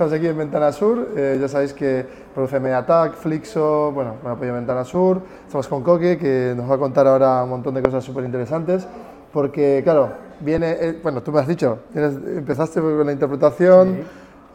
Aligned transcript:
estamos 0.00 0.14
aquí 0.14 0.28
en 0.28 0.38
Ventana 0.38 0.72
Sur. 0.72 1.08
Eh, 1.14 1.36
ya 1.38 1.46
sabéis 1.46 1.74
que 1.74 2.06
produce 2.34 2.58
Mediatac, 2.58 3.16
Flixo, 3.16 3.92
bueno, 3.92 4.14
con 4.22 4.32
apoyo 4.32 4.54
Ventana 4.54 4.82
Sur. 4.82 5.20
Estamos 5.44 5.68
con 5.68 5.82
Coque, 5.82 6.16
que 6.16 6.54
nos 6.56 6.70
va 6.70 6.76
a 6.76 6.78
contar 6.78 7.06
ahora 7.06 7.44
un 7.44 7.50
montón 7.50 7.74
de 7.74 7.82
cosas 7.82 8.02
súper 8.02 8.24
interesantes. 8.24 8.88
Porque, 9.30 9.82
claro, 9.84 10.08
viene, 10.40 10.74
eh, 10.80 10.98
bueno, 11.02 11.22
tú 11.22 11.32
me 11.32 11.40
has 11.40 11.46
dicho, 11.46 11.80
empezaste 11.94 12.80
con 12.80 13.04
la 13.04 13.12
interpretación. 13.12 13.98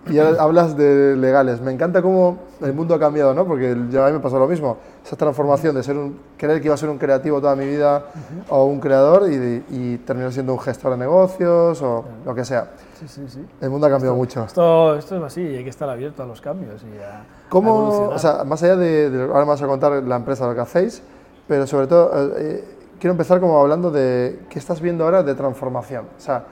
Y 0.10 0.18
hablas 0.18 0.76
de 0.78 1.16
legales. 1.16 1.62
Me 1.62 1.72
encanta 1.72 2.02
cómo 2.02 2.38
el 2.62 2.74
mundo 2.74 2.96
ha 2.96 3.00
cambiado, 3.00 3.36
¿no? 3.36 3.46
Porque 3.46 3.76
ya 3.92 4.06
a 4.06 4.10
mí 4.10 4.14
me 4.14 4.20
pasó 4.20 4.40
lo 4.40 4.48
mismo. 4.48 4.78
Esa 5.04 5.16
transformación 5.16 5.76
de 5.76 5.84
ser 5.84 5.96
un, 5.96 6.18
creer 6.38 6.60
que 6.60 6.68
iba 6.68 6.76
a 6.76 6.78
ser 6.78 6.90
un 6.90 6.98
creativo 6.98 7.40
toda 7.40 7.56
mi 7.56 7.66
vida 7.66 8.06
o 8.50 8.66
un 8.66 8.80
creador 8.80 9.32
y, 9.32 9.64
y, 9.70 9.98
terminar 10.06 10.32
siendo 10.32 10.54
un 10.54 10.60
gestor 10.60 10.92
de 10.92 10.98
negocios 10.98 11.82
o 11.84 12.06
lo 12.24 12.36
que 12.36 12.46
sea. 12.46 12.68
Sí, 13.00 13.08
sí, 13.08 13.26
sí. 13.28 13.46
El 13.62 13.70
mundo 13.70 13.88
ha 13.88 13.90
cambiado 13.90 14.16
mucho. 14.16 14.46
Esto, 14.46 14.96
esto 14.96 15.18
es 15.18 15.24
así 15.24 15.42
hay 15.42 15.64
que 15.64 15.70
estar 15.70 15.90
abierto 15.90 16.24
a 16.24 16.26
los 16.26 16.40
cambios 16.40 16.82
y 16.84 16.98
a, 17.02 17.26
¿Cómo, 17.50 18.10
o 18.10 18.20
sea, 18.20 18.44
más 18.46 18.64
allá 18.64 18.78
de, 18.78 19.28
ahora 19.30 19.42
me 19.42 19.52
vas 19.52 19.62
a 19.62 19.68
contar 19.68 19.92
la 20.04 20.16
empresa, 20.16 20.48
lo 20.48 20.56
que 20.56 20.62
hacéis, 20.62 21.02
pero 21.48 21.68
sobre 21.68 21.88
todo 21.88 22.12
eh, 22.14 22.34
eh, 22.38 22.64
quiero 23.00 23.12
empezar 23.12 23.40
como 23.40 23.60
hablando 23.60 23.92
de 23.92 24.40
qué 24.50 24.60
estás 24.60 24.80
viendo 24.82 25.04
ahora 25.04 25.24
de 25.24 25.36
transformación. 25.36 26.06
O 26.18 26.22
sea, 26.22 26.46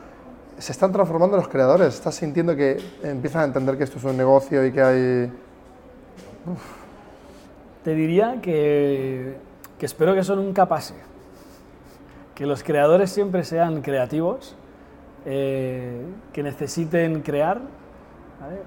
se 0.58 0.72
están 0.72 0.92
transformando 0.92 1.38
los 1.38 1.48
creadores. 1.48 1.96
Estás 1.96 2.16
sintiendo 2.16 2.56
que 2.56 2.78
empiezan 3.04 3.42
a 3.42 3.46
entender 3.46 3.78
que 3.78 3.84
esto 3.86 3.98
es 3.98 4.04
un 4.04 4.18
negocio 4.18 4.66
y 4.66 4.72
que 4.72 4.82
hay... 4.82 5.32
Te 7.84 7.96
diría 7.96 8.40
que, 8.42 9.38
que 9.80 9.86
espero 9.86 10.14
que 10.14 10.20
eso 10.20 10.36
nunca 10.36 10.68
pase. 10.68 10.94
Que 12.36 12.46
los 12.46 12.64
creadores 12.64 13.12
siempre 13.12 13.44
sean 13.44 13.82
creativos, 13.82 14.56
eh, 15.26 16.06
que 16.32 16.44
necesiten 16.44 17.22
crear 17.22 17.62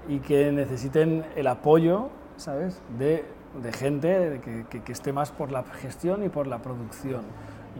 y 0.07 0.19
que 0.19 0.51
necesiten 0.51 1.23
el 1.35 1.47
apoyo 1.47 2.09
¿sabes? 2.37 2.81
De, 2.97 3.25
de 3.61 3.73
gente 3.73 4.41
que, 4.69 4.79
que, 4.79 4.91
esté 4.91 5.11
más 5.11 5.31
por 5.31 5.51
la 5.51 5.63
gestión 5.63 6.23
y 6.23 6.29
por 6.29 6.47
la 6.47 6.59
producción. 6.59 7.21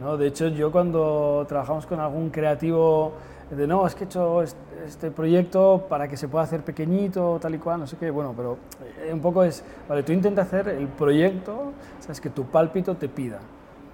¿no? 0.00 0.16
De 0.16 0.26
hecho, 0.26 0.48
yo 0.48 0.70
cuando 0.70 1.44
trabajamos 1.48 1.86
con 1.86 2.00
algún 2.00 2.30
creativo 2.30 3.12
de 3.50 3.66
no, 3.66 3.86
es 3.86 3.94
que 3.94 4.04
he 4.04 4.06
hecho 4.06 4.42
este 4.42 5.10
proyecto 5.10 5.86
para 5.88 6.06
que 6.06 6.16
se 6.16 6.28
pueda 6.28 6.44
hacer 6.44 6.62
pequeñito, 6.62 7.38
tal 7.40 7.54
y 7.54 7.58
cual, 7.58 7.80
no 7.80 7.86
sé 7.86 7.96
qué, 7.96 8.10
bueno, 8.10 8.34
pero 8.36 8.58
eh, 9.00 9.12
un 9.12 9.20
poco 9.20 9.42
es, 9.42 9.64
vale, 9.88 10.02
tú 10.02 10.12
intenta 10.12 10.42
hacer 10.42 10.68
el 10.68 10.86
proyecto, 10.88 11.72
sabes, 12.00 12.20
que 12.20 12.28
tu 12.28 12.44
pálpito 12.44 12.96
te 12.96 13.08
pida, 13.08 13.40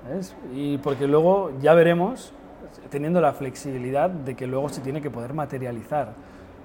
¿ves? 0.08 0.34
Y 0.52 0.78
porque 0.78 1.06
luego 1.06 1.52
ya 1.60 1.74
veremos, 1.74 2.32
teniendo 2.90 3.20
la 3.20 3.32
flexibilidad 3.32 4.10
de 4.10 4.34
que 4.34 4.46
luego 4.46 4.68
se 4.68 4.80
tiene 4.80 5.00
que 5.00 5.10
poder 5.10 5.34
materializar, 5.34 6.12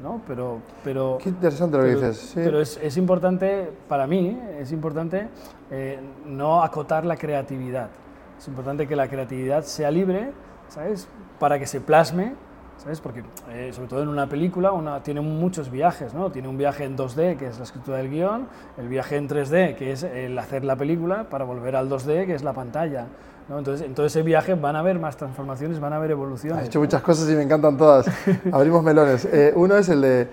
¿no? 0.01 0.21
Pero, 0.27 0.59
pero, 0.83 1.17
Qué 1.21 1.29
interesante 1.29 1.77
lo 1.77 1.83
que 1.83 1.95
dices. 1.95 2.17
Sí. 2.17 2.41
Pero 2.43 2.61
es, 2.61 2.79
es, 2.81 2.97
importante, 2.97 3.71
para 3.87 4.07
mí, 4.07 4.39
es 4.59 4.71
importante 4.71 5.27
eh, 5.71 5.99
no 6.25 6.63
acotar 6.63 7.05
la 7.05 7.17
creatividad. 7.17 7.89
Es 8.37 8.47
importante 8.47 8.87
que 8.87 8.95
la 8.95 9.07
creatividad 9.07 9.63
sea 9.63 9.91
libre, 9.91 10.31
¿sabes? 10.69 11.07
Para 11.39 11.59
que 11.59 11.67
se 11.67 11.81
plasme 11.81 12.35
¿sabes? 12.79 13.01
Porque, 13.01 13.23
eh, 13.51 13.71
sobre 13.73 13.87
todo 13.89 14.01
en 14.01 14.07
una 14.07 14.27
película, 14.27 14.71
una, 14.71 15.03
tiene 15.03 15.21
muchos 15.21 15.69
viajes, 15.69 16.13
¿no? 16.13 16.31
Tiene 16.31 16.47
un 16.47 16.57
viaje 16.57 16.85
en 16.85 16.97
2D, 16.97 17.37
que 17.37 17.47
es 17.47 17.57
la 17.57 17.65
escritura 17.65 17.97
del 17.97 18.09
guion, 18.09 18.47
el 18.77 18.87
viaje 18.87 19.17
en 19.17 19.27
3D, 19.27 19.75
que 19.75 19.91
es 19.91 20.03
el 20.03 20.37
hacer 20.39 20.63
la 20.63 20.75
película, 20.75 21.29
para 21.29 21.43
volver 21.43 21.75
al 21.75 21.89
2D, 21.89 22.25
que 22.25 22.33
es 22.33 22.43
la 22.43 22.53
pantalla. 22.53 23.07
¿No? 23.49 23.57
Entonces, 23.57 23.85
en 23.85 23.93
todo 23.93 24.05
ese 24.05 24.21
viaje 24.21 24.53
van 24.53 24.75
a 24.75 24.79
haber 24.79 24.99
más 24.99 25.17
transformaciones, 25.17 25.79
van 25.79 25.93
a 25.93 25.95
haber 25.97 26.11
evoluciones. 26.11 26.61
Has 26.61 26.67
hecho 26.67 26.79
muchas 26.79 27.01
cosas 27.01 27.29
y 27.29 27.33
me 27.33 27.43
encantan 27.43 27.77
todas. 27.77 28.05
Abrimos 28.51 28.83
melones. 28.83 29.25
Eh, 29.25 29.51
uno 29.55 29.75
es 29.75 29.89
el 29.89 30.01
de, 30.01 30.27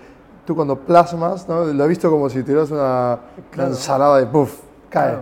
tú 0.44 0.54
cuando 0.54 0.78
plasmas, 0.78 1.48
¿no? 1.48 1.64
lo 1.64 1.84
he 1.84 1.88
visto 1.88 2.10
como 2.10 2.28
si 2.28 2.42
tuvieras 2.42 2.70
una, 2.70 3.18
ensalada 3.56 4.18
de 4.18 4.26
puff, 4.26 4.60
cae. 4.90 5.16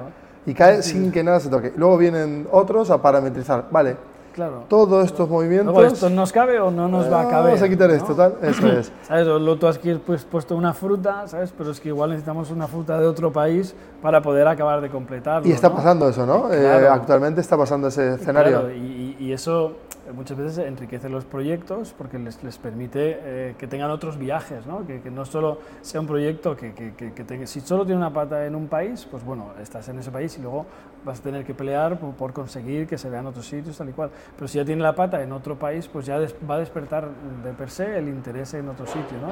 Y 0.46 0.52
cae 0.52 0.82
sin 0.82 1.10
que 1.10 1.24
nada 1.24 1.40
se 1.40 1.48
toque. 1.48 1.72
Luego 1.76 1.96
vienen 1.96 2.46
otros 2.50 2.90
a 2.90 3.00
parametrizar. 3.00 3.66
Vale, 3.70 3.96
Claro. 4.34 4.64
Todos 4.68 5.06
estos 5.06 5.28
movimientos. 5.28 5.92
¿Esto 5.92 6.10
nos 6.10 6.32
cabe 6.32 6.58
o 6.58 6.68
no 6.68 6.88
nos 6.88 7.10
va 7.10 7.20
a 7.20 7.28
caber? 7.28 7.52
Vamos 7.52 7.62
a 7.62 7.68
quitar 7.68 7.88
esto, 7.92 8.16
tal. 8.16 8.34
Eso 8.42 8.66
es. 8.78 8.90
¿Sabes? 9.02 9.28
O 9.28 9.56
tú 9.56 9.68
has 9.68 9.78
pues, 10.04 10.24
puesto 10.24 10.56
una 10.56 10.74
fruta, 10.74 11.28
¿sabes? 11.28 11.54
Pero 11.56 11.70
es 11.70 11.78
que 11.78 11.90
igual 11.90 12.10
necesitamos 12.10 12.50
una 12.50 12.66
fruta 12.66 12.98
de 12.98 13.06
otro 13.06 13.32
país 13.32 13.76
para 14.02 14.20
poder 14.20 14.48
acabar 14.48 14.80
de 14.80 14.90
completarlo. 14.90 15.48
Y 15.48 15.52
está 15.52 15.72
pasando 15.72 16.08
eso, 16.08 16.26
¿no? 16.26 16.52
Eh, 16.52 16.88
actualmente 16.88 17.40
está 17.40 17.56
pasando 17.56 17.86
ese 17.86 18.14
escenario. 18.14 18.62
Claro, 18.62 18.74
y, 18.74 19.16
y, 19.20 19.32
eso 19.32 19.76
muchas 20.12 20.36
veces 20.36 20.58
enriquece 20.58 21.08
los 21.08 21.24
proyectos 21.24 21.94
porque 21.96 22.18
les, 22.18 22.42
les 22.42 22.58
permite 22.58 23.18
eh, 23.20 23.54
que 23.58 23.66
tengan 23.66 23.90
otros 23.90 24.18
viajes, 24.18 24.66
¿no? 24.66 24.86
Que, 24.86 25.00
que, 25.00 25.10
no 25.10 25.24
solo 25.24 25.58
sea 25.82 26.00
un 26.00 26.06
proyecto 26.06 26.56
que, 26.56 26.72
que, 26.72 27.12
que 27.12 27.46
si 27.46 27.60
solo 27.60 27.84
tiene 27.84 27.98
una 27.98 28.12
pata 28.12 28.46
en 28.46 28.54
un 28.54 28.68
país, 28.68 29.06
pues 29.10 29.24
bueno, 29.24 29.52
estás 29.60 29.88
en 29.88 29.98
ese 29.98 30.10
país 30.10 30.36
y 30.38 30.42
luego 30.42 30.66
vas 31.04 31.20
a 31.20 31.22
tener 31.22 31.44
que 31.44 31.54
pelear 31.54 31.98
por, 31.98 32.14
por 32.14 32.32
conseguir 32.32 32.86
que 32.86 32.98
se 32.98 33.08
vean 33.08 33.26
otros 33.26 33.46
sitios, 33.46 33.76
tal 33.76 33.88
y 33.88 33.92
cual. 33.92 34.10
Pero 34.36 34.48
si 34.48 34.58
ya 34.58 34.64
tiene 34.64 34.82
la 34.82 34.94
pata 34.94 35.22
en 35.22 35.32
otro 35.32 35.58
país, 35.58 35.88
pues 35.88 36.06
ya 36.06 36.18
va 36.48 36.56
a 36.56 36.58
despertar 36.58 37.08
de 37.42 37.52
per 37.52 37.70
se 37.70 37.98
el 37.98 38.08
interés 38.08 38.54
en 38.54 38.68
otro 38.68 38.86
sitio, 38.86 39.18
¿no? 39.20 39.28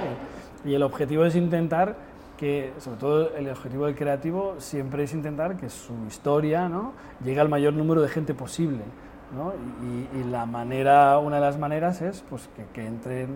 Y, 0.64 0.72
y 0.72 0.74
el 0.74 0.82
objetivo 0.82 1.24
es 1.24 1.34
intentar 1.34 1.96
que, 2.42 2.72
sobre 2.78 2.96
todo 2.96 3.36
el 3.36 3.48
objetivo 3.48 3.86
del 3.86 3.94
creativo, 3.94 4.56
siempre 4.58 5.04
es 5.04 5.14
intentar 5.14 5.56
que 5.56 5.70
su 5.70 5.94
historia 6.08 6.68
¿no? 6.68 6.92
llegue 7.24 7.38
al 7.38 7.48
mayor 7.48 7.72
número 7.72 8.02
de 8.02 8.08
gente 8.08 8.34
posible. 8.34 8.80
¿No? 9.34 9.52
Y, 9.82 10.18
y, 10.18 10.24
la 10.24 10.46
manera, 10.46 11.18
una 11.18 11.36
de 11.36 11.42
las 11.42 11.58
maneras 11.58 12.02
es 12.02 12.22
pues, 12.28 12.48
que, 12.54 12.64
que 12.72 12.86
entre 12.86 13.26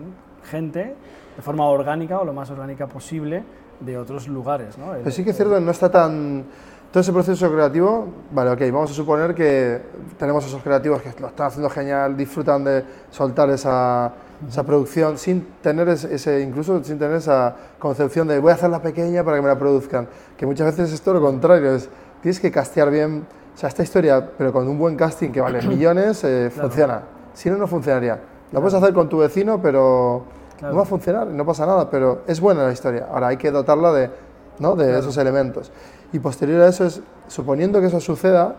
gente 0.49 0.95
de 1.35 1.41
forma 1.41 1.65
orgánica 1.65 2.19
o 2.19 2.25
lo 2.25 2.33
más 2.33 2.49
orgánica 2.49 2.87
posible 2.87 3.43
de 3.79 3.97
otros 3.97 4.27
lugares. 4.27 4.77
¿no? 4.77 4.91
Pero 4.91 5.11
sí 5.11 5.23
que 5.23 5.31
es 5.31 5.35
cierto, 5.35 5.59
no 5.59 5.71
está 5.71 5.89
tan... 5.89 6.45
Todo 6.91 7.01
ese 7.01 7.11
proceso 7.11 7.51
creativo, 7.51 8.07
vale, 8.31 8.51
ok, 8.51 8.61
vamos 8.71 8.89
a 8.91 8.93
suponer 8.93 9.35
que 9.35 9.81
tenemos 10.17 10.45
esos 10.45 10.63
creativos 10.63 11.01
que 11.01 11.13
lo 11.19 11.27
están 11.27 11.47
haciendo 11.47 11.69
genial, 11.69 12.15
disfrutan 12.15 12.63
de 12.63 12.83
soltar 13.11 13.49
esa, 13.49 14.13
esa 14.47 14.63
producción 14.63 15.17
sin 15.17 15.45
tener 15.61 15.89
ese, 15.89 16.41
incluso 16.41 16.81
sin 16.85 16.97
tener 16.97 17.17
esa 17.17 17.53
concepción 17.77 18.29
de 18.29 18.39
voy 18.39 18.51
a 18.51 18.55
hacerla 18.55 18.81
pequeña 18.81 19.21
para 19.25 19.35
que 19.35 19.43
me 19.43 19.49
la 19.49 19.59
produzcan, 19.59 20.07
que 20.37 20.45
muchas 20.45 20.67
veces 20.67 20.93
es 20.93 21.01
todo 21.01 21.15
lo 21.15 21.21
contrario, 21.21 21.75
es 21.75 21.89
tienes 22.21 22.39
que 22.39 22.51
castear 22.51 22.89
bien 22.89 23.25
o 23.57 23.59
sea, 23.59 23.69
esta 23.69 23.81
historia, 23.81 24.23
pero 24.37 24.53
con 24.53 24.67
un 24.67 24.77
buen 24.77 24.95
casting 24.95 25.31
que 25.31 25.41
vale 25.41 25.59
millones, 25.67 26.23
eh, 26.23 26.51
claro. 26.53 26.69
funciona. 26.69 27.01
Si 27.33 27.49
no, 27.49 27.57
no 27.57 27.65
funcionaría. 27.65 28.13
Lo 28.13 28.21
claro. 28.51 28.61
puedes 28.61 28.73
hacer 28.75 28.93
con 28.93 29.09
tu 29.09 29.17
vecino, 29.17 29.59
pero 29.59 30.25
claro. 30.59 30.73
no 30.73 30.77
va 30.77 30.83
a 30.83 30.85
funcionar, 30.85 31.25
no 31.25 31.43
pasa 31.43 31.65
nada, 31.65 31.89
pero 31.89 32.21
es 32.27 32.39
buena 32.39 32.67
la 32.67 32.71
historia. 32.71 33.07
Ahora 33.11 33.29
hay 33.29 33.37
que 33.37 33.49
dotarla 33.49 33.91
de, 33.93 34.11
¿no? 34.59 34.75
de 34.75 34.99
esos 34.99 35.17
elementos. 35.17 35.71
Y 36.13 36.19
posterior 36.19 36.61
a 36.61 36.67
eso 36.67 36.85
es, 36.85 37.01
suponiendo 37.27 37.81
que 37.81 37.87
eso 37.87 37.99
suceda, 37.99 38.57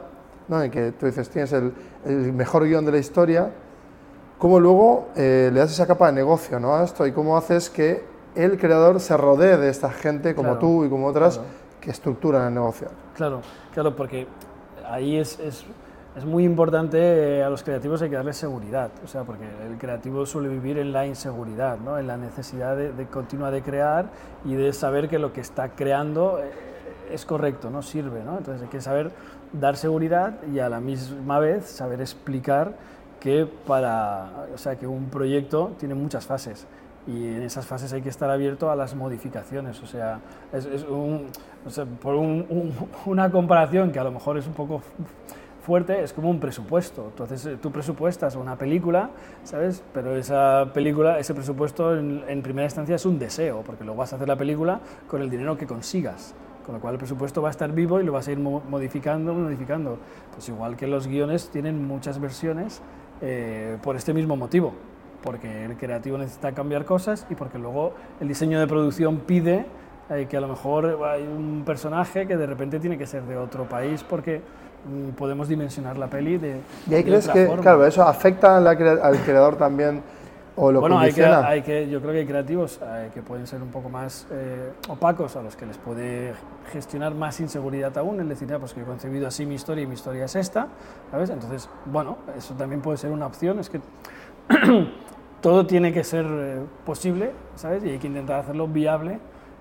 ¿no? 0.48 0.64
y 0.64 0.69
que 0.69 0.91
tú 0.91 1.06
dices, 1.06 1.31
tienes 1.31 1.53
el, 1.53 1.72
el 2.04 2.32
mejor 2.32 2.64
guion 2.64 2.84
de 2.84 2.91
la 2.91 2.98
historia, 2.98 3.53
¿cómo 4.38 4.58
luego 4.58 5.10
eh, 5.14 5.50
le 5.53 5.60
das 5.60 5.70
esa 5.70 5.87
capa 5.87 6.08
de 6.08 6.14
negocio 6.14 6.58
¿no? 6.58 6.75
a 6.75 6.82
esto? 6.82 7.06
Y 7.06 7.12
cómo 7.12 7.37
haces 7.37 7.70
que 7.70 8.03
el 8.34 8.58
creador 8.58 8.98
se 8.98 9.16
rodee 9.16 9.58
de 9.58 9.69
esta 9.69 9.91
gente 9.91 10.34
como 10.34 10.58
tú 10.58 10.84
y 10.84 10.88
como 10.88 11.06
otras 11.06 11.41
que 11.81 11.92
estructuran 11.92 12.48
el 12.48 12.54
negocio. 12.54 12.88
Claro, 13.14 13.42
claro, 13.72 13.94
porque 13.94 14.26
ahí 14.91 15.16
es, 15.16 15.38
es, 15.38 15.65
es, 16.16 16.25
muy 16.25 16.44
importante, 16.44 16.99
eh, 17.38 17.43
a 17.43 17.50
los 17.50 17.62
creativos 17.62 18.03
hay 18.03 18.10
que 18.10 18.16
darles 18.16 18.37
seguridad, 18.37 18.91
o 19.04 19.06
sea, 19.06 19.25
porque 19.25 19.44
el 19.66 19.78
creativo 19.78 20.26
suele 20.26 20.49
vivir 20.49 20.78
en 20.78 20.93
la 20.93 21.06
inseguridad, 21.06 21.78
¿no? 21.78 21.99
en 21.99 22.06
la 22.06 22.16
necesidad 22.16 22.76
de, 22.76 22.93
de 22.93 23.06
continua 23.06 23.50
de 23.50 23.62
crear 23.62 24.06
y 24.44 24.54
de 24.54 24.72
saber 24.72 25.09
que 25.09 25.19
lo 25.19 25.32
que 25.32 25.41
está 25.41 25.71
creando 25.71 26.41
eh, 26.41 26.50
es 27.12 27.25
correcto, 27.25 27.71
no 27.71 27.82
sirve, 27.82 28.22
¿no? 28.25 28.38
entonces 28.38 28.62
hay 28.62 28.69
que 28.69 28.81
saber 28.81 29.10
dar 29.53 29.76
seguridad 29.76 30.43
y 30.52 30.58
a 30.58 30.69
la 30.69 30.81
misma 30.81 31.38
vez 31.38 31.67
saber 31.67 32.00
explicar 32.00 32.75
que 33.20 33.46
para, 33.67 34.46
o 34.55 34.58
sea, 34.58 34.76
que 34.76 34.87
un 34.87 35.06
proyecto 35.11 35.73
tiene 35.79 35.94
muchas 35.94 36.26
fases 36.26 36.67
y 37.08 37.26
en 37.26 37.43
esas 37.43 37.66
fases 37.66 37.93
hay 37.94 38.02
que 38.02 38.10
estar 38.10 38.28
abierto 38.28 38.70
a 38.70 38.76
las 38.76 38.94
modificaciones. 38.94 39.82
O 39.82 39.87
sea, 39.87 40.20
es, 40.52 40.66
es 40.66 40.84
un, 40.84 41.26
o 41.64 41.70
sea 41.70 41.87
por 41.87 42.14
un, 42.14 42.44
un, 42.50 42.75
una 43.06 43.31
comparación 43.31 43.90
que 43.90 43.99
a 43.99 44.05
lo 44.05 44.12
mejor 44.12 44.37
es 44.37 44.46
un 44.46 44.52
poco 44.52 44.82
fuerte, 45.62 46.02
es 46.02 46.12
como 46.12 46.28
un 46.28 46.38
presupuesto. 46.38 47.06
Entonces 47.08 47.58
tú 47.62 47.72
presupuestas 47.72 48.37
una 48.37 48.56
película, 48.56 49.08
¿sabes? 49.43 49.82
Pero 49.94 50.16
esa 50.16 50.70
película, 50.75 51.19
ese 51.19 51.32
presupuesto 51.32 51.96
en, 51.96 52.25
en 52.28 52.43
primera 52.43 52.66
instancia 52.66 52.96
es 52.96 53.06
un 53.06 53.19
deseo, 53.19 53.62
porque 53.64 53.84
luego 53.84 53.99
vas 53.99 54.12
a 54.12 54.16
hacer 54.16 54.28
la 54.28 54.37
película 54.37 54.81
con 55.08 55.22
el 55.22 55.31
dinero 55.31 55.56
que 55.56 55.66
consigas. 55.66 56.34
Con 56.66 56.75
lo 56.75 56.81
cual 56.82 56.94
el 56.94 56.99
presupuesto 56.99 57.40
va 57.40 57.49
a 57.49 57.50
estar 57.50 57.72
vivo 57.72 57.99
y 57.99 58.04
lo 58.04 58.12
vas 58.12 58.28
a 58.28 58.32
ir 58.32 58.38
modificando, 58.38 59.32
modificando. 59.32 59.99
Pues 60.34 60.46
igual 60.50 60.76
que 60.76 60.87
los 60.87 61.06
guiones 61.06 61.49
tienen 61.49 61.87
muchas 61.87 62.20
versiones 62.20 62.82
eh, 63.22 63.78
por 63.82 63.96
este 63.96 64.12
mismo 64.12 64.37
motivo 64.37 64.75
porque 65.28 65.66
el 65.66 65.76
creativo 65.76 66.16
necesita 66.16 66.52
cambiar 66.52 66.86
cosas 66.86 67.26
y 67.28 67.34
porque 67.34 67.58
luego 67.58 67.92
el 68.19 68.28
diseño 68.28 68.58
de 68.58 68.66
producción 68.66 69.19
pide 69.19 69.66
eh, 70.08 70.26
que 70.26 70.38
a 70.38 70.40
lo 70.40 70.48
mejor 70.48 70.98
hay 71.04 71.22
un 71.22 71.64
personaje 71.66 72.26
que 72.26 72.38
de 72.38 72.46
repente 72.46 72.80
tiene 72.80 72.96
que 72.96 73.06
ser 73.06 73.25
de 73.25 73.36
otro 73.36 73.69
país 73.69 74.02
porque 74.02 74.40
mm, 74.86 75.10
podemos 75.10 75.46
dimensionar 75.46 75.98
la 75.98 76.06
peli 76.06 76.38
de 76.38 76.62
¿Y 76.88 76.94
ahí 76.94 77.02
de 77.02 77.10
crees 77.10 77.25
otra 77.28 77.34
que, 77.34 77.46
forma. 77.46 77.62
claro, 77.62 77.84
eso 77.86 78.02
afecta 78.04 78.58
la, 78.58 78.70
al 78.70 79.19
creador 79.19 79.56
también 79.56 80.02
¿O 80.56 80.72
lo 80.72 80.80
bueno, 80.80 80.98
hay 80.98 81.12
que, 81.12 81.25
hay 81.25 81.62
que, 81.62 81.88
yo 81.90 82.00
creo 82.00 82.12
que 82.14 82.19
hay 82.20 82.26
creativos 82.26 82.80
eh, 82.82 83.10
que 83.14 83.20
pueden 83.22 83.46
ser 83.46 83.62
un 83.62 83.69
poco 83.69 83.90
más 83.90 84.26
eh, 84.32 84.72
opacos, 84.88 85.36
a 85.36 85.42
los 85.42 85.54
que 85.54 85.66
les 85.66 85.76
puede 85.76 86.32
gestionar 86.72 87.14
más 87.14 87.38
inseguridad 87.38 87.96
aún, 87.98 88.19
el 88.19 88.28
decir, 88.28 88.52
"Ah, 88.52 88.58
pues 88.58 88.72
que 88.75 88.80
he 88.80 88.84
concebido 88.84 89.28
así 89.28 89.44
mi 89.46 89.54
historia 89.54 89.84
y 89.84 89.86
mi 89.86 89.94
historia 89.94 90.25
es 90.25 90.34
esta, 90.34 90.66
¿sabes? 91.12 91.30
Entonces, 91.30 91.69
bueno, 91.84 92.16
eso 92.36 92.54
también 92.54 92.80
puede 92.80 92.96
ser 92.98 93.12
una 93.12 93.26
opción, 93.26 93.60
es 93.60 93.70
que 93.70 93.80
todo 95.40 95.67
tiene 95.67 95.93
que 95.93 96.05
ser 96.05 96.26
eh, 96.29 96.61
posible, 96.85 97.32
¿sabes? 97.55 97.85
Y 97.85 97.90
hay 97.90 97.99
que 97.99 98.06
intentar 98.06 98.40
hacerlo 98.40 98.67
viable 98.67 99.19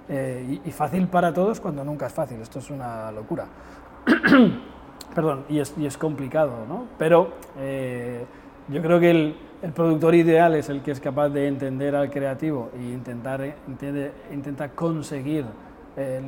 eh, 0.09 0.59
y, 0.63 0.71
fácil 0.71 1.07
para 1.07 1.33
todos 1.33 1.59
cuando 1.59 1.83
nunca 1.83 2.07
es 2.07 2.13
fácil, 2.13 2.41
esto 2.41 2.59
es 2.59 2.69
una 2.69 3.11
locura. 3.11 3.45
Perdón, 5.15 5.45
y 5.49 5.59
es, 5.59 5.73
y 5.77 5.85
es 5.85 5.97
complicado, 5.97 6.65
¿no? 6.67 6.85
Pero 6.97 7.33
eh, 7.57 8.25
yo 8.69 8.81
creo 8.81 8.99
que 8.99 9.11
el, 9.11 9.37
el 9.61 9.71
productor 9.71 10.15
ideal 10.15 10.55
es 10.55 10.69
el 10.69 10.81
que 10.81 10.91
es 10.91 10.99
capaz 10.99 11.29
de 11.29 11.47
entender 11.47 11.95
al 11.95 12.09
creativo 12.09 12.69
y 12.79 12.91
intentar, 12.93 13.41
entiende- 13.67 14.11
intenta 14.31 14.69
conseguir 14.69 15.45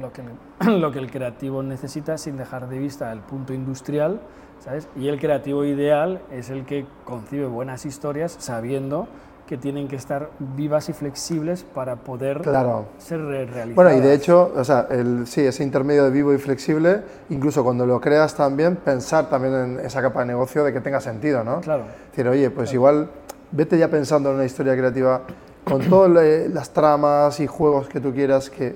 lo, 0.02 0.12
que 0.12 0.24
lo 0.70 0.92
que 0.92 1.00
el 1.00 1.12
creativo 1.12 1.62
necesita 1.64 2.18
sin 2.18 2.38
dejar 2.38 2.68
de 2.68 2.80
vista 2.80 3.12
el 3.12 3.20
punto 3.20 3.54
industrial, 3.54 4.20
¿sabes? 4.60 4.90
Y 4.96 5.08
el 5.08 5.20
creativo 5.20 5.64
ideal 5.64 6.22
es 6.32 6.50
el 6.50 6.66
que 6.66 6.86
concibe 7.06 7.46
buenas 7.46 7.86
historias 7.86 8.36
sabiendo 8.40 9.08
que 9.50 9.58
tienen 9.58 9.88
que 9.88 9.96
estar 9.96 10.30
vivas 10.56 10.90
y 10.90 10.94
flexibles 10.94 11.64
para 11.64 11.96
poder 11.96 12.42
Claro. 12.42 12.86
ser 13.00 13.20
re- 13.20 13.48
realizadas. 13.48 13.74
Bueno, 13.76 13.94
y 13.94 14.00
de 14.00 14.14
hecho, 14.14 14.54
o 14.56 14.64
sea, 14.64 14.86
el, 14.92 15.26
sí, 15.26 15.42
ese 15.42 15.64
intermedio 15.64 16.04
de 16.04 16.12
vivo 16.12 16.32
y 16.32 16.38
flexible, 16.38 17.02
incluso 17.32 17.64
cuando 17.64 17.84
lo 17.88 18.00
creas 18.00 18.36
también, 18.36 18.76
pensar 18.76 19.28
también 19.28 19.56
en 19.56 19.80
esa 19.80 20.04
capa 20.04 20.20
de 20.20 20.28
negocio 20.28 20.64
de 20.64 20.72
que 20.72 20.82
tenga 20.82 21.02
sentido, 21.02 21.44
¿no? 21.44 21.62
Claro. 21.62 21.86
Es 21.86 22.12
decir, 22.12 22.28
oye, 22.28 22.52
pues 22.52 22.72
igual 22.74 23.10
vete 23.52 23.80
ya 23.80 23.88
pensando 23.88 24.30
en 24.30 24.36
una 24.36 24.46
historia 24.46 24.78
creativa 24.78 25.22
con 25.64 25.82
todas 25.90 26.12
las 26.54 26.70
tramas 26.70 27.40
y 27.40 27.48
juegos 27.48 27.90
que 27.90 28.00
tú 28.00 28.14
quieras 28.14 28.52
que 28.52 28.76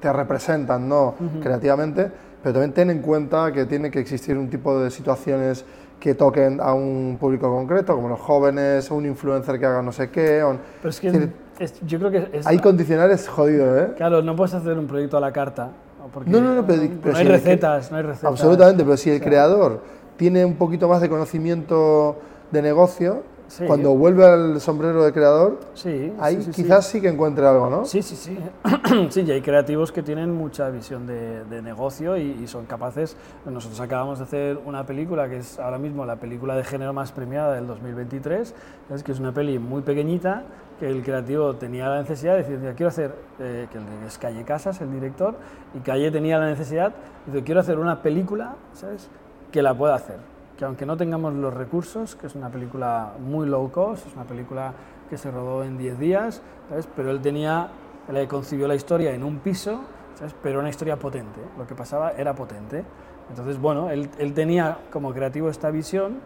te 0.00 0.12
representan, 0.12 0.88
¿no? 0.88 1.16
Creativamente, 1.42 2.12
pero 2.44 2.52
también 2.52 2.72
ten 2.74 2.90
en 2.90 3.02
cuenta 3.02 3.50
que 3.50 3.66
tiene 3.66 3.90
que 3.90 3.98
existir 3.98 4.38
un 4.38 4.48
tipo 4.48 4.78
de 4.78 4.88
situaciones 4.92 5.64
que 6.00 6.14
toquen 6.14 6.60
a 6.60 6.72
un 6.72 7.18
público 7.20 7.48
concreto, 7.50 7.94
como 7.94 8.08
los 8.08 8.18
jóvenes, 8.18 8.90
un 8.90 9.04
influencer 9.06 9.60
que 9.60 9.66
haga 9.66 9.82
no 9.82 9.92
sé 9.92 10.10
qué. 10.10 10.42
o- 10.42 10.56
Pero 10.80 10.88
es 10.90 10.98
que 11.00 11.06
Es 11.08 11.12
decir, 11.12 11.32
es- 11.58 11.80
yo 11.86 11.98
creo 11.98 12.10
que 12.10 12.38
es, 12.38 12.46
Hay 12.46 12.58
condicionales 12.58 13.28
jodidos, 13.28 13.78
¿eh? 13.82 13.92
Claro, 13.96 14.22
no 14.22 14.34
puedes 14.34 14.54
hacer 14.54 14.78
un 14.78 14.86
proyecto 14.86 15.18
a 15.18 15.20
la 15.20 15.30
carta. 15.32 15.70
¿no? 16.00 16.06
Porque 16.08 16.30
No, 16.30 16.40
no, 16.40 16.54
no, 16.54 16.66
pero- 16.66 16.82
no 16.82 16.88
pero 17.02 17.16
hay 17.16 17.22
si 17.26 17.26
el 17.30 17.32
recetas, 17.38 17.90
no 17.90 17.98
hay 17.98 18.02
recetas. 18.02 18.30
Absolutamente, 18.30 18.82
pero 18.82 18.96
si 18.96 19.10
el 19.10 19.20
creador 19.20 19.82
tiene 20.16 20.44
un 20.44 20.56
poquito 20.56 20.88
más 20.88 21.02
de 21.02 21.08
conocimiento 21.10 22.16
de 22.50 22.62
negocio, 22.62 23.22
Sí. 23.50 23.64
cuando 23.66 23.96
vuelve 23.96 24.24
al 24.24 24.60
sombrero 24.60 25.02
de 25.04 25.12
creador, 25.12 25.58
Sí, 25.74 26.12
ahí 26.20 26.40
sí, 26.40 26.52
quizás 26.52 26.86
sí. 26.86 27.00
que 27.00 27.08
encuentre 27.08 27.44
algo, 27.44 27.68
¿no? 27.68 27.84
Sí, 27.84 28.00
sí, 28.00 28.14
sí. 28.14 28.38
sí, 29.10 29.22
y 29.22 29.30
hay 29.32 29.42
creativos 29.42 29.90
que 29.90 30.04
tienen 30.04 30.32
mucha 30.32 30.70
visión 30.70 31.04
de, 31.04 31.42
de 31.44 31.60
negocio 31.60 32.16
y, 32.16 32.30
y 32.40 32.46
son 32.46 32.66
capaces. 32.66 33.16
Nosotros 33.44 33.80
acabamos 33.80 34.18
de 34.20 34.24
hacer 34.24 34.58
una 34.64 34.86
película 34.86 35.28
que 35.28 35.38
es 35.38 35.58
ahora 35.58 35.78
mismo 35.78 36.06
la 36.06 36.14
película 36.14 36.54
de 36.54 36.62
género 36.62 36.92
más 36.92 37.10
premiada 37.10 37.52
del 37.56 37.66
2023, 37.66 38.54
es 38.94 39.02
que 39.02 39.10
es 39.10 39.18
una 39.18 39.32
peli 39.32 39.58
muy 39.58 39.82
pequeñita 39.82 40.44
que 40.78 40.88
el 40.88 41.02
creativo 41.02 41.56
tenía 41.56 41.88
la 41.88 41.98
necesidad 42.02 42.34
de 42.34 42.38
decir, 42.38 42.56
"Mira, 42.58 42.74
quiero 42.74 42.88
hacer, 42.90 43.12
eh, 43.40 43.66
que 43.72 43.78
es 44.06 44.16
Calle 44.16 44.44
Casas, 44.44 44.80
el 44.80 44.92
director, 44.92 45.34
y 45.74 45.80
Calle 45.80 46.12
tenía 46.12 46.38
la 46.38 46.46
necesidad, 46.46 46.92
dice, 47.26 47.42
quiero 47.42 47.58
hacer 47.60 47.80
una 47.80 48.00
película, 48.00 48.54
¿sabes?, 48.74 49.10
que 49.50 49.60
la 49.60 49.74
pueda 49.76 49.96
hacer 49.96 50.29
que 50.60 50.66
aunque 50.66 50.84
no 50.84 50.98
tengamos 50.98 51.32
los 51.32 51.54
recursos, 51.54 52.16
que 52.16 52.26
es 52.26 52.34
una 52.34 52.50
película 52.50 53.14
muy 53.18 53.48
low 53.48 53.70
cost, 53.70 54.06
es 54.06 54.14
una 54.14 54.24
película 54.24 54.74
que 55.08 55.16
se 55.16 55.30
rodó 55.30 55.64
en 55.64 55.78
10 55.78 55.98
días, 55.98 56.42
¿sabes? 56.68 56.86
pero 56.94 57.10
él 57.10 57.22
tenía, 57.22 57.68
él 58.06 58.28
concibió 58.28 58.68
la 58.68 58.74
historia 58.74 59.14
en 59.14 59.24
un 59.24 59.38
piso, 59.38 59.80
¿sabes? 60.16 60.34
pero 60.42 60.60
una 60.60 60.68
historia 60.68 60.98
potente, 60.98 61.40
lo 61.56 61.66
que 61.66 61.74
pasaba 61.74 62.10
era 62.10 62.34
potente. 62.34 62.84
Entonces, 63.30 63.58
bueno, 63.58 63.88
él, 63.88 64.10
él 64.18 64.34
tenía 64.34 64.76
como 64.92 65.14
creativo 65.14 65.48
esta 65.48 65.70
visión 65.70 66.18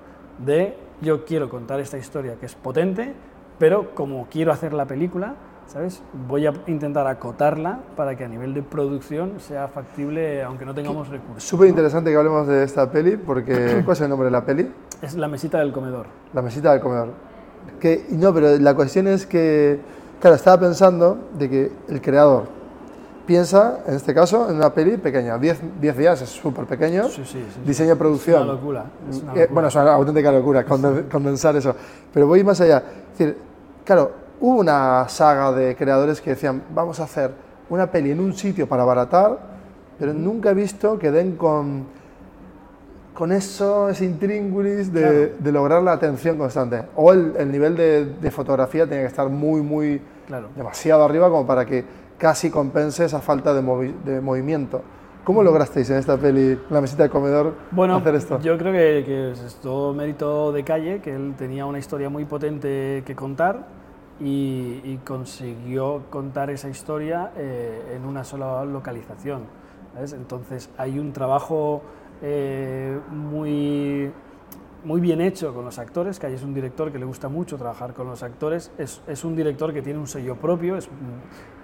de 0.44 0.76
yo 1.00 1.25
quiero 1.25 1.48
contar 1.48 1.78
esta 1.78 1.96
historia 1.96 2.34
que 2.34 2.46
es 2.46 2.56
potente, 2.56 3.14
pero 3.60 3.94
como 3.94 4.26
quiero 4.28 4.50
hacer 4.50 4.72
la 4.72 4.87
película, 4.87 5.37
¿sabes? 5.66 6.02
Voy 6.28 6.46
a 6.46 6.52
intentar 6.66 7.06
acotarla 7.06 7.81
para 7.96 8.16
que 8.16 8.25
a 8.25 8.28
nivel 8.28 8.55
de 8.55 8.62
producción 8.62 9.40
sea 9.40 9.69
factible, 9.69 10.43
aunque 10.43 10.64
no 10.64 10.75
tengamos 10.75 11.08
recursos. 11.08 11.43
Súper 11.43 11.69
interesante 11.69 12.11
que 12.11 12.16
hablemos 12.16 12.46
de 12.46 12.62
esta 12.64 12.90
peli, 12.90 13.16
porque 13.16 13.81
¿cuál 13.84 13.96
es 13.96 14.00
el 14.00 14.08
nombre 14.08 14.26
de 14.26 14.32
la 14.32 14.44
peli? 14.44 14.70
Es 15.02 15.14
la 15.14 15.28
mesita 15.28 15.58
del 15.58 15.72
comedor. 15.72 16.06
La 16.32 16.43
mesita 16.43 16.72
del 16.72 16.81
comedor. 16.81 17.08
Que, 17.81 18.06
no, 18.11 18.32
pero 18.34 18.56
la 18.58 18.75
cuestión 18.75 19.08
es 19.08 19.26
que, 19.26 19.81
claro, 20.20 20.37
estaba 20.37 20.61
pensando 20.61 21.19
de 21.38 21.49
que 21.50 21.72
el 21.88 22.00
creador 22.00 22.44
piensa, 23.26 23.81
en 23.87 23.94
este 23.94 24.12
caso, 24.12 24.50
en 24.50 24.56
una 24.56 24.72
peli 24.75 24.99
pequeña. 24.99 25.38
10 25.38 25.81
10 25.81 25.96
días 25.96 26.20
es 26.22 26.28
súper 26.28 26.66
pequeño. 26.66 27.05
Sí, 27.08 27.22
sí, 27.25 27.43
sí. 27.55 27.61
Diseño 27.64 27.96
producción. 27.96 28.37
Es 28.43 28.44
una 28.44 28.52
locura. 28.52 28.84
Es 29.08 29.22
una 29.22 29.32
Eh, 29.32 29.34
locura. 29.37 29.49
bueno, 29.52 29.69
es 29.69 29.75
una 29.76 29.94
auténtica 29.94 30.31
locura 30.32 30.66
conden- 30.66 31.08
condensar 31.08 31.56
eso. 31.56 31.75
Pero 32.12 32.26
voy 32.26 32.44
más 32.44 32.61
allá. 32.61 32.82
Es 33.12 33.19
decir, 33.19 33.38
claro, 33.84 34.12
hubo 34.40 34.60
una 34.60 35.08
saga 35.08 35.52
de 35.52 35.75
creadores 35.76 36.20
que 36.20 36.31
decían, 36.31 36.62
vamos 36.75 37.00
a 37.00 37.04
hacer 37.04 37.31
una 37.70 37.90
peli 37.90 38.10
en 38.10 38.20
un 38.20 38.32
sitio 38.34 38.69
para 38.69 38.82
abaratar, 38.82 39.38
pero 39.98 40.12
nunca 40.12 40.50
he 40.50 40.54
visto 40.54 40.98
que 40.98 41.10
den 41.10 41.36
con, 41.36 41.84
con 43.14 43.31
eso, 43.32 43.88
ese 43.88 44.04
intríngulis 44.04 44.92
de, 44.92 45.00
Claro. 45.00 45.28
de 45.38 45.52
lograr 45.52 45.82
la 45.82 45.92
atención 45.92 46.36
constante. 46.36 46.82
O 46.96 47.12
el, 47.12 47.34
el 47.38 47.50
nivel 47.50 47.76
de, 47.76 48.06
de 48.06 48.31
fotografía 48.31 48.86
tiene 48.86 49.02
que 49.02 49.08
estar 49.08 49.28
muy, 49.28 49.60
muy, 49.62 50.00
Claro. 50.26 50.48
demasiado 50.56 51.04
arriba 51.04 51.28
como 51.30 51.46
para 51.46 51.64
que 51.64 51.84
casi 52.19 52.50
compense 52.50 53.04
esa 53.04 53.20
falta 53.20 53.52
de, 53.54 53.62
movi- 53.62 53.94
de 54.04 54.20
movimiento. 54.20 54.82
¿Cómo 55.22 55.42
lograsteis 55.42 55.88
en 55.90 55.96
esta 55.98 56.16
peli, 56.19 56.58
la 56.70 56.80
mesita 56.82 57.04
de 57.04 57.08
comedor, 57.08 57.54
Bueno, 57.70 57.96
hacer 57.96 58.14
esto? 58.16 58.38
yo 58.40 58.58
creo 58.58 58.72
que, 58.72 59.04
que 59.06 59.30
es 59.32 59.54
todo 59.62 59.94
mérito 59.94 60.52
de 60.52 60.64
Calle, 60.64 61.00
que 61.00 61.14
él 61.14 61.34
tenía 61.38 61.64
una 61.66 61.78
historia 61.78 62.10
muy 62.10 62.25
potente 62.26 63.02
que 63.06 63.14
contar 63.14 63.66
y, 64.20 64.81
y 64.84 65.00
consiguió 65.05 66.05
contar 66.11 66.50
esa 66.50 66.69
historia 66.69 67.32
eh, 67.37 67.94
en 67.96 68.05
una 68.05 68.25
sola 68.25 68.64
localización. 68.64 69.43
¿sabes? 69.94 70.12
Entonces 70.12 70.70
hay 70.76 70.99
un 70.99 71.12
trabajo 71.12 71.82
eh, 72.22 72.99
muy, 73.11 74.11
muy 74.85 75.00
bien 75.00 75.21
hecho 75.21 75.54
con 75.54 75.64
los 75.64 75.78
actores. 75.78 76.18
Calle 76.18 76.37
es 76.37 76.42
un 76.42 76.54
director 76.54 76.92
que 76.92 76.99
le 76.99 77.04
gusta 77.04 77.28
mucho 77.28 77.56
trabajar 77.56 77.94
con 77.94 78.06
los 78.06 78.23
actores. 78.23 78.71
Es, 78.78 79.02
es 79.06 79.25
un 79.25 79.37
director 79.37 79.73
que 79.73 79.83
tiene 79.83 79.99
un 79.99 80.06
sello 80.06 80.37
propio, 80.37 80.76
es 80.76 80.88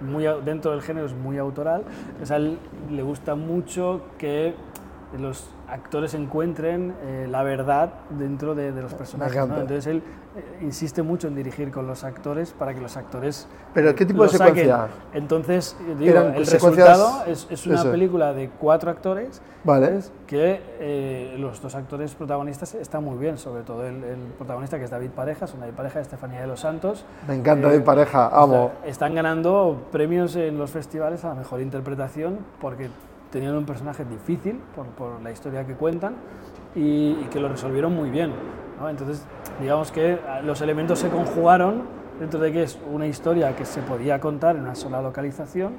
muy, 0.01 0.25
dentro 0.43 0.71
del 0.71 0.81
género 0.81 1.05
es 1.05 1.13
muy 1.13 1.37
autoral. 1.37 1.83
O 2.21 2.25
sea, 2.25 2.39
le 2.39 3.03
gusta 3.03 3.35
mucho 3.35 4.01
que 4.17 4.53
los 5.19 5.49
actores 5.71 6.13
encuentren 6.13 6.93
eh, 7.01 7.27
la 7.29 7.43
verdad 7.43 7.93
dentro 8.09 8.53
de, 8.55 8.71
de 8.73 8.81
los 8.81 8.93
personajes. 8.93 9.35
¿no? 9.47 9.55
Entonces 9.61 9.87
él 9.87 10.03
eh, 10.35 10.59
insiste 10.63 11.01
mucho 11.01 11.27
en 11.29 11.35
dirigir 11.35 11.71
con 11.71 11.87
los 11.87 12.03
actores 12.03 12.51
para 12.51 12.73
que 12.73 12.81
los 12.81 12.97
actores 12.97 13.47
¿Pero 13.73 13.95
qué 13.95 14.05
tipo 14.05 14.23
de 14.23 14.29
saquen. 14.29 14.47
secuencia? 14.65 14.87
Entonces, 15.13 15.77
eh, 15.87 15.95
digo, 15.97 16.19
el 16.19 16.45
resultado 16.45 17.23
es, 17.25 17.47
es 17.49 17.65
una 17.65 17.75
eso. 17.81 17.91
película 17.91 18.33
de 18.33 18.49
cuatro 18.49 18.91
actores 18.91 19.41
Vale. 19.63 19.99
que 20.27 20.61
eh, 20.79 21.35
los 21.39 21.61
dos 21.61 21.73
actores 21.75 22.15
protagonistas 22.15 22.73
están 22.75 23.03
muy 23.03 23.17
bien, 23.17 23.37
sobre 23.37 23.63
todo 23.63 23.85
el, 23.87 24.03
el 24.03 24.17
protagonista 24.37 24.77
que 24.77 24.83
es 24.85 24.89
David 24.91 25.11
Pareja, 25.11 25.45
una 25.53 25.61
David 25.65 25.75
Pareja 25.77 25.99
de 25.99 26.03
Estefanía 26.03 26.41
de 26.41 26.47
los 26.47 26.59
Santos. 26.59 27.05
Me 27.27 27.35
encanta 27.35 27.73
Eh, 27.73 27.77
mi 27.77 27.83
pareja, 27.83 28.27
amo. 28.27 28.71
Está- 28.79 28.87
están 28.87 29.15
ganando 29.15 29.87
premios 29.91 30.35
en 30.35 30.57
los 30.57 30.69
festivales 30.71 31.23
a 31.25 31.29
la 31.29 31.35
mejor 31.35 31.61
interpretación 31.61 32.39
porque 32.59 32.89
tenían 33.31 33.55
un 33.55 33.65
personaje 33.65 34.05
difícil 34.05 34.59
por, 34.75 34.85
por 34.87 35.21
la 35.21 35.31
historia 35.31 35.65
que 35.65 35.73
cuentan 35.73 36.15
y, 36.75 37.11
y 37.11 37.27
que 37.31 37.39
lo 37.39 37.49
resolvieron 37.49 37.95
muy 37.95 38.09
bien. 38.09 38.31
¿no? 38.79 38.89
Entonces, 38.89 39.25
digamos 39.59 39.91
que 39.91 40.19
ah, 40.27 40.41
los 40.41 40.61
elementos 40.61 40.99
se 40.99 41.09
conjugaron 41.09 41.83
dentro 42.19 42.39
de 42.39 42.51
que 42.51 42.63
es 42.63 42.77
una 42.91 43.07
historia 43.07 43.55
que 43.55 43.65
se 43.65 43.81
podía 43.81 44.19
contar 44.19 44.55
en 44.55 44.63
una 44.63 44.75
sola 44.75 45.01
localización, 45.01 45.73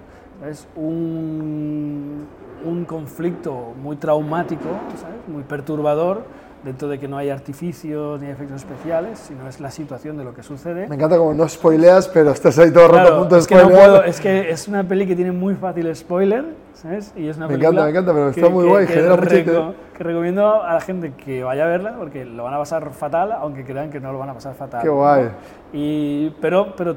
es 0.45 0.67
un, 0.75 2.27
un 2.65 2.85
conflicto 2.85 3.75
muy 3.81 3.97
traumático, 3.97 4.69
¿sabes? 5.01 5.29
muy 5.29 5.45
perturbador, 5.45 6.25
dentro 6.65 6.87
de 6.89 6.99
que 7.01 7.09
no 7.09 7.17
hay 7.17 7.29
artificios 7.31 8.21
ni 8.21 8.29
efectos 8.29 8.59
especiales, 8.59 9.19
sino 9.19 9.49
es 9.49 9.59
la 9.61 9.71
situación 9.71 10.17
de 10.17 10.25
lo 10.25 10.33
que 10.35 10.43
sucede. 10.43 10.87
Me 10.89 10.95
encanta 10.95 11.17
como 11.19 11.35
no 11.35 11.49
spoileas, 11.49 12.07
pero 12.09 12.31
estás 12.31 12.59
ahí 12.59 12.71
todo 12.71 12.85
el 12.87 12.91
rato 12.91 13.01
a 13.01 13.05
Claro, 13.07 13.19
punto 13.21 13.35
de 13.35 13.41
es 13.41 13.47
que 13.49 13.55
no 13.57 13.69
puedo, 13.69 14.05
es 14.05 14.21
que 14.21 14.51
es 14.51 14.69
una 14.69 14.85
peli 14.87 15.07
que 15.07 15.17
tiene 15.17 15.33
muy 15.33 15.55
fácil 15.57 15.95
spoiler, 15.97 16.45
¿sabes? 16.75 17.13
Y 17.17 17.27
es 17.29 17.37
una 17.37 17.49
Me 17.49 17.55
encanta, 17.55 17.83
me 17.85 17.91
encanta, 17.91 18.13
pero 18.13 18.33
que- 18.33 18.41
está 18.41 18.49
muy 18.53 18.65
que- 18.65 18.71
guay, 18.71 18.87
que 18.87 18.93
genera 18.93 19.17
reco-. 19.17 19.75
Que 19.97 20.05
recomiendo 20.05 20.63
a 20.63 20.75
la 20.75 20.81
gente 20.81 21.13
que 21.15 21.43
vaya 21.45 21.65
a 21.65 21.69
verla 21.69 21.95
porque 21.99 22.25
lo 22.25 22.45
van 22.45 22.55
a 22.55 22.59
pasar 22.59 22.91
fatal, 22.93 23.33
aunque 23.33 23.65
crean 23.65 23.91
que 23.91 23.99
no 24.01 24.13
lo 24.13 24.19
van 24.19 24.31
a 24.31 24.35
pasar 24.35 24.55
fatal. 24.55 24.83
Qué 24.83 24.89
guay. 24.89 25.31
Y, 25.73 26.31
pero, 26.41 26.75
pero 26.77 26.93
eh, 26.93 26.97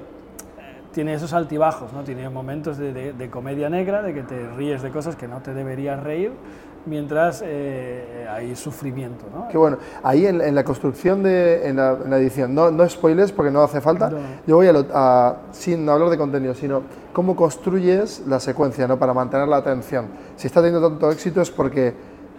tiene 0.92 1.14
esos 1.16 1.34
altibajos, 1.34 1.92
¿no? 1.92 2.04
Tiene 2.04 2.30
momentos 2.30 2.78
de, 2.78 2.94
de- 2.94 3.14
de 3.14 3.30
comedia 3.32 3.70
negra, 3.70 4.02
de 4.04 4.14
que 4.14 4.22
te 4.24 4.48
ríes 4.56 4.82
de 4.84 4.92
cosas 4.92 5.16
que 5.16 5.28
no 5.28 5.42
te 5.42 5.54
deberías 5.54 6.02
reír, 6.04 6.32
mientras 6.86 7.42
eh, 7.46 8.28
hay 8.30 8.56
sufrimiento. 8.56 9.26
¿no? 9.34 9.48
Qué 9.50 9.58
bueno. 9.58 9.78
Ahí 10.04 10.26
en, 10.28 10.42
en 10.42 10.56
la 10.56 10.64
construcción 10.64 11.24
de 11.24 11.68
en 11.68 11.78
la, 11.78 11.98
en 12.04 12.10
la 12.10 12.18
edición, 12.18 12.54
no, 12.54 12.72
no 12.72 12.88
spoilers 12.88 13.32
porque 13.32 13.52
no 13.52 13.62
hace 13.64 13.82
falta. 13.82 14.10
No. 14.10 14.18
Yo 14.48 14.56
voy 14.58 14.68
a, 14.68 14.74
lo- 14.74 14.86
a- 14.94 15.38
sin 15.52 15.88
hablar 15.90 16.10
de 16.10 16.18
contenido, 16.18 16.54
sino 16.54 16.82
cómo 17.14 17.36
construyes 17.36 18.24
la 18.28 18.40
secuencia, 18.40 18.88
¿no? 18.88 18.98
Para 19.00 19.14
mantener 19.14 19.48
la 19.48 19.58
atención. 19.58 20.08
Si 20.36 20.48
está 20.48 20.62
teniendo 20.62 20.90
tanto 20.90 21.12
éxito 21.12 21.42
es 21.42 21.50
porque 21.52 21.94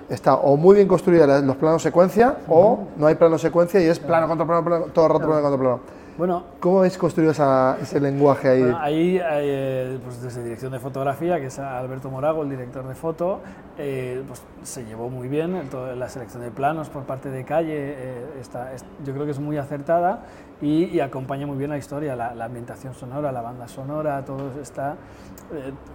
está 0.09 0.35
o 0.37 0.57
muy 0.57 0.76
bien 0.76 0.87
construida 0.87 1.41
los 1.41 1.57
planos 1.57 1.83
secuencia 1.83 2.37
o 2.49 2.87
no 2.97 3.07
hay 3.09 3.17
plano 3.17 3.38
secuencia 3.38 3.81
y 3.81 3.87
es 3.87 3.99
plano 3.99 4.29
contra 4.29 4.47
plano, 4.47 4.65
plano, 4.65 4.85
todo 4.93 5.07
el 5.07 5.12
rato 5.12 5.26
plano 5.26 5.43
contra 5.43 5.59
plano. 5.61 5.81
Bueno, 6.18 6.44
¿Cómo 6.61 6.78
habéis 6.78 6.96
construido 6.96 7.32
esa- 7.32 7.76
ese 7.78 8.00
lenguaje 8.00 8.49
ahí? 8.49 8.61
Bueno, 8.62 8.78
ahí, 8.80 9.20
eh, 9.23 9.99
pues 10.02 10.23
desde 10.23 10.42
dirección 10.42 10.73
de 10.73 10.78
fotografía, 10.80 11.38
que 11.38 11.46
es 11.46 11.58
Alberto 11.58 12.11
Morago, 12.11 12.42
el 12.42 12.49
director 12.49 12.88
de 12.88 12.94
foto, 12.94 13.40
eh, 13.76 14.23
pues 14.26 14.42
se 14.62 14.87
llevó 14.87 15.11
muy 15.11 15.28
bien 15.28 15.54
el- 15.56 15.99
la 15.99 16.08
selección 16.08 16.42
de 16.42 16.50
planos 16.50 16.88
por 16.88 17.02
parte 17.02 17.28
de 17.30 17.44
Calle, 17.44 17.75
eh, 17.76 18.25
está, 18.40 18.73
es- 18.73 18.85
yo 19.04 19.12
creo 19.12 19.26
que 19.26 19.32
es 19.32 19.38
muy 19.40 19.58
acertada 19.58 20.23
y, 20.62 20.85
y 20.85 21.00
acompaña 21.00 21.46
muy 21.46 21.58
bien 21.58 21.68
la 21.68 21.76
historia, 21.76 22.16
la, 22.16 22.35
la 22.35 22.46
ambientación 22.46 22.94
sonora, 22.94 23.30
la 23.30 23.42
banda 23.42 23.68
sonora, 23.68 24.25
todo 24.25 24.58
está, 24.62 24.96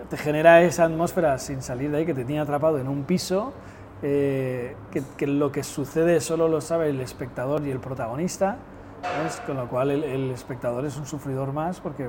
te 0.07 0.17
genera 0.17 0.61
esa 0.61 0.83
atmósfera 0.85 1.39
sin 1.39 1.63
salir 1.63 1.89
de 1.89 1.97
ahí 1.97 2.05
que 2.05 2.13
te 2.13 2.25
tiene 2.25 2.41
atrapado 2.41 2.77
en 2.77 2.87
un 2.87 3.03
piso. 3.05 3.53
que, 4.01 4.75
que 5.15 5.27
lo 5.27 5.51
que 5.51 5.61
sucede 5.63 6.19
solo 6.21 6.47
lo 6.47 6.59
sabe 6.59 6.89
el 6.89 6.99
espectador 7.01 7.61
y 7.67 7.69
el 7.69 7.79
protagonista, 7.79 8.57
¿sabes? 9.01 9.41
Con 9.45 9.57
lo 9.57 9.67
cual 9.67 9.91
el, 9.91 10.03
el 10.03 10.31
espectador 10.31 10.85
es 10.85 10.97
un 10.97 11.05
sufridor 11.05 11.53
más 11.53 11.79
porque 11.79 12.07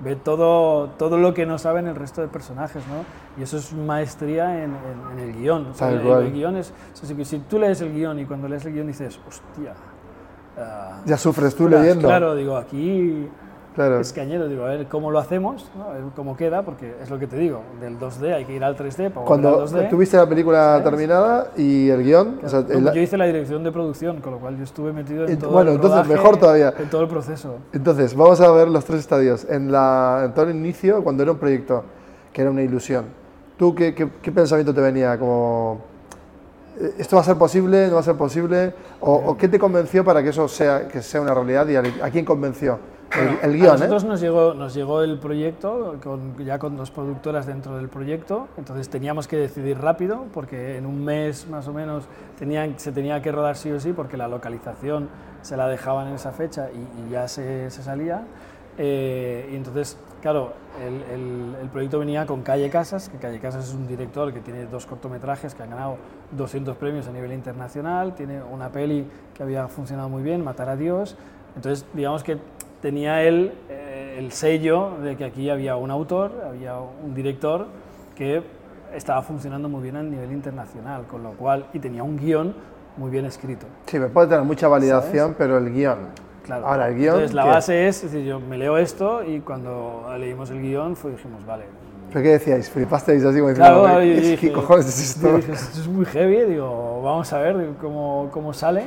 ve 0.00 0.16
todo, 0.16 0.88
todo 0.90 1.18
lo 1.18 1.32
que 1.34 1.46
no 1.46 1.58
saben 1.58 1.86
el 1.86 1.96
resto 1.96 2.20
de 2.20 2.28
personajes, 2.28 2.82
¿no? 2.86 3.04
Y 3.40 3.44
eso 3.44 3.56
es 3.56 3.72
maestría 3.72 4.62
en, 4.64 4.70
en- 4.74 5.12
en 5.12 5.18
el 5.18 5.34
guion. 5.34 5.66
O 5.66 5.74
sea, 5.74 5.88
el, 5.96 6.00
el 6.26 6.32
guion 6.32 6.56
es, 6.56 6.72
o 6.92 6.96
sea, 6.96 7.08
si, 7.08 7.24
si 7.24 7.38
tú 7.40 7.58
lees 7.58 7.80
el 7.80 7.92
guion 7.92 8.18
y 8.18 8.24
cuando 8.26 8.48
lees 8.48 8.64
el 8.66 8.72
guion 8.74 8.86
dices, 8.86 9.18
hostia... 9.26 9.74
ah, 10.58 11.00
Ya 11.06 11.16
sufres 11.16 11.54
tú 11.54 11.68
leyendo. 11.68 12.08
Claro, 12.08 12.34
digo, 12.34 12.56
aquí 12.56 13.28
Claro. 13.78 14.00
es 14.00 14.12
cañero, 14.12 14.48
digo, 14.48 14.64
a 14.64 14.70
ver 14.70 14.86
cómo 14.88 15.12
lo 15.12 15.20
hacemos, 15.20 15.70
¿no? 15.76 15.84
A 15.84 15.92
ver 15.92 16.02
cómo 16.16 16.36
queda, 16.36 16.62
porque 16.64 16.96
es 17.00 17.08
lo 17.10 17.16
que 17.20 17.28
te 17.28 17.36
digo, 17.36 17.60
del 17.80 17.96
2D 17.96 18.34
hay 18.34 18.44
que 18.44 18.52
ir 18.54 18.64
al 18.64 18.74
3D 18.76 19.08
para 19.12 19.24
Cuando 19.24 19.60
al 19.62 19.68
2D. 19.68 19.88
tuviste 19.88 20.16
la 20.16 20.28
película 20.28 20.58
¿sabes? 20.80 20.82
terminada 20.84 21.52
y 21.56 21.88
el 21.88 22.02
guion, 22.02 22.40
o 22.44 22.48
sea, 22.48 22.64
el- 22.68 22.92
yo 22.92 23.00
hice 23.00 23.16
la 23.16 23.26
dirección 23.26 23.62
de 23.62 23.70
producción, 23.70 24.20
con 24.20 24.32
lo 24.32 24.38
cual 24.40 24.56
yo 24.58 24.64
estuve 24.64 24.92
metido 24.92 25.28
en 25.28 25.38
todo 25.38 25.50
bueno, 25.52 25.70
el 25.70 25.76
entonces 25.76 25.98
rodaje, 26.08 26.12
mejor 26.12 26.36
todavía. 26.38 26.74
En 26.76 26.90
todo 26.90 27.02
el 27.02 27.08
proceso. 27.08 27.54
Entonces, 27.72 28.16
vamos 28.16 28.40
a 28.40 28.50
ver 28.50 28.66
los 28.66 28.84
tres 28.84 28.98
estadios. 28.98 29.46
En, 29.48 29.70
la, 29.70 30.22
en 30.24 30.34
todo 30.34 30.46
el 30.46 30.56
inicio, 30.56 31.04
cuando 31.04 31.22
era 31.22 31.30
un 31.30 31.38
proyecto, 31.38 31.84
que 32.32 32.42
era 32.42 32.50
una 32.50 32.62
ilusión, 32.62 33.04
¿tú 33.56 33.76
qué, 33.76 33.94
qué- 33.94 34.10
qué 34.20 34.32
pensamiento 34.32 34.74
te 34.74 34.80
venía? 34.80 35.16
Como, 35.16 35.82
eh, 36.80 36.94
¿esto 36.98 37.14
va 37.14 37.22
a 37.22 37.24
ser 37.24 37.36
posible? 37.36 37.86
¿No 37.86 37.94
va 37.94 38.00
a 38.00 38.02
ser 38.02 38.16
posible? 38.16 38.74
¿O, 39.00 39.12
o 39.14 39.36
qué 39.36 39.46
te 39.46 39.58
convenció 39.60 40.04
para 40.04 40.20
que 40.20 40.30
eso 40.30 40.48
sea, 40.48 40.88
que 40.88 41.00
sea 41.00 41.20
una 41.20 41.32
realidad? 41.32 41.68
¿Y 41.68 41.76
a 41.76 42.10
quién 42.10 42.24
convenció? 42.24 42.97
El, 43.16 43.28
el 43.42 43.50
a 43.50 43.56
guion, 43.56 43.66
¿eh? 43.66 43.70
nosotros 43.78 44.04
nos, 44.04 44.20
llegó, 44.20 44.52
nos 44.54 44.74
llegó 44.74 45.02
el 45.02 45.18
proyecto, 45.18 45.96
con, 46.02 46.36
ya 46.44 46.58
con 46.58 46.76
dos 46.76 46.90
productoras 46.90 47.46
dentro 47.46 47.76
del 47.76 47.88
proyecto, 47.88 48.48
entonces 48.58 48.88
teníamos 48.90 49.26
que 49.26 49.36
decidir 49.36 49.78
rápido, 49.78 50.26
porque 50.34 50.76
en 50.76 50.84
un 50.84 51.04
mes 51.04 51.48
más 51.48 51.66
o 51.68 51.72
menos 51.72 52.04
tenían, 52.38 52.78
se 52.78 52.92
tenía 52.92 53.22
que 53.22 53.32
rodar 53.32 53.56
sí 53.56 53.70
o 53.72 53.80
sí, 53.80 53.92
porque 53.94 54.16
la 54.18 54.28
localización 54.28 55.08
se 55.40 55.56
la 55.56 55.68
dejaban 55.68 56.08
en 56.08 56.14
esa 56.14 56.32
fecha 56.32 56.68
y, 56.70 57.06
y 57.06 57.10
ya 57.10 57.26
se, 57.28 57.70
se 57.70 57.82
salía. 57.82 58.24
Eh, 58.76 59.48
y 59.52 59.56
entonces, 59.56 59.96
claro, 60.20 60.52
el, 60.80 61.02
el- 61.12 61.56
el 61.62 61.68
proyecto 61.70 61.98
venía 61.98 62.26
con 62.26 62.42
Calle 62.42 62.68
Casas, 62.70 63.08
que 63.08 63.16
Calle 63.18 63.40
Casas 63.40 63.68
es 63.68 63.74
un 63.74 63.88
director 63.88 64.32
que 64.34 64.40
tiene 64.40 64.66
dos 64.66 64.84
cortometrajes 64.86 65.54
que 65.54 65.62
han 65.62 65.70
ganado 65.70 65.96
200 66.32 66.76
premios 66.76 67.08
a 67.08 67.12
nivel 67.12 67.32
internacional, 67.32 68.14
tiene 68.14 68.42
una 68.42 68.68
peli 68.68 69.06
que 69.34 69.42
había 69.42 69.66
funcionado 69.66 70.08
muy 70.10 70.22
bien, 70.22 70.44
Matar 70.44 70.68
a 70.68 70.76
Dios, 70.76 71.16
entonces 71.56 71.86
digamos 71.94 72.22
que 72.22 72.38
tenía 72.80 73.22
él 73.22 73.52
eh, 73.68 74.16
el 74.18 74.32
sello 74.32 74.92
de 75.02 75.16
que 75.16 75.24
aquí 75.24 75.50
había 75.50 75.76
un 75.76 75.90
autor, 75.90 76.32
había 76.48 76.74
un 76.78 77.14
director 77.14 77.66
que 78.14 78.42
estaba 78.94 79.22
funcionando 79.22 79.68
muy 79.68 79.82
bien 79.82 79.96
a 79.96 80.02
nivel 80.02 80.32
internacional, 80.32 81.04
con 81.06 81.22
lo 81.22 81.30
cual, 81.32 81.66
y 81.72 81.78
tenía 81.78 82.02
un 82.02 82.16
guion 82.16 82.54
muy 82.96 83.10
bien 83.10 83.26
escrito. 83.26 83.66
Sí, 83.86 83.98
me 83.98 84.08
puede 84.08 84.28
tener 84.28 84.44
mucha 84.44 84.66
validación, 84.68 85.34
pero 85.38 85.58
el 85.58 85.72
guion. 85.72 85.98
Claro. 86.44 86.66
Ahora, 86.66 86.88
el 86.88 86.94
guion. 86.96 87.14
Entonces 87.16 87.34
la 87.34 87.42
¿qué? 87.44 87.48
base 87.50 87.88
es, 87.88 87.96
es 88.04 88.10
decir, 88.12 88.26
yo 88.26 88.40
me 88.40 88.56
leo 88.56 88.78
esto 88.78 89.22
y 89.24 89.40
cuando 89.40 90.06
leímos 90.18 90.50
el 90.50 90.62
guion 90.62 90.96
fue, 90.96 91.10
dijimos, 91.12 91.44
vale. 91.46 91.64
¿Pero 92.10 92.22
qué 92.22 92.28
decíais? 92.30 92.70
¿Flipasteis 92.70 93.22
así 93.22 93.38
como 93.38 93.50
diciendo, 93.50 93.82
Claro, 93.82 94.00
"¿Qué- 94.00 94.06
y 94.06 94.14
¿qué, 94.14 94.30
dije- 94.30 94.52
cojones 94.52 94.86
es 94.88 95.10
esto? 95.16 95.36
dije, 95.36 95.52
esto 95.52 95.80
es 95.80 95.86
muy 95.88 96.06
heavy, 96.06 96.44
digo, 96.44 97.02
vamos 97.02 97.30
a 97.34 97.38
ver 97.40 97.72
cómo, 97.80 98.30
cómo 98.32 98.54
sale, 98.54 98.84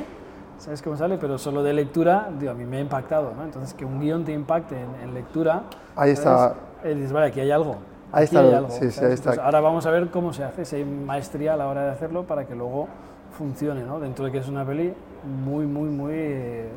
¿sabes 0.62 0.80
cómo 0.82 0.96
sale? 0.96 1.18
Pero 1.18 1.38
solo 1.38 1.62
de 1.62 1.72
lectura, 1.72 2.28
digo, 2.38 2.52
a 2.52 2.54
mí 2.54 2.64
me 2.64 2.76
ha 2.78 2.80
impactado, 2.80 3.32
¿no? 3.36 3.44
Entonces, 3.44 3.74
que 3.74 3.84
un 3.84 4.00
guion 4.00 4.24
te 4.24 4.32
impacte 4.32 4.76
en, 4.76 5.08
en 5.08 5.14
lectura, 5.14 5.62
Ahí 5.96 6.12
está. 6.12 6.38
¿sabes? 6.38 6.56
Eh, 6.84 6.94
dices, 6.94 7.12
vale, 7.12 7.26
aquí 7.26 7.40
hay 7.40 7.50
algo. 7.50 7.76
Ahí 8.12 8.24
aquí 8.24 8.36
está, 8.36 8.40
hay 8.48 8.54
algo", 8.54 8.70
sí, 8.70 8.90
sí, 8.90 9.00
ahí 9.04 9.12
está. 9.12 9.30
Entonces, 9.30 9.38
ahora 9.44 9.60
vamos 9.60 9.86
a 9.86 9.90
ver 9.90 10.08
cómo 10.10 10.32
se 10.32 10.44
hace, 10.44 10.64
si 10.64 10.76
hay 10.76 10.84
maestría 10.84 11.54
a 11.54 11.56
la 11.56 11.66
hora 11.68 11.84
de 11.84 11.90
hacerlo 11.90 12.24
para 12.24 12.44
que 12.46 12.54
luego 12.54 12.88
funcione, 13.36 13.82
¿no? 13.84 13.98
Dentro 14.00 14.24
de 14.26 14.32
que 14.32 14.38
es 14.38 14.48
una 14.48 14.64
peli 14.64 14.92
muy, 15.44 15.66
muy, 15.66 15.88
muy 15.88 16.12
eh, 16.14 16.68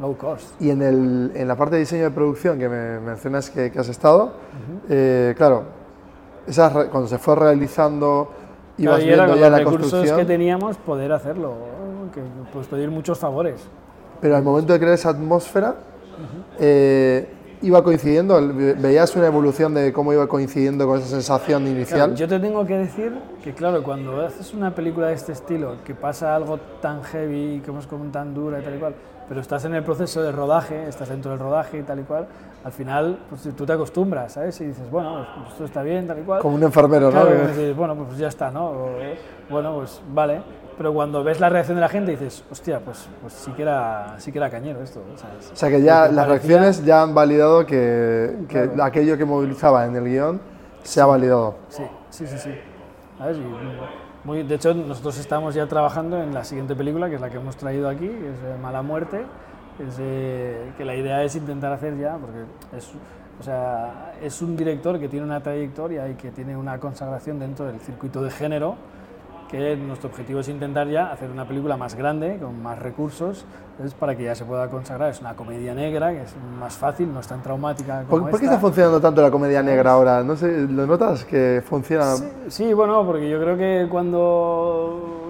low 0.00 0.16
cost. 0.16 0.60
Y 0.60 0.70
en, 0.70 0.82
el, 0.82 1.32
en 1.34 1.48
la 1.48 1.56
parte 1.56 1.76
de 1.76 1.80
diseño 1.80 2.04
de 2.04 2.10
producción 2.10 2.58
que 2.58 2.68
me 2.68 3.00
mencionas 3.00 3.48
que, 3.50 3.70
que 3.70 3.78
has 3.78 3.88
estado, 3.88 4.32
eh, 4.88 5.34
claro, 5.36 5.64
esas 6.46 6.72
re- 6.72 6.88
cuando 6.88 7.08
se 7.08 7.18
fue 7.18 7.36
realizando, 7.36 8.28
ibas 8.76 9.00
Claro, 9.00 9.02
y 9.02 9.06
viendo 9.06 9.34
ya 9.36 9.40
los 9.42 9.50
la 9.50 9.58
recursos 9.58 9.80
construcción, 9.90 10.18
que 10.18 10.24
teníamos 10.26 10.76
poder 10.78 11.12
hacerlo. 11.12 11.54
Que 12.12 12.20
pues 12.52 12.66
pedir 12.66 12.90
muchos 12.90 13.18
favores. 13.18 13.60
pero 14.20 14.36
al 14.36 14.42
momento 14.42 14.72
de 14.72 14.78
crear 14.78 14.94
esa 14.94 15.08
atmósfera, 15.10 15.74
eh, 16.60 17.28
iba 17.62 17.82
coincidiendo, 17.82 18.40
veías 18.78 19.14
una 19.16 19.26
evolución 19.26 19.72
de 19.74 19.92
cómo 19.92 20.12
iba 20.12 20.26
coincidiendo 20.26 20.86
con 20.86 20.98
esa 20.98 21.08
sensación 21.08 21.62
Claro, 21.62 21.76
inicial. 21.76 22.14
yo 22.16 22.28
te 22.28 22.38
tengo 22.40 22.66
que 22.66 22.76
decir 22.76 23.12
que, 23.42 23.52
claro, 23.54 23.82
cuando 23.82 24.20
haces 24.20 24.52
una 24.52 24.74
película 24.74 25.08
de 25.08 25.14
este 25.14 25.32
estilo, 25.32 25.76
que 25.84 25.94
pasa 25.94 26.34
algo 26.34 26.58
tan 26.80 27.02
heavy, 27.04 27.60
que 27.64 27.70
es 27.76 27.86
como 27.86 28.04
tan 28.10 28.34
dura 28.34 28.60
y 28.60 28.62
tal 28.64 28.74
y 28.74 28.78
cual, 28.78 28.94
pero 29.28 29.40
estás 29.40 29.64
en 29.64 29.74
el 29.74 29.84
proceso 29.84 30.22
de 30.22 30.32
rodaje, 30.32 30.88
estás 30.88 31.08
dentro 31.08 31.30
del 31.30 31.40
rodaje 31.40 31.78
y 31.78 31.82
tal 31.82 32.00
y 32.00 32.02
cual, 32.02 32.26
al 32.64 32.72
final 32.72 33.18
pues, 33.28 33.42
tú 33.56 33.66
te 33.66 33.72
acostumbras, 33.72 34.32
¿sabes? 34.32 34.60
Y 34.60 34.66
dices, 34.66 34.90
bueno, 34.90 35.26
pues, 35.36 35.48
esto 35.52 35.64
está 35.64 35.82
bien, 35.82 36.06
tal 36.06 36.18
y 36.20 36.22
cual. 36.22 36.40
Como 36.40 36.56
un 36.56 36.62
enfermero, 36.62 37.06
¿no? 37.06 37.22
Claro, 37.22 37.48
dices, 37.48 37.76
bueno, 37.76 37.94
pues 37.96 38.16
ya 38.18 38.28
está, 38.28 38.50
¿no? 38.50 38.66
O, 38.66 38.90
bueno, 39.50 39.74
pues 39.76 40.00
vale. 40.12 40.42
Pero 40.76 40.92
cuando 40.94 41.22
ves 41.22 41.38
la 41.38 41.48
reacción 41.50 41.76
de 41.76 41.80
la 41.82 41.88
gente 41.88 42.12
dices, 42.12 42.44
hostia, 42.50 42.80
pues, 42.80 43.08
pues 43.20 43.32
sí, 43.34 43.50
que 43.52 43.62
era, 43.62 44.14
sí 44.18 44.32
que 44.32 44.38
era 44.38 44.48
cañero 44.50 44.80
esto, 44.82 45.02
¿sabes? 45.16 45.50
O 45.52 45.56
sea 45.56 45.68
que 45.68 45.82
ya 45.82 46.08
las 46.08 46.26
parecía- 46.26 46.26
reacciones 46.58 46.84
ya 46.84 47.02
han 47.02 47.14
validado 47.14 47.66
que, 47.66 48.36
que 48.48 48.68
Claro. 48.70 48.84
aquello 48.84 49.18
que 49.18 49.24
movilizaba 49.24 49.84
en 49.84 49.96
el 49.96 50.04
guion 50.04 50.40
se 50.82 51.00
ha 51.00 51.06
validado. 51.06 51.56
Sí, 51.68 51.82
sí, 52.10 52.26
sí, 52.26 52.38
sí. 52.38 52.50
¿Sabes? 53.18 53.36
Y 53.36 54.26
muy, 54.26 54.44
de 54.44 54.54
hecho, 54.54 54.72
nosotros 54.72 55.18
estamos 55.18 55.54
ya 55.54 55.66
trabajando 55.66 56.20
en 56.22 56.32
la 56.32 56.42
siguiente 56.42 56.74
película, 56.74 57.08
que 57.08 57.16
es 57.16 57.20
la 57.20 57.28
que 57.28 57.36
hemos 57.36 57.56
traído 57.56 57.88
aquí, 57.88 58.06
que 58.08 58.30
es 58.30 58.36
eh, 58.44 58.56
Mala 58.60 58.80
Muerte, 58.82 59.24
es, 59.78 59.96
eh, 59.98 60.72
que 60.76 60.84
la 60.84 60.94
idea 60.94 61.22
es 61.22 61.34
intentar 61.36 61.72
hacer 61.72 61.98
ya, 61.98 62.16
porque 62.16 62.40
es, 62.76 62.90
o 63.40 63.42
sea, 63.42 64.14
es 64.22 64.42
un 64.42 64.56
director 64.56 64.98
que 64.98 65.08
tiene 65.08 65.24
una 65.24 65.42
trayectoria 65.42 66.08
y 66.08 66.14
que 66.14 66.30
tiene 66.30 66.56
una 66.56 66.78
consagración 66.78 67.38
dentro 67.38 67.66
del 67.66 67.80
circuito 67.80 68.22
de 68.22 68.30
género, 68.30 68.76
que 69.48 69.76
nuestro 69.76 70.08
objetivo 70.08 70.40
es 70.40 70.48
intentar 70.48 70.88
ya 70.88 71.12
hacer 71.12 71.30
una 71.30 71.46
película 71.46 71.76
más 71.76 71.94
grande, 71.94 72.38
con 72.40 72.62
más 72.62 72.78
recursos, 72.78 73.44
es 73.84 73.92
para 73.92 74.16
que 74.16 74.24
ya 74.24 74.34
se 74.34 74.46
pueda 74.46 74.68
consagrar. 74.68 75.10
Es 75.10 75.20
una 75.20 75.34
comedia 75.34 75.74
negra, 75.74 76.10
que 76.10 76.22
es 76.22 76.34
más 76.58 76.74
fácil, 76.74 77.12
no 77.12 77.20
es 77.20 77.26
tan 77.26 77.42
traumática 77.42 78.04
como 78.08 78.22
¿Por, 78.22 78.30
por 78.30 78.40
qué 78.40 78.46
está 78.46 78.58
funcionando 78.58 79.00
tanto 79.00 79.20
la 79.20 79.30
comedia 79.30 79.62
negra 79.62 79.92
ahora? 79.92 80.22
No 80.22 80.36
sé, 80.36 80.66
¿lo 80.68 80.86
notas 80.86 81.24
que 81.26 81.62
funciona? 81.66 82.16
Sí, 82.16 82.28
sí, 82.48 82.72
bueno, 82.72 83.04
porque 83.04 83.28
yo 83.28 83.38
creo 83.40 83.58
que 83.58 83.88
cuando 83.90 85.21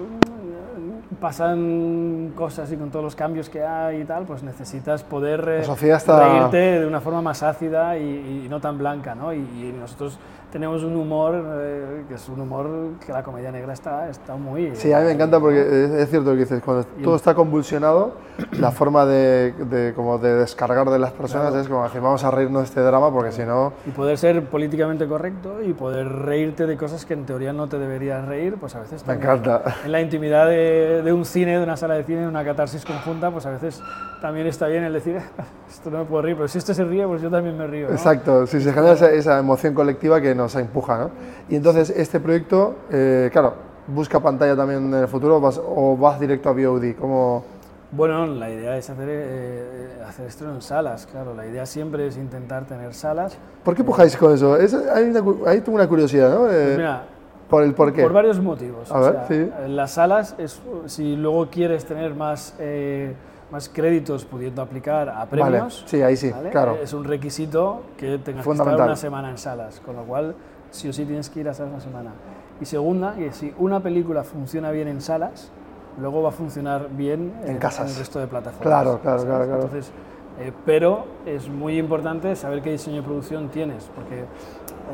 pasan 1.27 2.33
cosas 2.35 2.69
y 2.73 2.75
con 2.75 2.89
todos 2.91 3.03
los 3.05 3.15
cambios 3.15 3.47
que 3.49 3.63
hay 3.63 4.01
y 4.01 4.03
tal, 4.03 4.25
pues 4.25 4.43
necesitas 4.43 5.03
poder 5.03 5.39
eh, 5.47 5.59
está- 5.97 6.19
reírte 6.49 6.81
de 6.81 6.85
una 6.85 6.99
forma 6.99 7.21
más 7.21 7.41
ácida 7.43 7.97
y, 7.97 8.43
y 8.45 8.47
no 8.49 8.59
tan 8.59 8.77
blanca, 8.77 9.15
¿no? 9.15 9.33
Y, 9.33 9.37
y 9.37 9.73
nosotros 9.79 10.19
tenemos 10.53 10.83
un 10.83 10.95
humor 10.95 11.33
eh, 11.61 12.03
que 12.07 12.13
es 12.13 12.29
un 12.29 12.39
humor 12.39 12.69
que 13.03 13.11
la 13.11 13.23
comedia 13.23 13.51
negra 13.51 13.73
está, 13.73 14.07
está 14.07 14.35
muy... 14.35 14.75
Sí, 14.75 14.93
a 14.93 14.99
mí 14.99 15.05
me 15.05 15.13
encanta 15.13 15.39
porque 15.39 15.59
es, 15.59 15.89
es 15.89 16.09
cierto 16.11 16.29
lo 16.29 16.35
que 16.35 16.41
dices, 16.43 16.61
cuando 16.63 16.83
todo 17.03 17.15
está 17.15 17.33
convulsionado, 17.33 18.17
la 18.59 18.69
forma 18.69 19.03
de, 19.07 19.51
de- 19.53 19.93
como 19.95 20.19
de 20.19 20.35
descargar 20.35 20.87
de 20.91 20.99
las 20.99 21.11
personas 21.11 21.55
es 21.55 21.67
como 21.67 21.83
decir, 21.83 22.01
vamos 22.01 22.23
a 22.23 22.29
reírnos 22.29 22.61
de 22.61 22.65
este 22.67 22.81
drama 22.81 23.11
porque 23.11 23.31
si 23.31 23.41
no... 23.41 23.73
Y 23.87 23.89
poder 23.89 24.15
ser 24.19 24.45
políticamente 24.45 25.07
correcto 25.07 25.59
y 25.63 25.73
poder 25.73 26.07
reírte 26.07 26.67
de 26.67 26.77
cosas 26.77 27.03
que 27.03 27.15
en 27.15 27.25
teoría 27.25 27.51
no 27.51 27.67
te 27.67 27.79
deberías 27.79 28.23
reír, 28.27 28.55
pues 28.59 28.75
a 28.75 28.81
veces 28.81 29.07
Me 29.07 29.15
encanta. 29.15 29.63
en 29.83 29.91
la 29.91 30.01
intimidad 30.01 30.45
de, 30.47 31.01
de 31.03 31.13
un 31.13 31.25
cine, 31.25 31.57
de 31.57 31.63
una 31.63 31.77
sala 31.77 31.95
de 31.95 32.03
cine, 32.03 32.21
de 32.21 32.27
una 32.27 32.45
catarsis 32.45 32.85
conjunta, 32.85 33.31
pues 33.31 33.47
a 33.47 33.49
veces 33.49 33.81
también 34.21 34.45
está 34.45 34.67
bien 34.67 34.83
el 34.83 34.93
decir, 34.93 35.17
esto 35.67 35.89
no 35.89 35.97
me 35.97 36.05
puedo 36.05 36.21
reír, 36.21 36.35
pero 36.35 36.47
si 36.47 36.59
este 36.59 36.75
se 36.75 36.83
ríe, 36.83 37.07
pues 37.07 37.23
yo 37.23 37.31
también 37.31 37.57
me 37.57 37.65
río. 37.65 37.87
¿no? 37.87 37.93
Exacto, 37.95 38.45
sí, 38.45 38.61
se 38.61 38.71
genera 38.71 38.93
esa, 38.93 39.09
esa 39.11 39.39
emoción 39.39 39.73
colectiva 39.73 40.21
que 40.21 40.35
nos 40.43 40.55
empuja, 40.55 40.97
¿no? 40.97 41.09
Y 41.49 41.55
entonces 41.55 41.89
este 41.89 42.19
proyecto, 42.19 42.75
eh, 42.91 43.29
claro, 43.31 43.53
busca 43.87 44.19
pantalla 44.19 44.55
también 44.55 44.85
en 44.93 45.01
el 45.01 45.07
futuro 45.07 45.37
o 45.37 45.41
vas, 45.41 45.59
o 45.63 45.97
vas 45.97 46.19
directo 46.19 46.49
a 46.49 46.53
VOD? 46.53 46.95
¿Cómo... 46.99 47.43
Bueno, 47.91 48.25
la 48.25 48.49
idea 48.49 48.75
es 48.75 48.89
hacer, 48.89 49.07
eh, 49.07 50.01
hacer 50.07 50.25
esto 50.25 50.49
en 50.49 50.61
salas, 50.61 51.05
claro. 51.05 51.35
La 51.35 51.45
idea 51.45 51.65
siempre 51.65 52.07
es 52.07 52.17
intentar 52.17 52.65
tener 52.65 52.93
salas. 52.95 53.37
¿Por 53.63 53.75
qué 53.75 53.83
pujáis 53.83 54.17
con 54.17 54.33
eso? 54.33 54.57
Es, 54.57 54.73
hay 54.73 55.03
una, 55.05 55.21
ahí 55.49 55.61
tengo 55.61 55.75
una 55.75 55.87
curiosidad, 55.87 56.33
¿no? 56.33 56.47
Eh, 56.49 56.63
Pues 56.65 56.77
mira, 56.77 57.03
por 57.49 57.61
el 57.63 57.73
por 57.75 57.93
qué. 57.93 58.01
por 58.01 58.13
varios 58.13 58.39
motivos. 58.39 58.91
A 58.91 58.97
O 58.99 59.01
ver, 59.03 59.11
sea, 59.13 59.27
sí. 59.27 59.51
en 59.65 59.75
Las 59.75 59.91
salas, 59.91 60.33
es, 60.39 60.59
si 60.87 61.15
luego 61.15 61.49
quieres 61.51 61.85
tener 61.85 62.15
más, 62.15 62.55
eh, 62.57 63.13
más 63.53 63.69
créditos 63.69 64.25
pudiendo 64.25 64.63
aplicar 64.63 65.07
a 65.09 65.25
vale, 65.25 65.27
premios, 65.29 65.83
sí, 65.85 66.01
ahí 66.01 66.17
sí, 66.17 66.31
¿vale? 66.31 66.49
claro. 66.49 66.75
es 66.81 66.91
un 66.91 67.03
requisito 67.03 67.83
que 67.97 68.17
tengas 68.17 68.43
que 68.43 68.51
estar 68.51 68.81
una 68.81 68.95
semana 68.95 69.29
en 69.29 69.37
salas, 69.37 69.79
con 69.79 69.95
lo 69.95 70.03
cual 70.05 70.33
sí 70.71 70.89
o 70.89 70.93
sí 70.93 71.05
tienes 71.05 71.29
que 71.29 71.41
ir 71.41 71.49
a 71.49 71.53
salas 71.53 71.71
una 71.73 71.79
semana. 71.79 72.11
Y 72.59 72.65
segunda, 72.65 73.13
que 73.13 73.31
si 73.31 73.53
una 73.59 73.79
película 73.79 74.23
funciona 74.23 74.71
bien 74.71 74.87
en 74.87 75.01
salas, 75.01 75.51
luego 75.99 76.23
va 76.23 76.29
a 76.29 76.31
funcionar 76.31 76.89
bien 76.89 77.31
En 77.45 77.57
casas. 77.57 77.91
el 77.91 77.97
resto 77.99 78.19
de 78.19 78.25
plataformas. 78.25 78.65
Claro, 78.67 78.99
claro, 78.99 79.23
claro. 79.23 79.53
Entonces, 79.53 79.91
eh, 80.39 80.51
pero 80.65 81.05
es 81.27 81.47
muy 81.47 81.77
importante 81.77 82.35
saber 82.35 82.63
qué 82.63 82.71
diseño 82.71 82.97
de 82.97 83.03
producción 83.03 83.49
tienes, 83.49 83.87
porque 83.93 84.25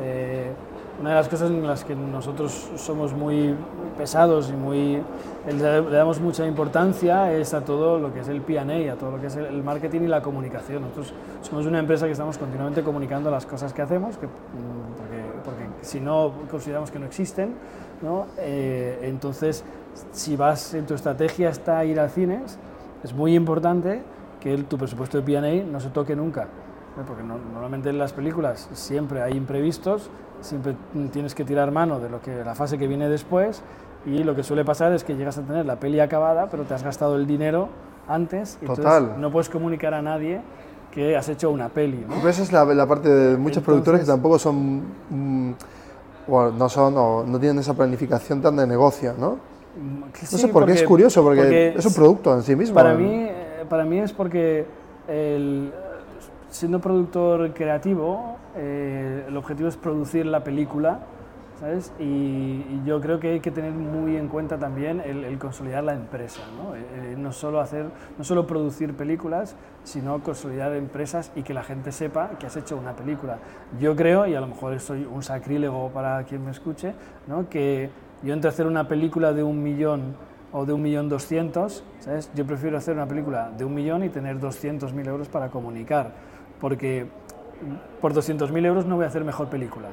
eh, 0.02 0.52
una 1.00 1.10
de 1.10 1.14
las 1.16 1.28
cosas 1.28 1.50
en 1.50 1.66
las 1.66 1.82
que 1.84 1.94
nosotros 1.94 2.70
somos 2.76 3.12
muy 3.14 3.54
pesados 3.96 4.50
y 4.50 4.52
muy 4.52 5.02
le 5.46 5.82
damos 5.96 6.20
mucha 6.20 6.46
importancia 6.46 7.32
es 7.32 7.54
a 7.54 7.64
todo 7.64 7.98
lo 7.98 8.12
que 8.12 8.20
es 8.20 8.28
el 8.28 8.42
P&A, 8.42 8.92
a 8.92 8.96
todo 8.96 9.12
lo 9.12 9.20
que 9.20 9.28
es 9.28 9.36
el- 9.36 9.62
marketing 9.62 10.02
y 10.02 10.06
la 10.08 10.20
comunicación. 10.20 10.82
Nosotros 10.82 11.14
somos 11.40 11.64
una 11.64 11.78
empresa 11.78 12.04
que 12.04 12.12
estamos 12.12 12.36
continuamente 12.36 12.82
comunicando 12.82 13.30
las 13.30 13.46
cosas 13.46 13.72
que 13.72 13.80
hacemos, 13.80 14.18
que, 14.18 14.26
mm, 14.26 14.30
porque, 14.98 15.22
porque 15.44 15.64
si 15.80 16.00
no 16.00 16.32
consideramos 16.50 16.90
que 16.90 16.98
no 16.98 17.06
existen, 17.06 17.54
¿no? 18.02 18.26
Eh, 18.38 18.98
entonces 19.04 19.64
si 20.12 20.36
vas 20.36 20.74
en 20.74 20.84
tu 20.86 20.92
estrategia 20.94 21.48
está 21.48 21.82
ir 21.86 21.98
al 21.98 22.10
cines, 22.10 22.58
es 23.02 23.14
muy 23.14 23.34
importante 23.34 24.02
que 24.38 24.52
el- 24.52 24.66
tu 24.66 24.76
presupuesto 24.76 25.16
de 25.18 25.24
P&A 25.24 25.64
no 25.64 25.80
se 25.80 25.88
toque 25.88 26.14
nunca. 26.14 26.48
Porque 27.06 27.22
no- 27.22 27.38
normalmente 27.38 27.88
en 27.88 27.98
las 27.98 28.12
películas 28.12 28.68
siempre 28.72 29.22
hay 29.22 29.32
imprevistos, 29.34 30.10
siempre 30.40 30.74
tienes 31.12 31.34
que 31.34 31.44
tirar 31.44 31.70
mano 31.70 32.00
de 32.00 32.08
lo 32.08 32.20
que 32.20 32.44
la 32.44 32.54
fase 32.54 32.78
que 32.78 32.86
viene 32.86 33.08
después 33.08 33.62
y 34.06 34.22
lo 34.24 34.34
que 34.34 34.42
suele 34.42 34.64
pasar 34.64 34.92
es 34.92 35.04
que 35.04 35.14
llegas 35.16 35.38
a 35.38 35.42
tener 35.42 35.66
la 35.66 35.76
peli 35.76 36.00
acabada, 36.00 36.48
pero 36.50 36.64
te 36.64 36.74
has 36.74 36.82
gastado 36.82 37.16
el 37.16 37.26
dinero 37.26 37.68
antes 38.08 38.58
y 38.62 38.66
entonces 38.66 39.02
no 39.18 39.30
puedes 39.30 39.48
comunicar 39.48 39.94
a 39.94 40.02
nadie 40.02 40.40
que 40.90 41.16
has 41.16 41.28
hecho 41.28 41.50
una 41.50 41.68
peli. 41.68 42.04
¿no? 42.08 42.14
Pero 42.16 42.28
esa 42.28 42.42
es 42.42 42.52
la, 42.52 42.64
la 42.64 42.86
parte 42.86 43.08
de 43.08 43.36
muchos 43.36 43.62
productores 43.62 44.00
que 44.00 44.02
Entonces- 44.10 44.22
tampoco 44.22 44.38
son, 44.38 44.82
mm, 45.10 45.52
bueno, 46.26 46.50
no 46.52 46.68
son 46.68 46.94
o 46.96 47.24
no 47.24 47.38
tienen 47.38 47.58
esa 47.60 47.74
planificación 47.74 48.40
tan 48.42 48.56
de 48.56 48.66
negocio, 48.66 49.14
¿no? 49.18 49.36
Que 50.12 50.22
No 50.22 50.26
sí, 50.26 50.38
sé 50.38 50.48
por 50.48 50.66
qué 50.66 50.72
es 50.72 50.82
curioso, 50.82 51.22
porque, 51.22 51.42
porque 51.42 51.74
es 51.78 51.86
un 51.86 51.94
producto 51.94 52.34
en 52.34 52.42
sí 52.42 52.56
mismo. 52.56 52.74
Para 52.74 52.94
mí, 52.94 53.06
eh, 53.28 53.64
para 53.68 53.84
mí 53.84 53.98
es 54.00 54.12
porque 54.12 54.66
el- 55.06 55.72
siendo 56.48 56.80
productor 56.80 57.52
creativo, 57.54 58.36
eh, 58.56 59.24
el 59.28 59.36
objetivo 59.36 59.68
es 59.68 59.76
producir 59.76 60.26
la 60.26 60.42
película, 60.42 61.00
¿sabes? 61.60 61.92
Y, 61.98 62.02
y 62.04 62.82
yo 62.86 63.00
creo 63.00 63.20
que 63.20 63.32
hay 63.32 63.40
que 63.40 63.50
tener 63.50 63.72
muy 63.72 64.16
en 64.16 64.28
cuenta 64.28 64.58
también 64.58 65.00
el, 65.00 65.24
el 65.24 65.38
consolidar 65.38 65.84
la 65.84 65.94
empresa, 65.94 66.40
¿no? 66.56 66.74
Eh, 66.74 66.80
eh, 66.94 67.14
no 67.18 67.32
solo 67.32 67.60
hacer, 67.60 67.86
no 68.16 68.24
solo 68.24 68.46
producir 68.46 68.94
películas, 68.94 69.56
sino 69.84 70.22
consolidar 70.22 70.74
empresas 70.74 71.30
y 71.36 71.42
que 71.42 71.54
la 71.54 71.62
gente 71.62 71.92
sepa 71.92 72.30
que 72.38 72.46
has 72.46 72.56
hecho 72.56 72.76
una 72.76 72.94
película. 72.94 73.38
Yo 73.78 73.94
creo, 73.94 74.26
y 74.26 74.34
a 74.34 74.40
lo 74.40 74.46
mejor 74.46 74.78
soy 74.80 75.04
un 75.04 75.22
sacrílego 75.22 75.90
para 75.90 76.24
quien 76.24 76.44
me 76.44 76.50
escuche, 76.50 76.94
¿no? 77.26 77.48
que 77.48 77.90
yo 78.22 78.34
entre 78.34 78.48
hacer 78.48 78.66
una 78.66 78.88
película 78.88 79.32
de 79.32 79.42
un 79.42 79.62
millón 79.62 80.14
o 80.52 80.66
de 80.66 80.72
un 80.72 80.82
millón 80.82 81.08
doscientos, 81.08 81.84
¿sabes? 82.00 82.30
Yo 82.34 82.44
prefiero 82.44 82.76
hacer 82.76 82.94
una 82.94 83.06
película 83.06 83.50
de 83.56 83.64
un 83.64 83.74
millón 83.74 84.04
y 84.04 84.08
tener 84.08 84.38
200.000 84.38 85.06
euros 85.06 85.28
para 85.28 85.48
comunicar, 85.48 86.12
porque 86.60 87.06
por 88.00 88.14
200.000 88.14 88.66
euros 88.66 88.86
no 88.86 88.96
voy 88.96 89.04
a 89.04 89.08
hacer 89.08 89.24
mejor 89.24 89.48
película, 89.48 89.88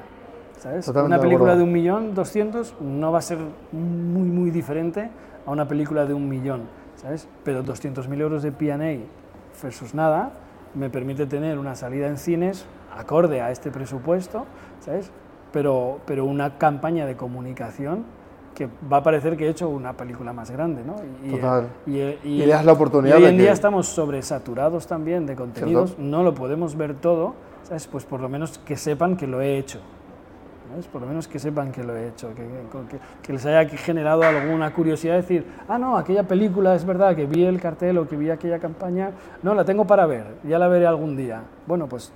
¿sabes? 0.59 0.85
Totalmente 0.85 1.07
una 1.07 1.15
de 1.17 1.21
película 1.21 1.53
acuerdo. 1.53 1.57
de 1.57 1.63
un 1.63 1.71
millón 1.71 2.13
doscientos 2.13 2.75
no 2.79 3.11
va 3.11 3.19
a 3.19 3.21
ser 3.21 3.39
muy, 3.71 4.27
muy 4.29 4.51
diferente 4.51 5.09
a 5.45 5.51
una 5.51 5.67
película 5.67 6.05
de 6.05 6.13
un 6.13 6.27
millón, 6.27 6.63
¿sabes? 6.95 7.27
Pero 7.43 7.63
200.000 7.63 8.21
euros 8.21 8.43
de 8.43 8.51
P&A 8.51 8.97
versus 9.61 9.93
nada 9.93 10.31
me 10.73 10.89
permite 10.89 11.25
tener 11.25 11.57
una 11.57 11.75
salida 11.75 12.07
en 12.07 12.17
cines 12.17 12.65
acorde 12.95 13.41
a 13.41 13.51
este 13.51 13.71
presupuesto, 13.71 14.45
¿sabes? 14.79 15.11
Pero, 15.51 15.99
pero 16.05 16.25
una 16.25 16.57
campaña 16.57 17.05
de 17.05 17.15
comunicación 17.15 18.05
que 18.57 18.67
va 18.91 18.97
a 18.97 19.03
parecer 19.03 19.37
que 19.37 19.45
he 19.45 19.49
hecho 19.49 19.69
una 19.69 19.93
película 19.93 20.33
más 20.33 20.49
grande, 20.49 20.81
¿no? 20.83 20.95
Y, 21.23 21.29
Total. 21.29 21.67
Y, 21.85 21.99
y- 21.99 22.17
Y 22.23 22.37
le 22.39 22.47
das 22.47 22.65
la 22.65 22.71
oportunidad 22.71 23.19
y 23.19 23.21
hoy 23.21 23.29
en 23.29 23.35
que- 23.37 23.43
día 23.43 23.51
estamos 23.51 23.85
sobresaturados 23.85 24.87
también 24.87 25.27
de 25.27 25.35
contenidos, 25.35 25.95
no 25.99 26.23
lo 26.23 26.33
podemos 26.33 26.75
ver 26.75 26.95
todo, 26.95 27.35
¿sabes? 27.61 27.85
Pues 27.85 28.03
por 28.05 28.19
lo 28.19 28.29
menos 28.29 28.57
que 28.57 28.75
sepan 28.75 29.15
que 29.15 29.27
lo 29.27 29.41
he 29.41 29.59
hecho. 29.59 29.79
¿sabes? 30.71 30.87
Por 30.87 31.01
lo 31.01 31.07
menos 31.07 31.27
que 31.27 31.37
sepan 31.39 31.71
que 31.71 31.83
lo 31.83 31.95
he 31.95 32.07
hecho, 32.09 32.29
que, 32.35 32.41
que- 32.41 32.97
que 33.21 33.31
les 33.33 33.45
haya 33.45 33.69
generado 33.77 34.23
alguna 34.23 34.73
curiosidad, 34.73 35.15
decir, 35.17 35.45
ah, 35.69 35.77
no, 35.77 35.95
aquella 35.95 36.23
película 36.23 36.73
es 36.75 36.83
verdad, 36.83 37.15
que 37.15 37.25
vi 37.27 37.45
el 37.45 37.61
cartel 37.61 37.99
o 37.99 38.07
que 38.07 38.17
vi 38.17 38.31
aquella 38.31 38.57
campaña, 38.59 39.11
no, 39.43 39.53
la 39.53 39.63
tengo 39.65 39.85
para 39.85 40.05
ver, 40.07 40.25
ya 40.43 40.57
la 40.59 40.67
veré 40.67 40.85
algún 40.87 41.15
día. 41.15 41.43
Bueno, 41.67 41.87
pues 41.87 42.11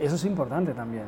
eso 0.00 0.14
es 0.16 0.24
importante 0.24 0.72
también. 0.72 1.04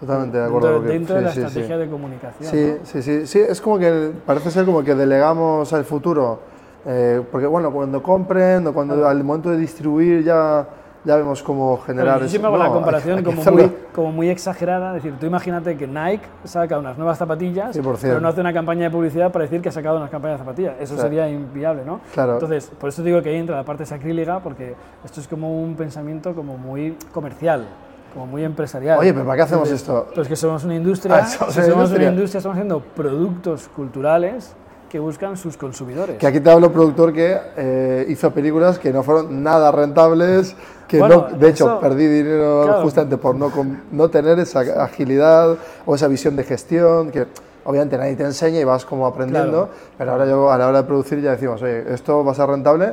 Totalmente 0.00 0.36
de 0.38 0.44
acuerdo. 0.44 0.80
Dentro, 0.82 0.92
dentro 0.92 1.14
de 1.16 1.20
sí, 1.20 1.24
la 1.24 1.30
sí, 1.30 1.40
sí. 1.40 1.46
estrategia 1.46 1.78
de 1.78 1.88
comunicación. 1.88 2.50
Sí, 2.50 2.74
¿no? 2.80 2.86
sí, 2.86 3.02
sí, 3.02 3.26
sí, 3.26 3.38
es 3.48 3.60
como 3.60 3.78
que 3.78 4.12
parece 4.26 4.50
ser 4.50 4.64
como 4.64 4.82
que 4.82 4.94
delegamos 4.94 5.72
al 5.72 5.84
futuro, 5.84 6.40
eh, 6.86 7.22
porque 7.30 7.46
bueno, 7.46 7.70
cuando 7.72 8.02
compren 8.02 8.66
o 8.66 8.72
cuando 8.74 9.06
al 9.08 9.22
momento 9.24 9.50
de 9.50 9.56
distribuir 9.56 10.22
ya, 10.24 10.66
ya 11.04 11.16
vemos 11.16 11.42
cómo 11.42 11.78
generar 11.78 12.20
yo 12.20 12.28
siempre 12.28 12.48
hago 12.48 12.56
No, 12.56 12.62
la 12.62 12.68
hay- 12.68 12.74
comparación 12.74 13.18
hay 13.18 13.24
que 13.24 13.34
como, 13.34 13.50
muy, 13.52 13.72
como 13.94 14.12
muy 14.12 14.28
exagerada, 14.30 14.96
es 14.96 15.02
decir, 15.02 15.18
tú 15.18 15.26
imagínate 15.26 15.76
que 15.76 15.86
Nike 15.86 16.24
saca 16.44 16.78
unas 16.78 16.98
nuevas 16.98 17.16
zapatillas, 17.16 17.74
100%. 17.76 17.98
pero 18.02 18.20
no 18.20 18.28
hace 18.28 18.40
una 18.40 18.52
campaña 18.52 18.84
de 18.84 18.90
publicidad 18.90 19.30
para 19.30 19.44
decir 19.44 19.62
que 19.62 19.68
ha 19.68 19.72
sacado 19.72 19.96
unas 19.98 20.10
campañas 20.10 20.38
de 20.40 20.44
zapatillas, 20.44 20.74
eso 20.80 20.94
Claro. 20.94 21.08
sería 21.08 21.28
inviable, 21.30 21.82
¿no? 21.86 22.00
Claro. 22.12 22.34
Entonces, 22.34 22.70
por 22.78 22.88
eso 22.88 23.02
digo 23.02 23.22
que 23.22 23.30
ahí 23.30 23.36
entra 23.36 23.56
la 23.56 23.64
parte 23.64 23.86
sacrílega, 23.86 24.40
porque 24.40 24.74
esto 25.04 25.20
es 25.20 25.28
como 25.28 25.62
un 25.62 25.76
pensamiento 25.76 26.34
como 26.34 26.58
muy 26.58 26.96
comercial, 27.12 27.66
como 28.14 28.26
muy 28.26 28.44
empresarial. 28.44 28.98
Oye, 28.98 29.12
pero 29.12 29.24
¿para 29.26 29.36
qué 29.36 29.42
hacemos 29.42 29.70
esto? 29.70 30.06
Pues 30.14 30.28
que 30.28 30.36
somos 30.36 30.64
una 30.64 30.76
industria, 30.76 31.16
Ah, 31.16 31.26
somos 31.26 31.54
somos 31.54 31.68
industria. 31.68 32.08
una 32.08 32.14
industria, 32.16 32.38
estamos 32.38 32.54
haciendo 32.56 32.80
productos 32.80 33.68
culturales 33.74 34.52
que 34.88 35.00
buscan 35.00 35.36
sus 35.36 35.56
consumidores. 35.56 36.18
Que 36.18 36.26
aquí 36.28 36.38
te 36.38 36.48
hablo 36.50 36.70
productor 36.72 37.12
que 37.12 37.36
eh, 37.56 38.06
hizo 38.08 38.30
películas 38.30 38.78
que 38.78 38.92
no 38.92 39.02
fueron 39.02 39.42
nada 39.42 39.72
rentables, 39.72 40.54
que 40.86 41.00
Bueno, 41.00 41.26
no, 41.32 41.36
de 41.36 41.48
hecho 41.48 41.64
eso- 41.66 41.80
perdí 41.80 42.06
dinero 42.06 42.62
claro. 42.64 42.82
justamente 42.82 43.16
por 43.16 43.34
no, 43.34 43.50
no 43.90 44.08
tener 44.10 44.38
esa 44.38 44.60
agilidad 44.84 45.56
o 45.84 45.94
esa 45.96 46.06
visión 46.06 46.36
de 46.36 46.44
gestión, 46.44 47.10
que 47.10 47.26
obviamente 47.64 47.98
nadie 47.98 48.14
te 48.14 48.22
enseña 48.22 48.60
y 48.60 48.64
vas 48.64 48.84
como 48.84 49.04
aprendiendo, 49.06 49.66
Claro. 49.66 49.68
pero 49.98 50.12
ahora 50.12 50.26
yo 50.26 50.52
a 50.52 50.58
la 50.58 50.68
hora 50.68 50.82
de 50.82 50.84
producir 50.86 51.20
ya 51.20 51.32
decimos, 51.32 51.60
oye, 51.62 51.92
esto 51.92 52.24
va 52.24 52.30
a 52.30 52.34
ser 52.36 52.46
rentable 52.46 52.92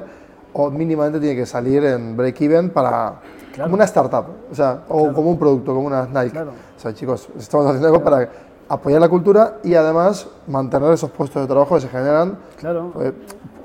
o 0.54 0.72
mínimamente 0.72 1.20
tiene 1.20 1.36
que 1.36 1.46
salir 1.46 1.84
en 1.86 2.18
break-even 2.18 2.72
para... 2.72 3.14
Claro. 3.54 3.64
Como 3.70 3.76
una 3.76 3.86
startup, 3.86 4.26
o 4.52 4.56
sea, 4.56 4.82
o 4.90 5.12
como 5.14 5.30
un 5.32 5.38
producto, 5.40 5.74
como 5.74 5.88
una 5.88 6.06
Nike. 6.06 6.32
Claro. 6.32 6.52
O 6.78 6.80
sea, 6.80 6.94
chicos, 6.94 7.28
estamos 7.38 7.66
haciendo 7.68 7.88
algo 7.88 8.02
para 8.04 8.30
apoyar 8.70 9.02
la 9.02 9.10
cultura 9.10 9.58
y 9.64 9.76
además 9.76 10.28
mantener 10.48 10.92
esos 10.94 11.10
puestos 11.12 11.42
de 11.42 11.48
trabajo 11.48 11.76
que 11.76 11.82
se 11.82 11.90
generan 11.90 12.38
Claro. 12.58 12.94
eh, 13.02 13.14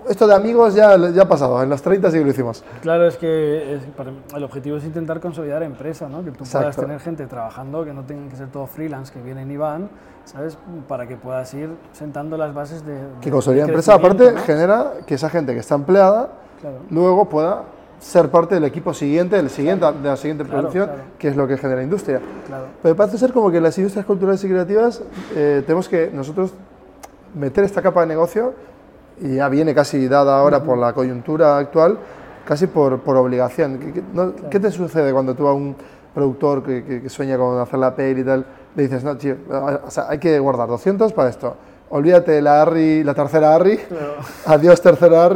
Esto 0.08 0.28
de 0.28 0.36
amigos 0.36 0.72
ya, 0.72 0.96
ya 1.10 1.22
ha 1.22 1.28
pasado, 1.28 1.60
en 1.64 1.68
los 1.68 1.82
30 1.82 2.12
sí 2.12 2.18
que 2.18 2.24
lo 2.24 2.30
hicimos. 2.30 2.62
Claro, 2.80 3.08
es 3.08 3.16
que 3.16 3.74
es- 3.74 3.82
para- 3.96 4.12
el 4.36 4.44
objetivo 4.44 4.76
es 4.76 4.84
intentar 4.84 5.18
consolidar 5.18 5.64
empresa, 5.64 6.08
¿no? 6.08 6.18
que 6.24 6.30
tú 6.30 6.38
puedas 6.44 6.54
Exacto. 6.54 6.82
tener 6.82 7.00
gente 7.00 7.26
trabajando, 7.26 7.84
que 7.84 7.92
no 7.92 8.04
tengan 8.04 8.28
que 8.28 8.36
ser 8.36 8.46
todo 8.52 8.66
freelance, 8.68 9.12
que 9.12 9.20
vienen 9.20 9.50
y 9.50 9.56
van, 9.56 9.88
¿sabes? 10.24 10.58
Para 10.86 11.08
que 11.08 11.16
puedas 11.16 11.52
ir 11.54 11.70
sentando 11.92 12.36
las 12.36 12.54
bases 12.54 12.86
de. 12.86 12.92
de- 12.94 13.20
Que 13.20 13.32
consolidar 13.32 13.68
empresa, 13.68 13.94
aparte, 13.94 14.30
¿no? 14.30 14.38
genera 14.42 14.92
que 15.06 15.14
esa 15.14 15.28
gente 15.28 15.54
que 15.54 15.58
está 15.58 15.74
empleada 15.74 16.28
Claro. 16.60 16.76
luego 16.88 17.28
pueda 17.28 17.62
ser 17.98 18.28
parte 18.30 18.54
del 18.56 18.64
equipo 18.64 18.92
siguiente, 18.94 19.36
del 19.36 19.50
siguiente, 19.50 19.86
de 19.86 20.08
la 20.08 20.16
siguiente 20.16 20.44
producción, 20.44 20.86
claro. 20.86 21.02
que 21.18 21.28
es 21.28 21.36
lo 21.36 21.46
que 21.48 21.56
genera 21.56 21.82
industria. 21.82 22.20
Pero 22.82 22.94
parece 22.96 23.18
ser 23.18 23.32
como 23.32 23.50
que 23.50 23.60
las 23.60 23.76
industrias 23.78 24.06
culturales 24.06 24.42
y 24.44 24.48
creativas 24.48 25.02
eh, 25.34 25.62
tenemos 25.66 25.88
que 25.88 26.10
nosotros 26.12 26.52
meter 27.34 27.64
esta 27.64 27.82
capa 27.82 28.00
de 28.02 28.06
negocio, 28.06 28.54
y 29.20 29.36
ya 29.36 29.48
viene 29.48 29.74
casi 29.74 30.08
dada 30.08 30.38
ahora 30.38 30.62
por 30.62 30.76
la 30.76 30.92
coyuntura 30.92 31.56
actual, 31.58 31.98
casi 32.44 32.66
por, 32.66 33.00
por 33.00 33.16
obligación. 33.16 33.78
¿Qué, 33.78 33.92
qué- 33.94 34.02
no- 34.12 34.34
¿qué 34.50 34.60
te 34.60 34.70
sucede 34.70 35.12
cuando 35.12 35.34
tú 35.34 35.46
a 35.48 35.54
un 35.54 35.74
productor 36.14 36.62
que, 36.62 36.84
que- 36.84 37.02
que 37.02 37.08
sueña 37.08 37.36
con 37.38 37.58
hacer 37.58 37.78
la 37.78 37.94
peli 37.94 38.20
y 38.20 38.24
tal, 38.24 38.44
le 38.74 38.82
dices, 38.82 39.02
no, 39.04 39.16
tío, 39.16 39.36
o 39.84 39.90
sea, 39.90 40.06
hay 40.08 40.18
que 40.18 40.38
guardar 40.38 40.68
200 40.68 41.12
para 41.14 41.30
esto? 41.30 41.56
Olvídate 41.88 42.42
la 42.42 42.62
ARRI, 42.62 43.04
la 43.04 43.14
tercera 43.14 43.54
Claro. 43.58 44.14
adiós 44.46 44.80
tercera. 44.82 45.28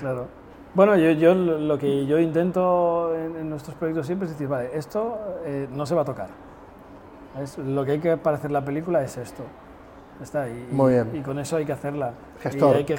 Claro. 0.00 0.41
Bueno, 0.74 0.96
yo, 0.96 1.10
yo 1.10 1.34
lo 1.34 1.78
que 1.78 2.06
yo 2.06 2.18
intento 2.18 3.14
en, 3.14 3.36
en 3.36 3.50
nuestros 3.50 3.76
proyectos 3.76 4.06
siempre 4.06 4.26
es 4.26 4.32
decir, 4.32 4.48
vale, 4.48 4.70
esto 4.72 5.18
eh, 5.44 5.68
no 5.70 5.84
se 5.84 5.94
va 5.94 6.02
a 6.02 6.04
tocar. 6.04 6.28
¿Sabes? 7.34 7.58
Lo 7.58 7.84
que 7.84 7.92
hay 7.92 7.98
que 7.98 8.16
para 8.16 8.36
hacer 8.36 8.50
la 8.50 8.64
película 8.64 9.02
es 9.02 9.16
esto. 9.18 9.42
Está, 10.22 10.48
y, 10.48 10.68
Muy 10.70 10.92
bien. 10.92 11.10
y 11.14 11.20
con 11.20 11.38
eso 11.38 11.56
hay 11.56 11.66
que 11.66 11.72
hacerla. 11.72 12.12
Gestor. 12.40 12.76
Y 12.76 12.78
hay 12.78 12.84
que, 12.84 12.96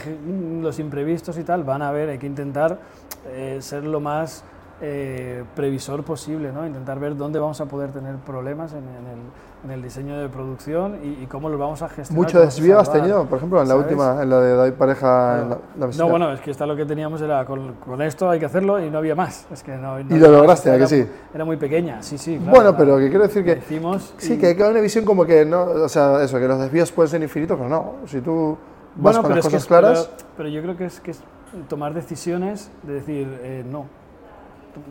los 0.62 0.78
imprevistos 0.80 1.38
y 1.38 1.44
tal 1.44 1.64
van 1.64 1.82
a 1.82 1.92
ver, 1.92 2.10
hay 2.10 2.18
que 2.18 2.28
intentar 2.28 2.80
eh, 3.28 3.58
ser 3.62 3.86
lo 3.86 4.00
más 4.00 4.44
eh, 4.82 5.44
previsor 5.56 6.04
posible, 6.04 6.52
¿no? 6.52 6.68
intentar 6.68 7.00
ver 7.00 7.16
dónde 7.16 7.40
vamos 7.40 7.62
a 7.62 7.66
poder 7.66 7.92
tener 7.92 8.18
problemas 8.18 8.74
en, 8.74 8.80
en 8.80 9.08
el, 9.08 9.20
en 9.64 9.72
el 9.72 9.82
diseño 9.82 10.18
de 10.20 10.28
producción 10.28 10.98
y, 11.04 11.24
y 11.24 11.28
cómo 11.28 11.48
los 11.48 11.58
vamos 11.58 11.82
a 11.82 11.88
gestionar. 11.88 12.26
Mucho 12.26 12.42
desvío 12.42 12.80
has 12.80 12.92
tenido, 12.92 13.26
por 13.26 13.38
ejemplo, 13.38 13.62
en 13.62 13.68
la 13.70 13.78
última, 13.78 14.22
en 14.22 14.30
la 14.30 14.42
de 14.42 14.56
David 14.58 14.74
Pareja, 14.74 15.42
en 15.42 15.50
la, 15.52 15.58
la 15.80 15.86
visita. 15.86 16.04
No, 16.04 16.10
bueno, 16.10 16.34
es 16.34 16.42
que 16.42 16.52
esta 16.52 16.66
lo 16.66 16.76
que 16.76 16.86
teníamos 16.86 17.22
era 17.22 17.46
con, 17.46 17.76
con 17.76 18.02
esto 18.02 18.30
hay 18.30 18.40
que 18.40 18.46
hacerlo 18.46 18.84
y 18.84 18.90
no 18.90 18.98
había 18.98 19.16
más. 19.16 19.48
Es 19.54 19.64
que 19.64 19.76
no, 19.78 19.98
no 20.04 20.16
Y 20.16 20.20
lo 20.20 20.30
lograste, 20.32 20.70
¿a 20.70 20.76
era, 20.76 20.84
que 20.84 20.90
sí? 20.90 21.08
Era 21.34 21.46
muy 21.46 21.56
pequeña, 21.56 22.04
sí, 22.04 22.18
sí. 22.18 22.38
claro, 22.38 22.52
bueno, 22.52 22.78
pero 22.78 22.98
que 22.98 23.08
quiero 23.10 23.24
decir 23.24 23.46
que 23.46 23.54
hicimos 23.54 24.14
sí, 24.18 24.34
y- 24.34 24.38
que 24.38 24.48
hay 24.48 24.62
una 24.62 24.82
visión 24.82 25.06
como 25.06 25.26
que 25.26 25.46
no, 25.46 25.62
o 25.64 25.88
sea, 25.90 26.22
eso, 26.24 26.38
que 26.40 26.48
los 26.48 26.60
desvíos 26.60 26.92
pueden 26.92 27.10
ser 27.10 27.22
infinitos, 27.24 27.58
pero 27.58 27.70
no. 27.70 27.94
Si 28.08 28.20
tú 28.20 28.58
vas 28.96 29.16
Bueno, 29.16 29.22
con 29.22 29.32
pero 29.32 29.36
las 29.38 29.46
es 29.46 29.50
que 29.50 29.56
cosas 29.56 29.62
es- 29.62 29.68
claras, 29.68 30.10
Pero, 30.18 30.28
pero 30.36 30.50
yo 30.50 30.62
creo 30.62 30.76
que 30.78 30.86
es, 30.86 31.00
que 31.00 31.12
es 31.12 31.24
tomar 31.70 31.94
decisiones 31.94 32.70
de 32.84 32.94
decir 32.96 33.40
eh, 33.44 33.64
no. 33.70 33.86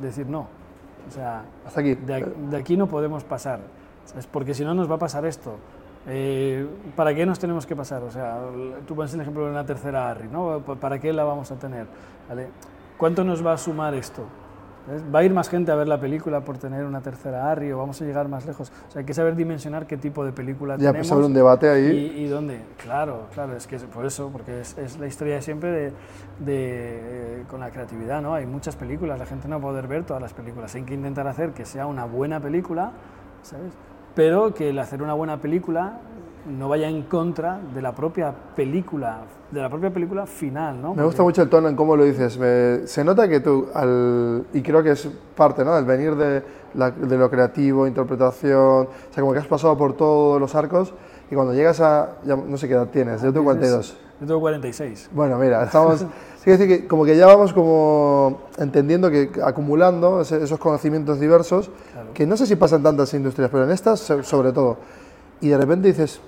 Decir 0.00 0.26
no. 0.28 0.46
O 1.08 1.10
sea, 1.12 1.42
hasta 1.66 1.80
aquí. 1.80 1.94
de 1.94 2.56
aquí 2.56 2.76
no 2.76 2.86
podemos 2.86 3.22
pasar. 3.24 3.60
¿Sabes? 4.04 4.26
Porque 4.26 4.54
si 4.54 4.64
no 4.64 4.74
nos 4.74 4.90
va 4.90 4.96
a 4.96 4.98
pasar 4.98 5.24
esto. 5.26 5.56
Eh, 6.08 6.66
¿Para 6.96 7.14
qué 7.14 7.24
nos 7.24 7.38
tenemos 7.38 7.64
que 7.64 7.76
pasar? 7.76 8.02
O 8.02 8.10
sea, 8.10 8.40
tú 8.86 8.96
pones 8.96 9.14
el 9.14 9.20
ejemplo 9.20 9.44
de 9.44 9.50
una 9.52 9.64
tercera 9.64 10.10
ARRI, 10.10 10.28
¿no? 10.28 10.58
¿Pa- 10.60 10.74
¿Para 10.74 10.98
qué 10.98 11.12
la 11.12 11.22
vamos 11.24 11.50
a 11.52 11.56
tener? 11.56 11.86
¿Vale? 12.28 12.48
¿Cuánto 12.96 13.22
nos 13.22 13.44
va 13.46 13.52
a 13.52 13.56
sumar 13.56 13.94
esto? 13.94 14.24
¿Va 15.14 15.20
a 15.20 15.22
ir 15.24 15.32
más 15.32 15.48
gente 15.48 15.70
a 15.70 15.76
ver 15.76 15.86
la 15.86 16.00
película 16.00 16.40
por 16.40 16.58
tener 16.58 16.84
una 16.84 17.00
tercera 17.00 17.48
ARRI 17.52 17.70
o 17.70 17.78
vamos 17.78 18.02
a 18.02 18.04
llegar 18.04 18.26
más 18.26 18.44
lejos? 18.46 18.72
O 18.88 18.90
sea, 18.90 18.98
hay 18.98 19.06
que 19.06 19.14
saber 19.14 19.36
dimensionar 19.36 19.86
qué 19.86 19.96
tipo 19.96 20.24
de 20.24 20.32
película 20.32 20.74
Ya 20.74 20.88
tenemos. 20.90 20.98
pues 20.98 21.12
haber 21.12 21.24
un 21.26 21.34
debate 21.34 21.68
ahí. 21.70 22.12
¿Y, 22.16 22.24
y 22.24 22.26
dónde? 22.26 22.60
Claro, 22.82 23.26
claro, 23.32 23.54
es 23.56 23.68
que 23.68 23.76
es 23.76 23.84
por 23.84 24.04
eso, 24.04 24.30
porque 24.32 24.60
es, 24.62 24.76
es 24.78 24.98
la 24.98 25.06
historia 25.06 25.36
de 25.36 25.42
siempre 25.42 25.70
de, 25.70 25.92
de, 26.40 26.52
eh, 27.40 27.44
con 27.48 27.60
la 27.60 27.70
creatividad, 27.70 28.20
¿no? 28.20 28.34
Hay 28.34 28.44
muchas 28.46 28.74
películas, 28.74 29.20
la 29.20 29.26
gente 29.26 29.46
no 29.46 29.60
va 29.60 29.68
a 29.68 29.70
poder 29.70 29.86
ver 29.86 30.02
todas 30.02 30.20
las 30.20 30.32
películas, 30.34 30.74
hay 30.74 30.82
que 30.82 30.94
intentar 30.94 31.28
hacer 31.28 31.52
que 31.52 31.64
sea 31.64 31.86
una 31.86 32.04
buena 32.04 32.40
película, 32.40 32.90
¿sabes? 33.42 33.72
Pero 34.14 34.52
que 34.54 34.70
el 34.70 34.78
hacer 34.78 35.02
una 35.02 35.14
buena 35.14 35.40
película 35.40 35.98
no 36.58 36.68
vaya 36.68 36.88
en 36.88 37.02
contra 37.02 37.60
de 37.72 37.80
la 37.80 37.92
propia 37.94 38.34
película, 38.56 39.20
de 39.50 39.60
la 39.62 39.70
propia 39.70 39.90
película 39.90 40.26
final, 40.26 40.82
¿no? 40.82 40.94
Me 40.94 41.04
gusta 41.04 41.22
mucho 41.22 41.40
el 41.42 41.48
tono 41.48 41.68
en 41.68 41.76
cómo 41.76 41.96
lo 41.96 42.04
dices. 42.04 42.36
Me- 42.36 42.86
se 42.86 43.04
nota 43.04 43.28
que 43.28 43.40
tú, 43.40 43.68
al, 43.74 44.44
y 44.52 44.60
creo 44.60 44.82
que 44.82 44.90
es 44.90 45.08
parte, 45.36 45.64
¿no? 45.64 45.76
El 45.78 45.84
venir 45.84 46.16
de, 46.16 46.42
la- 46.74 46.90
de 46.90 47.16
lo 47.16 47.30
creativo, 47.30 47.86
interpretación, 47.86 48.58
o 48.60 48.88
sea, 49.12 49.20
como 49.20 49.32
que 49.32 49.38
has 49.38 49.46
pasado 49.46 49.76
por 49.78 49.92
todos 49.96 50.40
los 50.40 50.54
arcos 50.56 50.92
y 51.30 51.34
cuando 51.34 51.54
llegas 51.54 51.80
a, 51.80 52.16
ya 52.24 52.34
no 52.36 52.56
sé 52.56 52.66
qué 52.68 52.74
edad 52.74 52.88
tienes, 52.88 53.22
yo 53.22 53.32
tengo 53.32 53.44
42. 53.44 53.96
Yo 54.20 54.26
tengo 54.26 54.40
46. 54.40 55.10
Bueno, 55.12 55.38
mira, 55.38 55.62
estamos, 55.64 56.04
sí 56.42 56.46
que 56.46 56.50
decir 56.58 56.68
que 56.68 56.88
como 56.88 57.04
que 57.04 57.16
ya 57.16 57.26
vamos 57.26 57.52
como 57.52 58.40
entendiendo 58.58 59.10
que 59.10 59.30
acumulando 59.44 60.20
esos 60.22 60.58
conocimientos 60.58 61.20
diversos, 61.20 61.70
Claro. 61.92 62.08
que 62.12 62.26
no 62.26 62.36
sé 62.36 62.46
si 62.46 62.56
pasan 62.56 62.82
tantas 62.82 63.14
industrias, 63.14 63.48
pero 63.50 63.62
en 63.64 63.70
estas 63.70 64.00
so- 64.00 64.24
sobre 64.24 64.50
todo. 64.50 64.76
Y 65.40 65.48
de 65.50 65.56
repente 65.56 65.86
dices, 65.88 66.20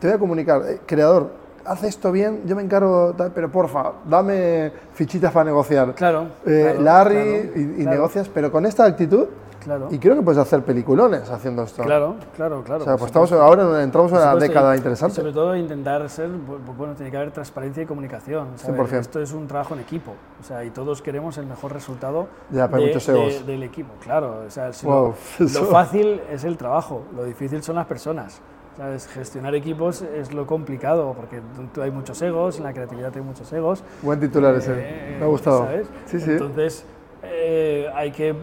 te 0.00 0.06
voy 0.08 0.16
a 0.16 0.18
comunicar, 0.18 0.62
eh, 0.68 0.80
creador, 0.84 1.30
haz 1.64 1.82
esto 1.84 2.12
bien, 2.12 2.42
yo 2.44 2.54
me 2.56 2.62
encargo, 2.62 3.14
pero 3.34 3.50
porfa, 3.50 3.92
dame 4.04 4.70
fichitas 4.92 5.32
para 5.32 5.44
negociar. 5.44 5.94
Claro. 5.94 6.26
Eh, 6.44 6.72
claro, 6.74 6.80
Larry 6.82 7.50
claro, 7.54 7.60
y, 7.80 7.86
negocias, 7.86 8.28
pero 8.28 8.52
con 8.52 8.66
esta 8.66 8.84
actitud, 8.84 9.26
Claro, 9.62 9.88
y 9.90 9.98
creo 9.98 10.16
que 10.16 10.22
puedes 10.22 10.38
hacer 10.38 10.62
peliculones 10.62 11.30
haciendo 11.30 11.62
esto. 11.62 11.82
claro, 11.82 12.16
claro, 12.36 12.62
claro. 12.64 12.82
O 12.82 12.84
sea, 12.84 12.96
pues 12.96 13.06
estamos 13.10 13.30
ahora 13.32 13.62
en- 13.62 13.84
entramos 13.84 14.10
en 14.12 14.18
una 14.18 14.34
década 14.36 14.74
y- 14.74 14.78
interesante. 14.78 15.12
y 15.12 15.16
sobre 15.16 15.32
todo 15.32 15.54
intentar 15.56 16.08
ser, 16.08 16.28
bu- 16.30 16.58
bu- 16.66 16.76
bueno, 16.76 16.94
tiene 16.94 17.10
que 17.10 17.16
haber 17.16 17.30
transparencia 17.30 17.82
y 17.82 17.86
comunicación. 17.86 18.48
¿sabes? 18.56 18.76
100%. 18.76 19.00
Esto 19.00 19.20
es 19.20 19.32
un 19.32 19.46
trabajo 19.46 19.74
en 19.74 19.80
equipo, 19.80 20.12
o 20.40 20.44
sea, 20.44 20.64
y 20.64 20.70
todos 20.70 21.00
queremos 21.02 21.38
el 21.38 21.46
mejor 21.46 21.72
resultado 21.72 22.26
Ya, 22.50 22.66
de- 22.68 22.86
muchos 22.86 23.06
de- 23.06 23.42
del 23.44 23.62
equipo. 23.62 23.92
Claro, 24.02 24.42
o 24.46 24.50
sea, 24.50 24.72
si 24.72 24.86
Wow, 24.86 25.14
lo, 25.38 25.44
lo 25.60 25.64
fácil 25.66 26.20
es 26.30 26.44
el 26.44 26.56
trabajo, 26.56 27.02
lo 27.14 27.24
difícil 27.24 27.62
son 27.62 27.76
las 27.76 27.86
personas. 27.86 28.40
¿sabes? 28.76 29.06
Gestionar 29.06 29.54
equipos 29.54 30.00
es 30.00 30.32
lo 30.32 30.46
complicado, 30.46 31.12
porque 31.14 31.42
tú- 31.74 31.82
hay 31.82 31.90
muchos 31.90 32.22
egos, 32.22 32.56
en 32.56 32.64
la 32.64 32.72
creatividad 32.72 33.12
hay 33.14 33.20
muchos 33.20 33.52
egos. 33.52 33.84
Buen 34.00 34.18
titular 34.18 34.54
ese, 34.54 34.72
Eh, 34.74 35.16
me 35.18 35.24
ha 35.26 35.28
gustado. 35.28 35.64
¿sabes? 35.66 35.86
Sí, 36.06 36.18
sí. 36.18 36.30
Entonces, 36.30 36.84
eh, 37.22 37.90
hay 37.94 38.10
que. 38.12 38.34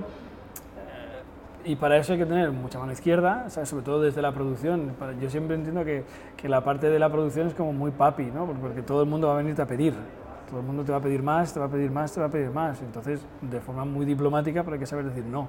Y 1.66 1.76
para 1.76 1.98
eso 1.98 2.14
hay 2.14 2.20
que 2.20 2.26
tener 2.26 2.52
mucha 2.52 2.80
mano 2.80 2.92
izquierda, 2.92 3.50
¿sabes? 3.50 3.70
sobre 3.70 3.84
todo 3.84 4.02
desde 4.02 4.22
la 4.22 4.32
producción. 4.34 4.94
Yo 5.22 5.30
siempre 5.30 5.56
entiendo 5.56 5.84
que, 5.84 6.04
que 6.38 6.50
la 6.50 6.64
parte 6.64 6.90
de 6.90 7.00
la 7.00 7.12
producción 7.12 7.48
es 7.48 7.54
como 7.54 7.74
muy 7.74 7.92
papi, 7.92 8.26
¿no? 8.26 8.46
Porque- 8.46 8.82
todo 8.82 9.04
el 9.04 9.10
mundo 9.10 9.28
va 9.28 9.34
a 9.34 9.38
venirte 9.38 9.62
a 9.62 9.66
pedir. 9.68 9.94
Todo 10.50 10.62
el 10.62 10.66
mundo 10.66 10.84
te 10.84 10.92
va 10.92 10.98
a 10.98 11.02
pedir 11.02 11.22
más, 11.22 11.54
te 11.54 11.60
va 11.60 11.68
a 11.68 11.70
pedir 11.70 11.92
más, 11.92 12.12
te 12.12 12.20
va 12.20 12.26
a 12.26 12.30
pedir 12.30 12.50
más. 12.50 12.82
Entonces, 12.82 13.22
de 13.42 13.60
forma 13.60 13.86
muy 13.86 14.06
diplomática, 14.06 14.64
pero 14.64 14.74
hay 14.74 14.80
que 14.80 14.88
saber 14.88 15.06
decir 15.06 15.26
no. 15.26 15.48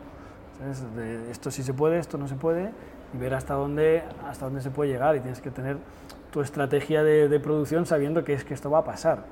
De 0.94 1.31
esto 1.31 1.51
sí 1.51 1.62
se 1.62 1.73
puede, 1.73 1.99
esto 1.99 2.18
no 2.18 2.29
se 2.29 2.35
puede, 2.35 2.70
y 3.14 3.16
ver 3.16 3.33
hasta 3.33 3.55
dónde, 3.55 4.03
hasta 4.29 4.44
dónde 4.44 4.61
se 4.61 4.70
puede 4.70 4.90
llegar. 4.90 5.16
Y 5.16 5.20
tienes 5.20 5.40
que 5.40 5.51
tener 5.51 5.79
tu 6.31 6.42
estrategia 6.42 7.03
de, 7.03 7.29
de 7.29 7.40
producción 7.40 7.87
sabiendo 7.87 8.25
que 8.25 8.35
es 8.35 8.44
que 8.44 8.53
esto 8.53 8.70
va 8.70 8.81
a 8.81 8.85
pasar. 8.85 9.25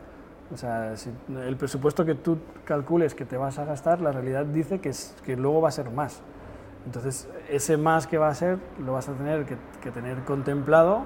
O 0.55 0.57
sea, 0.57 0.97
si 0.97 1.11
el 1.47 1.57
presupuesto 1.57 2.07
que 2.07 2.15
tú 2.15 2.39
calcules 2.65 3.15
que 3.15 3.27
te 3.27 3.37
vas 3.37 3.59
a 3.59 3.67
gastar, 3.67 4.01
la 4.01 4.13
realidad 4.13 4.47
dice 4.47 4.79
que, 4.79 4.89
es, 4.89 5.15
que 5.27 5.37
luego 5.37 5.61
va 5.61 5.69
a 5.69 5.73
ser 5.73 5.91
más. 5.91 6.23
Entonces, 6.89 7.29
ese 7.51 7.77
más 7.77 8.07
que 8.07 8.17
va 8.17 8.29
a 8.29 8.35
ser, 8.35 8.57
lo 8.83 8.95
vas 8.95 9.11
a 9.11 9.13
tener 9.13 9.45
que, 9.45 9.57
que 9.83 9.91
tener 9.91 10.25
contemplado 10.25 11.03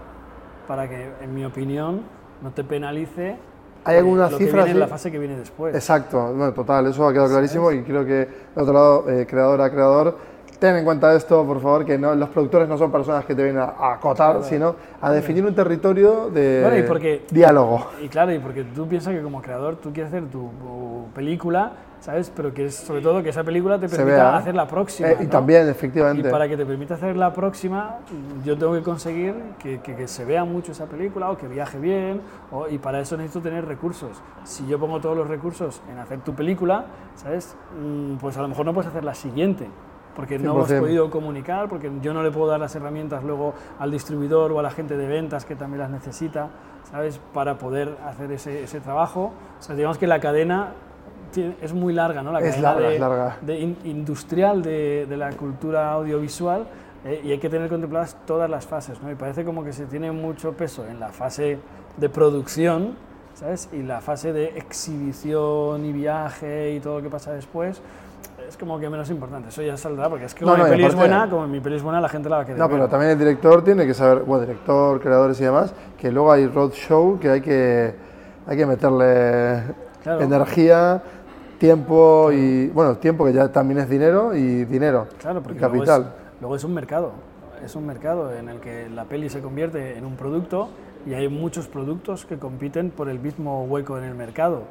para 0.69 0.89
que, 0.89 1.11
en 1.21 1.35
mi 1.35 1.45
opinión, 1.45 2.03
no 2.41 2.53
te 2.53 2.63
penalice 2.63 3.37
¿Hay 3.83 3.97
eh, 3.97 3.99
alguna 3.99 4.31
lo 4.31 4.39
que 4.39 4.45
cifra 4.45 4.63
viene 4.63 4.75
en 4.75 4.79
la 4.79 4.87
fase 4.87 5.11
que 5.11 5.19
viene 5.19 5.37
después. 5.37 5.75
Exacto, 5.75 6.33
bueno, 6.35 6.53
total, 6.53 6.87
eso 6.87 7.05
ha 7.05 7.13
quedado 7.13 7.31
clarísimo 7.31 7.73
y 7.73 7.83
creo 7.83 8.05
que, 8.05 8.29
de 8.55 8.63
otro 8.63 8.73
lado, 8.73 9.11
eh, 9.11 9.27
creador 9.27 9.61
a 9.61 9.73
creador, 9.73 10.19
ten 10.61 10.77
en 10.77 10.85
cuenta 10.85 11.13
esto, 11.17 11.45
por 11.45 11.61
favor, 11.61 11.85
que 11.85 11.99
no, 11.99 12.15
los 12.15 12.29
productores 12.29 12.69
no 12.69 12.79
son 12.79 12.93
personas 12.93 13.25
que 13.25 13.35
te 13.35 13.43
vienen 13.43 13.63
a, 13.63 13.95
acotar, 13.95 14.45
sino 14.45 14.77
a 15.01 15.11
definir 15.11 15.45
un 15.45 15.53
territorio 15.57 16.31
de 16.31 16.79
y 16.79 16.83
porque- 16.87 17.25
diálogo. 17.29 17.89
Y 18.01 18.07
claro, 18.07 18.33
y 18.33 18.39
porque 18.39 18.63
tú 18.63 18.87
piensas 18.87 19.13
que 19.15 19.21
como 19.21 19.43
creador 19.43 19.75
tú 19.83 19.93
quieres 19.93 20.13
hacer 20.13 20.31
tu 20.31 21.09
película, 21.13 21.73
¿sabes? 22.03 22.31
Pero 22.35 22.53
que 22.53 22.67
es 22.67 22.75
sobre 22.75 23.01
todo 23.01 23.23
que 23.23 23.29
esa 23.31 23.45
película 23.45 23.79
te 23.79 23.89
permita 23.89 24.17
vea. 24.17 24.37
hacer 24.37 24.55
la 24.57 24.67
próxima. 24.67 25.09
Eh, 25.11 25.17
y 25.21 25.25
¿no? 25.25 25.31
también, 25.31 25.67
Y 25.67 25.71
efectivamente. 25.71 26.29
para 26.31 26.49
que 26.49 26.57
te 26.57 26.67
permita 26.67 26.95
hacer 26.95 27.17
la 27.17 27.33
próxima, 27.33 27.99
yo 28.45 28.59
tengo 28.59 28.75
que 28.75 28.83
conseguir 28.83 29.35
que, 29.59 29.81
que- 29.81 29.95
que 29.95 30.09
se 30.09 30.25
vea 30.25 30.45
mucho 30.45 30.73
esa 30.73 30.87
película 30.87 31.31
o 31.31 31.37
que 31.39 31.47
viaje 31.47 31.79
bien, 31.79 32.21
o- 32.51 32.67
y 32.69 32.79
para 32.79 32.99
eso 33.01 33.17
necesito 33.17 33.41
tener 33.41 33.65
recursos. 33.67 34.21
Si 34.45 34.67
yo 34.67 34.79
pongo 34.81 35.01
todos 35.01 35.17
los 35.17 35.29
recursos 35.29 35.81
en 35.91 35.99
hacer 35.99 36.21
tu 36.21 36.35
película, 36.35 36.85
¿sabes? 37.15 37.57
Mm, 37.81 38.17
Pues 38.17 38.37
a 38.37 38.43
lo 38.43 38.49
mejor 38.49 38.67
no 38.67 38.75
puedes 38.75 38.91
hacer 38.91 39.05
la 39.05 39.15
siguiente, 39.15 39.69
porque 40.17 40.39
no 40.41 40.53
hemos 40.53 40.69
100%. 40.69 40.81
podido 40.81 41.09
comunicar, 41.11 41.69
porque 41.69 41.91
yo 42.03 42.13
no 42.13 42.23
le 42.25 42.31
puedo 42.33 42.49
dar 42.49 42.59
las 42.61 42.75
herramientas 42.75 43.23
luego 43.25 43.55
al 43.79 43.91
distribuidor 43.93 44.51
o 44.53 44.59
a 44.59 44.63
la 44.63 44.71
gente 44.71 44.97
de 44.97 45.07
ventas 45.07 45.45
que 45.45 45.55
también 45.55 45.81
las 45.81 45.91
necesita, 45.91 46.49
¿sabes? 46.91 47.19
Para 47.33 47.59
poder 47.59 47.97
hacer 48.05 48.31
ese, 48.33 48.65
ese 48.65 48.81
trabajo. 48.81 49.33
O 49.59 49.63
sea, 49.63 49.75
digamos 49.77 49.97
que 49.99 50.07
la 50.09 50.19
cadena 50.21 50.73
tiene- 51.33 51.57
es 51.61 51.73
muy 51.73 51.93
larga, 51.93 52.23
¿no? 52.23 52.31
La 52.33 52.39
Es 52.41 52.51
cadena 52.55 52.69
larga, 52.73 52.89
de, 52.89 52.95
es 52.95 53.01
larga. 53.01 53.37
de 53.43 53.59
in- 53.61 53.77
industrial 53.85 54.63
de, 54.63 55.07
de 55.09 55.17
la 55.17 55.31
cultura 55.33 55.93
audiovisual 55.93 56.65
eh, 57.05 57.21
y 57.25 57.33
hay 57.33 57.39
que 57.39 57.49
tener 57.49 57.69
contempladas 57.69 58.17
todas 58.27 58.49
las 58.49 58.67
fases, 58.67 59.03
¿no? 59.03 59.11
Y 59.11 59.15
parece 59.17 59.45
como 59.45 59.65
que 59.65 59.73
se 59.73 59.87
tiene 59.87 60.13
mucho 60.13 60.53
peso 60.53 60.87
en 60.87 61.01
la 61.01 61.09
fase 61.09 61.59
de 61.97 62.09
producción, 62.09 62.95
¿sabes? 63.35 63.69
Y 63.73 63.83
la 63.83 64.01
fase 64.01 64.33
de 64.33 64.57
exhibición 64.57 65.85
y 65.85 65.93
viaje 65.93 66.73
y 66.75 66.81
todo 66.81 66.99
lo 66.99 67.03
que 67.03 67.11
pasa 67.11 67.33
después 67.33 67.81
es 68.49 68.57
como 68.57 68.79
que 68.79 68.89
menos 68.91 69.09
importante. 69.11 69.49
Eso 69.49 69.63
ya 69.63 69.77
saldrá 69.77 70.09
porque 70.09 70.27
es 70.27 70.35
que 70.35 70.45
No, 70.45 70.53
como 70.53 70.65
no, 70.65 70.69
mi 70.69 70.75
y 70.75 70.77
peli 70.77 70.85
es 70.89 70.95
buena, 70.95 71.29
como 71.31 71.47
mi 71.49 71.61
peli 71.61 71.77
es 71.77 71.83
buena, 71.83 72.01
la 72.01 72.09
gente 72.09 72.29
la 72.29 72.37
va 72.37 72.43
a 72.43 72.45
querer 72.45 72.59
No, 72.59 72.69
ver. 72.69 72.77
pero 72.77 72.89
también 72.89 73.13
el 73.13 73.19
director 73.19 73.65
tiene 73.65 73.87
que 73.87 73.95
saber, 73.95 74.23
bueno, 74.25 74.45
director, 74.47 75.01
creadores 75.01 75.41
y 75.41 75.45
demás, 75.45 75.75
que 75.99 76.11
luego 76.13 76.31
hay 76.33 76.47
roadshow 76.47 77.19
que 77.19 77.31
hay 77.31 77.41
que, 77.41 77.95
hay 78.47 78.57
que 78.57 78.67
meterle 78.67 79.63
Claro. 80.03 80.21
energía, 80.21 81.01
tiempo 81.67 82.33
y, 82.33 82.67
bueno, 82.71 82.97
tiempo 82.97 83.25
que 83.25 83.33
ya 83.33 83.47
también 83.53 83.79
es 83.79 83.89
dinero 83.89 84.35
y 84.35 84.65
dinero, 84.65 85.07
Claro, 85.21 85.41
porque 85.41 85.61
luego 85.61 85.75
capital. 85.75 86.03
es, 86.03 86.41
luego 86.41 86.57
es 86.57 86.65
un 86.65 86.75
mercado. 86.75 87.13
Es 87.65 87.77
un 87.77 87.87
mercado 87.87 88.35
en 88.35 88.49
el 88.49 88.59
que 88.59 88.89
la 88.91 89.05
peli 89.05 89.29
se 89.31 89.41
convierte 89.41 89.97
en 89.97 90.05
un 90.05 90.17
producto 90.17 90.69
y 91.07 91.15
hay 91.15 91.29
muchos 91.29 91.69
productos 91.69 92.27
que 92.27 92.37
compiten 92.37 92.91
por 92.91 93.09
el 93.09 93.21
mismo 93.21 93.63
hueco 93.67 93.97
en 93.97 94.03
el 94.03 94.17
mercado. 94.17 94.63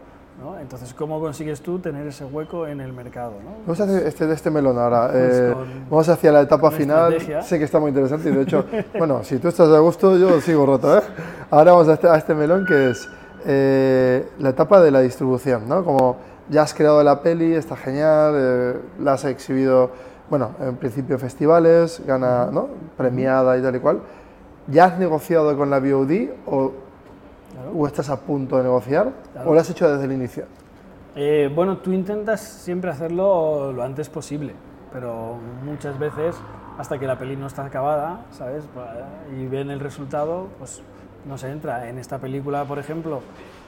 ¿no? 0.44 0.60
Entonces, 0.60 0.94
¿cómo 0.94 1.22
consigues 1.22 1.62
tú 1.62 1.80
tener 1.80 2.06
ese 2.08 2.26
hueco 2.26 2.68
en 2.68 2.82
el 2.82 2.92
mercado? 2.92 3.36
¿no? 3.42 3.52
Vamos 3.66 3.80
a 3.80 3.84
hacer 3.86 4.06
este, 4.08 4.30
este 4.30 4.52
melón 4.52 4.78
ahora. 4.78 5.08
Pues 5.12 5.34
Eh, 5.34 5.54
con- 5.54 5.90
vamos 5.90 6.10
hacia 6.10 6.32
la 6.34 6.42
etapa 6.42 6.72
final. 6.72 7.14
estrategia. 7.14 7.42
Sé 7.42 7.58
que 7.58 7.64
está 7.64 7.80
muy 7.80 7.88
interesante 7.90 8.30
y 8.30 8.34
de 8.34 8.42
hecho, 8.42 8.66
bueno, 8.98 9.24
si 9.24 9.38
tú 9.38 9.48
estás 9.48 9.70
de 9.70 9.80
gusto, 9.80 10.18
yo 10.18 10.42
sigo 10.42 10.66
roto. 10.66 10.98
¿eh? 10.98 11.02
Ahora 11.52 11.72
vamos 11.72 11.88
a 11.88 11.94
este, 11.94 12.10
a 12.10 12.16
este 12.18 12.34
melón 12.36 12.66
que 12.66 12.90
es 12.90 13.08
eh, 13.46 14.28
la 14.40 14.50
etapa 14.50 14.82
de 14.82 14.92
la 14.92 15.00
distribución. 15.00 15.70
¿no? 15.70 15.86
Como 15.86 16.18
ya 16.50 16.64
has 16.64 16.74
creado 16.74 17.04
la 17.04 17.22
peli, 17.22 17.54
está 17.54 17.76
genial, 17.76 18.34
eh, 18.36 18.80
la 19.00 19.14
has 19.14 19.26
exhibido, 19.26 19.92
bueno, 20.30 20.52
en 20.60 20.76
principio 20.78 21.18
festivales, 21.20 22.02
gana, 22.06 22.48
¿no? 22.52 22.70
premiada 22.98 23.58
y 23.58 23.62
tal 23.62 23.76
y 23.76 23.80
cual. 23.80 24.02
¿ya 24.68 24.86
has 24.86 25.00
negociado 25.00 25.56
con 25.58 25.70
la 25.70 25.80
VOD 25.80 26.30
o, 26.46 26.72
o 27.76 27.88
estás 27.88 28.10
a 28.10 28.20
punto 28.20 28.58
de 28.58 28.64
negociar 28.64 29.12
o 29.46 29.54
lo 29.54 29.60
has 29.60 29.70
hecho 29.70 29.92
desde 29.92 30.06
el 30.06 30.12
inicio? 30.14 30.46
Eh, 31.16 31.52
bueno, 31.54 31.78
tú 31.78 31.92
intentas 31.92 32.40
siempre 32.40 32.90
hacerlo 32.90 33.74
lo 33.74 33.84
antes 33.84 34.10
posible, 34.10 34.54
pero 34.94 35.38
muchas 35.66 36.00
veces 36.00 36.36
hasta 36.78 36.98
que 36.98 37.06
la 37.06 37.18
peli 37.18 37.36
no 37.36 37.48
está 37.48 37.66
acabada, 37.66 38.22
¿sabes? 38.32 38.64
Y 39.38 39.46
ven 39.48 39.70
el 39.70 39.80
resultado, 39.80 40.48
pues 40.58 40.82
no 41.26 41.38
se 41.38 41.50
entra. 41.52 41.90
En 41.90 41.98
esta 41.98 42.18
película, 42.18 42.64
por 42.64 42.80
ejemplo, 42.80 43.20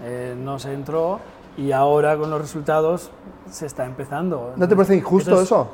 eh, 0.03 0.35
no 0.37 0.57
se 0.57 0.73
entró 0.73 1.19
y 1.57 1.71
ahora 1.71 2.17
con 2.17 2.29
los 2.29 2.41
resultados 2.41 3.11
se 3.49 3.65
está 3.65 3.85
empezando. 3.85 4.53
¿No 4.55 4.67
te 4.67 4.75
parece 4.75 4.95
injusto 4.95 5.41
eso? 5.41 5.67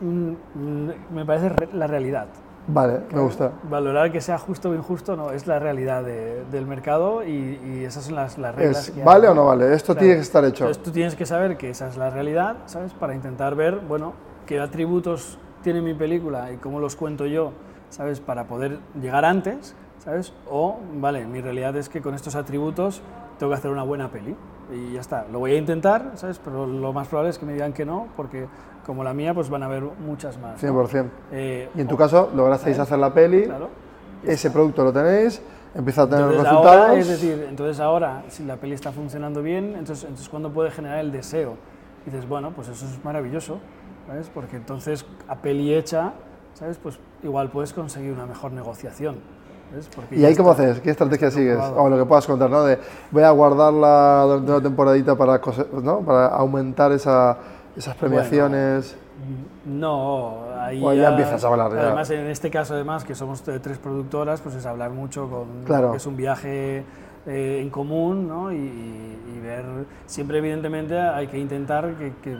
Mm, 0.00 0.32
mm, 0.54 0.90
me 1.14 1.24
parece 1.24 1.68
la 1.72 1.86
realidad. 1.86 2.26
Vale, 2.66 3.00
me 3.12 3.20
gusta. 3.20 3.50
Valorar 3.68 4.12
que 4.12 4.20
sea 4.20 4.38
justo 4.38 4.70
o 4.70 4.74
injusto 4.74 5.16
no, 5.16 5.32
es 5.32 5.48
la 5.48 5.58
realidad 5.58 6.04
del 6.04 6.66
mercado 6.66 7.24
y, 7.24 7.84
esas 7.84 8.04
son 8.04 8.14
las, 8.14 8.38
las 8.38 8.54
reglas. 8.54 8.88
Es, 8.88 9.04
¿Vale 9.04 9.28
o 9.28 9.34
no 9.34 9.46
vale? 9.46 9.74
Esto 9.74 9.96
tiene 9.96 10.14
que 10.14 10.20
estar 10.20 10.44
hecho. 10.44 10.64
Entonces 10.64 10.82
tú 10.82 10.92
tienes 10.92 11.16
que 11.16 11.26
saber 11.26 11.56
que 11.56 11.70
esa 11.70 11.88
es 11.88 11.96
la 11.96 12.10
realidad, 12.10 12.58
¿sabes? 12.66 12.92
Para 12.92 13.14
intentar 13.14 13.56
ver, 13.56 13.80
bueno, 13.80 14.12
qué 14.46 14.60
atributos 14.60 15.38
tiene 15.62 15.80
mi 15.80 15.94
película 15.94 16.52
y 16.52 16.56
cómo 16.58 16.78
los 16.78 16.94
cuento 16.94 17.26
yo, 17.26 17.52
¿sabes? 17.90 18.20
Para 18.20 18.46
poder 18.46 18.78
llegar 19.00 19.24
antes, 19.24 19.74
¿sabes? 19.98 20.32
O, 20.48 20.78
vale, 20.94 21.26
mi 21.26 21.40
realidad 21.40 21.76
es 21.76 21.88
que 21.88 22.00
con 22.00 22.14
estos 22.14 22.36
atributos 22.36 23.02
tengo 23.38 23.50
que 23.50 23.58
hacer 23.58 23.72
una 23.72 23.82
buena 23.82 24.08
peli 24.10 24.36
y 24.72 24.92
ya 24.92 25.00
está. 25.00 25.26
Lo 25.30 25.38
voy 25.40 25.52
a 25.52 25.56
intentar, 25.56 26.12
¿sabes? 26.14 26.40
Pero 26.42 26.66
lo 26.66 26.92
más 26.92 27.08
probable 27.08 27.30
es 27.30 27.38
que 27.38 27.46
me 27.46 27.52
digan 27.52 27.72
que 27.72 27.84
no, 27.84 28.08
porque 28.16 28.46
como 28.86 29.04
la 29.04 29.14
mía, 29.14 29.34
pues 29.34 29.48
van 29.48 29.62
a 29.62 29.66
haber 29.66 29.82
muchas 29.82 30.38
más. 30.38 30.62
100%. 30.62 31.08
Eh, 31.32 31.68
y 31.74 31.80
en 31.80 31.88
tu 31.88 31.96
caso, 31.96 32.30
lograsteis 32.34 32.78
hacer 32.78 32.98
la 32.98 33.12
peli, 33.12 33.48
ese 34.24 34.50
producto 34.50 34.84
lo 34.84 34.92
tenéis, 34.92 35.42
empieza 35.74 36.02
a 36.02 36.08
tener 36.08 36.26
resultados. 36.26 36.98
es 36.98 37.08
decir, 37.08 37.46
entonces 37.48 37.80
ahora, 37.80 38.24
si 38.28 38.44
la 38.44 38.56
peli 38.56 38.74
está 38.74 38.92
funcionando 38.92 39.42
bien, 39.42 39.74
entonces, 39.76 40.04
entonces 40.04 40.28
¿cuándo 40.28 40.50
puede 40.50 40.70
generar 40.70 40.98
el 40.98 41.12
deseo? 41.12 41.56
Y 42.06 42.10
dices, 42.10 42.28
bueno, 42.28 42.52
pues 42.52 42.68
eso 42.68 42.84
es 42.84 43.04
maravilloso, 43.04 43.58
¿sabes? 44.06 44.30
Porque 44.32 44.56
entonces, 44.56 45.06
a 45.28 45.36
peli 45.36 45.74
hecha, 45.74 46.12
¿sabes? 46.54 46.78
Pues 46.78 46.98
igual 47.22 47.50
puedes 47.50 47.72
conseguir 47.72 48.12
una 48.12 48.26
mejor 48.26 48.52
negociación. 48.52 49.16
¿Y 50.10 50.24
ahí 50.24 50.36
cómo 50.36 50.50
haces? 50.50 50.80
¿Qué 50.80 50.90
estrategia 50.90 51.30
sigues? 51.30 51.58
O 51.58 51.88
lo 51.88 51.96
que 51.96 52.04
puedas 52.04 52.26
contar, 52.26 52.50
¿no? 52.50 52.64
De 52.64 52.78
voy 53.10 53.22
a 53.22 53.30
guardarla 53.30 54.24
durante 54.26 54.52
una 54.52 54.62
temporadita 54.62 55.16
para, 55.16 55.40
¿no? 55.82 56.00
para 56.00 56.26
aumentar 56.28 56.92
esa, 56.92 57.38
esas 57.76 57.96
premiaciones. 57.96 58.96
no, 59.64 60.44
ahí 60.58 60.82
o 60.84 60.92
ya, 60.92 61.10
empiezas 61.10 61.42
a 61.44 61.48
hablar. 61.48 61.72
Además, 61.72 62.10
en 62.10 62.26
este 62.26 62.50
caso, 62.50 62.74
además, 62.74 63.04
que 63.04 63.14
somos 63.14 63.42
tres 63.42 63.78
productoras, 63.78 64.40
pues 64.40 64.54
es 64.54 64.66
hablar 64.66 64.90
mucho 64.90 65.28
con 65.28 65.64
claro. 65.64 65.94
es 65.94 66.06
un 66.06 66.16
viaje 66.16 66.84
eh, 67.26 67.60
en 67.62 67.70
común, 67.70 68.28
¿no? 68.28 68.52
Y, 68.52 69.18
ver, 69.42 69.64
siempre 70.06 70.38
evidentemente 70.38 70.96
hay 70.96 71.26
que 71.26 71.36
intentar 71.36 71.94
que, 71.94 72.12
que, 72.22 72.36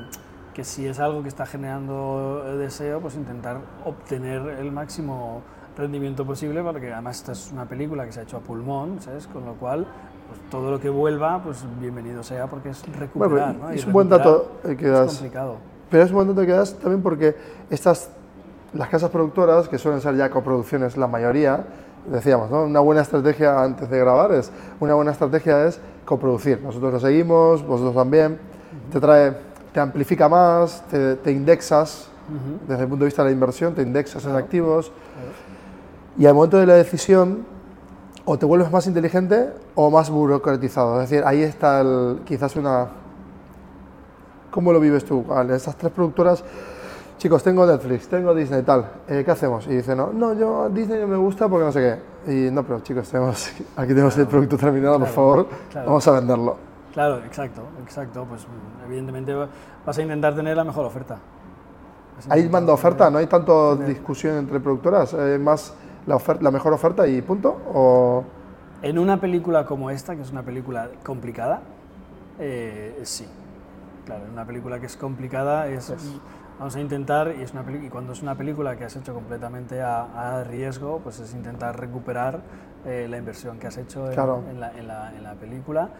que 0.54 0.64
si 0.64 0.86
es 0.86 1.00
algo 1.00 1.22
que 1.22 1.28
está 1.28 1.46
generando 1.46 2.56
deseo, 2.58 3.00
pues 3.00 3.16
intentar 3.16 3.58
obtener 3.84 4.40
el 4.60 4.70
máximo 4.70 5.42
rendimiento 5.76 6.24
posible, 6.24 6.62
porque 6.62 6.92
además 6.92 7.16
esta 7.16 7.32
es 7.32 7.50
una 7.52 7.64
película 7.64 8.04
que 8.04 8.12
se 8.12 8.20
ha 8.20 8.22
hecho 8.22 8.36
a 8.36 8.40
pulmón, 8.40 9.00
¿sabes? 9.00 9.26
Con 9.26 9.44
lo 9.44 9.54
cual, 9.54 9.86
pues, 10.28 10.40
todo 10.50 10.70
lo 10.70 10.80
que 10.80 10.88
vuelva, 10.88 11.42
pues 11.42 11.64
bienvenido 11.80 12.22
sea, 12.22 12.46
porque 12.46 12.70
es 12.70 12.84
recuperar, 12.98 13.54
¿no? 13.54 13.70
Es 13.70 13.86
un 13.86 13.92
buen 13.92 14.08
dato 14.08 14.60
que 14.62 14.88
das. 14.88 15.12
Es 15.12 15.18
complicado. 15.18 15.56
Pero 15.90 16.04
es 16.04 16.10
un 16.10 16.16
buen 16.16 16.28
dato 16.28 16.46
que 16.46 16.52
das 16.52 16.74
también 16.78 17.02
porque 17.02 17.36
estas, 17.70 18.10
las 18.72 18.88
casas 18.88 19.10
productoras, 19.10 19.68
que 19.68 19.78
suelen 19.78 20.00
ser 20.00 20.16
ya 20.16 20.30
coproducciones 20.30 20.96
la 20.96 21.06
mayoría, 21.06 21.64
decíamos, 22.06 22.50
¿no? 22.50 22.64
Una 22.64 22.80
buena 22.80 23.02
estrategia 23.02 23.62
antes 23.62 23.88
de 23.88 23.98
grabar 23.98 24.32
es, 24.32 24.50
una 24.80 24.94
buena 24.94 25.12
estrategia 25.12 25.66
es 25.66 25.80
coproducir. 26.04 26.60
Nosotros 26.62 26.92
lo 26.92 27.00
seguimos, 27.00 27.64
vosotros 27.64 27.94
también, 27.94 28.38
te 28.90 29.00
trae, 29.00 29.36
te 29.72 29.80
amplifica 29.80 30.28
más, 30.28 30.82
te, 30.88 31.30
indexas, 31.30 32.08
desde 32.66 32.82
el 32.82 32.88
punto 32.88 33.04
de 33.04 33.08
vista 33.08 33.22
de 33.22 33.30
la 33.30 33.34
inversión, 33.34 33.74
te 33.74 33.82
indexas 33.82 34.24
en 34.24 34.34
activos. 34.34 34.92
Y 36.18 36.26
al 36.26 36.34
momento 36.34 36.58
de 36.58 36.66
la 36.66 36.74
decisión, 36.74 37.44
o 38.24 38.38
te 38.38 38.46
vuelves 38.46 38.70
más 38.70 38.86
inteligente 38.86 39.52
o 39.74 39.90
más 39.90 40.10
burocratizado. 40.10 41.00
Es 41.00 41.10
decir, 41.10 41.24
ahí 41.26 41.42
está 41.42 41.80
el, 41.80 42.20
quizás 42.24 42.56
una... 42.56 42.88
¿Cómo 44.50 44.72
lo 44.72 44.80
vives 44.80 45.04
tú? 45.04 45.24
Vale, 45.24 45.56
estas 45.56 45.76
tres 45.76 45.90
productoras, 45.92 46.44
chicos, 47.16 47.42
tengo 47.42 47.64
Netflix, 47.64 48.06
tengo 48.06 48.34
Disney 48.34 48.60
y 48.60 48.62
tal, 48.62 48.86
eh, 49.08 49.22
¿qué 49.24 49.30
hacemos? 49.30 49.66
Y 49.66 49.76
dice, 49.76 49.96
no, 49.96 50.12
no, 50.12 50.34
yo 50.34 50.68
Disney 50.68 51.00
no 51.00 51.06
me 51.06 51.16
gusta 51.16 51.48
porque 51.48 51.64
no 51.64 51.72
sé 51.72 52.00
qué. 52.26 52.32
Y 52.32 52.50
no, 52.50 52.62
pero 52.62 52.80
chicos, 52.80 53.08
tenemos, 53.08 53.50
aquí 53.76 53.88
tenemos 53.88 54.16
el 54.18 54.26
producto 54.26 54.58
terminado, 54.58 54.98
por 54.98 55.08
favor, 55.08 55.48
vamos 55.74 56.06
a 56.06 56.10
venderlo. 56.12 56.56
Claro, 56.92 57.18
exacto, 57.24 57.62
exacto. 57.82 58.26
Pues 58.28 58.46
evidentemente 58.86 59.34
vas 59.86 59.98
a 59.98 60.02
intentar 60.02 60.34
tener 60.34 60.54
la 60.54 60.64
mejor 60.64 60.84
oferta. 60.84 61.18
Ahí 62.28 62.48
manda 62.48 62.72
oferta, 62.72 63.10
no 63.10 63.18
hay 63.18 63.26
tanto 63.26 63.74
discusión 63.76 64.36
entre 64.36 64.60
productoras, 64.60 65.14
eh, 65.14 65.38
más 65.40 65.74
la, 66.06 66.16
oferta, 66.16 66.42
la 66.42 66.50
mejor 66.50 66.72
oferta 66.72 67.06
y 67.06 67.20
punto? 67.22 67.60
O... 67.72 68.24
En 68.82 68.98
una 68.98 69.20
película 69.20 69.64
como 69.64 69.90
esta, 69.90 70.16
que 70.16 70.22
es 70.22 70.32
una 70.32 70.42
película 70.42 70.90
complicada, 71.04 71.62
eh, 72.38 73.00
sí. 73.04 73.26
Claro, 74.04 74.24
en 74.24 74.32
una 74.32 74.44
película 74.44 74.80
que 74.80 74.86
es 74.86 74.96
complicada 74.96 75.68
es, 75.68 75.94
vamos 76.58 76.74
a 76.74 76.80
intentar, 76.80 77.32
y, 77.38 77.42
es 77.42 77.52
una 77.52 77.64
y 77.70 77.88
cuando 77.88 78.12
es 78.12 78.22
una 78.22 78.34
película 78.34 78.76
que 78.76 78.84
has 78.84 78.96
hecho 78.96 79.14
completamente 79.14 79.80
a, 79.80 80.42
riesgo, 80.44 80.98
pues 81.04 81.20
es 81.20 81.32
intentar 81.34 81.78
recuperar 81.78 82.40
eh, 82.84 83.06
la 83.08 83.18
inversión 83.18 83.58
que 83.58 83.68
has 83.68 83.76
hecho 83.76 84.10
en, 84.10 84.16
la, 84.58 84.72
en, 84.76 84.88
la, 84.88 85.16
en 85.16 85.22
la, 85.22 85.34
película 85.34 85.90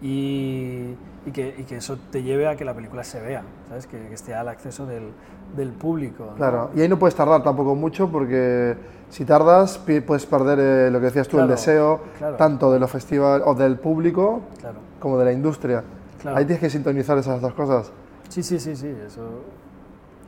y, 0.00 0.96
y, 1.24 1.30
que, 1.32 1.54
y, 1.56 1.62
que, 1.62 1.76
eso 1.76 1.96
te 2.10 2.24
lleve 2.24 2.48
a 2.48 2.56
que 2.56 2.64
la 2.64 2.74
película 2.74 3.04
se 3.04 3.20
vea, 3.20 3.44
¿sabes? 3.68 3.86
Que, 3.86 4.08
que 4.08 4.14
esté 4.14 4.34
al 4.34 4.48
acceso 4.48 4.84
del, 4.84 5.12
del 5.56 5.70
público. 5.70 6.32
Claro, 6.36 6.70
y 6.74 6.80
ahí 6.80 6.88
no 6.88 6.98
puedes 6.98 7.14
tardar 7.14 7.42
tampoco 7.42 7.76
mucho 7.76 8.10
porque 8.10 8.76
si 9.12 9.26
tardas 9.26 9.78
puedes 10.06 10.24
perder 10.24 10.58
eh, 10.58 10.90
lo 10.90 10.98
que 10.98 11.06
decías 11.06 11.28
tú, 11.28 11.38
el 11.38 11.46
deseo 11.46 12.00
tanto 12.38 12.72
de 12.72 12.80
los 12.80 12.90
festivales 12.90 13.46
o 13.46 13.54
del 13.54 13.76
público 13.76 14.40
como 14.98 15.18
de 15.18 15.26
la 15.26 15.32
industria. 15.32 15.84
Ahí 16.24 16.46
tienes 16.46 16.60
que 16.60 16.70
sintonizar 16.70 17.18
esas 17.18 17.42
dos 17.42 17.52
cosas. 17.52 17.92
Sí, 18.30 18.42
sí, 18.42 18.58
sí, 18.58 18.74
sí, 18.74 18.88
eso 19.06 19.22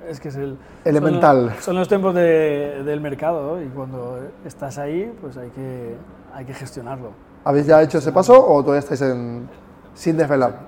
es 0.07 0.21
que 0.21 0.29
es 0.29 0.37
el... 0.37 0.59
Elemental. 0.85 1.55
Son 1.61 1.77
los, 1.77 1.89
tiempos 1.89 2.15
del 2.15 3.01
mercado 3.01 3.63
y 3.63 3.69
cuando 3.69 4.19
estás 4.45 4.77
ahí, 4.77 5.11
pues 5.19 5.39
hay 5.39 5.49
que, 5.49 5.97
hay 6.35 6.45
que 6.45 6.53
gestionarlo. 6.53 7.13
¿Habéis 7.43 7.67
ya 7.67 7.81
hecho 7.81 7.97
ese 7.97 8.13
paso 8.13 8.35
o 8.35 8.61
todavía 8.61 8.81
estáis 8.81 9.01
en, 9.01 9.49
sin 9.95 10.19
desvelar? 10.19 10.59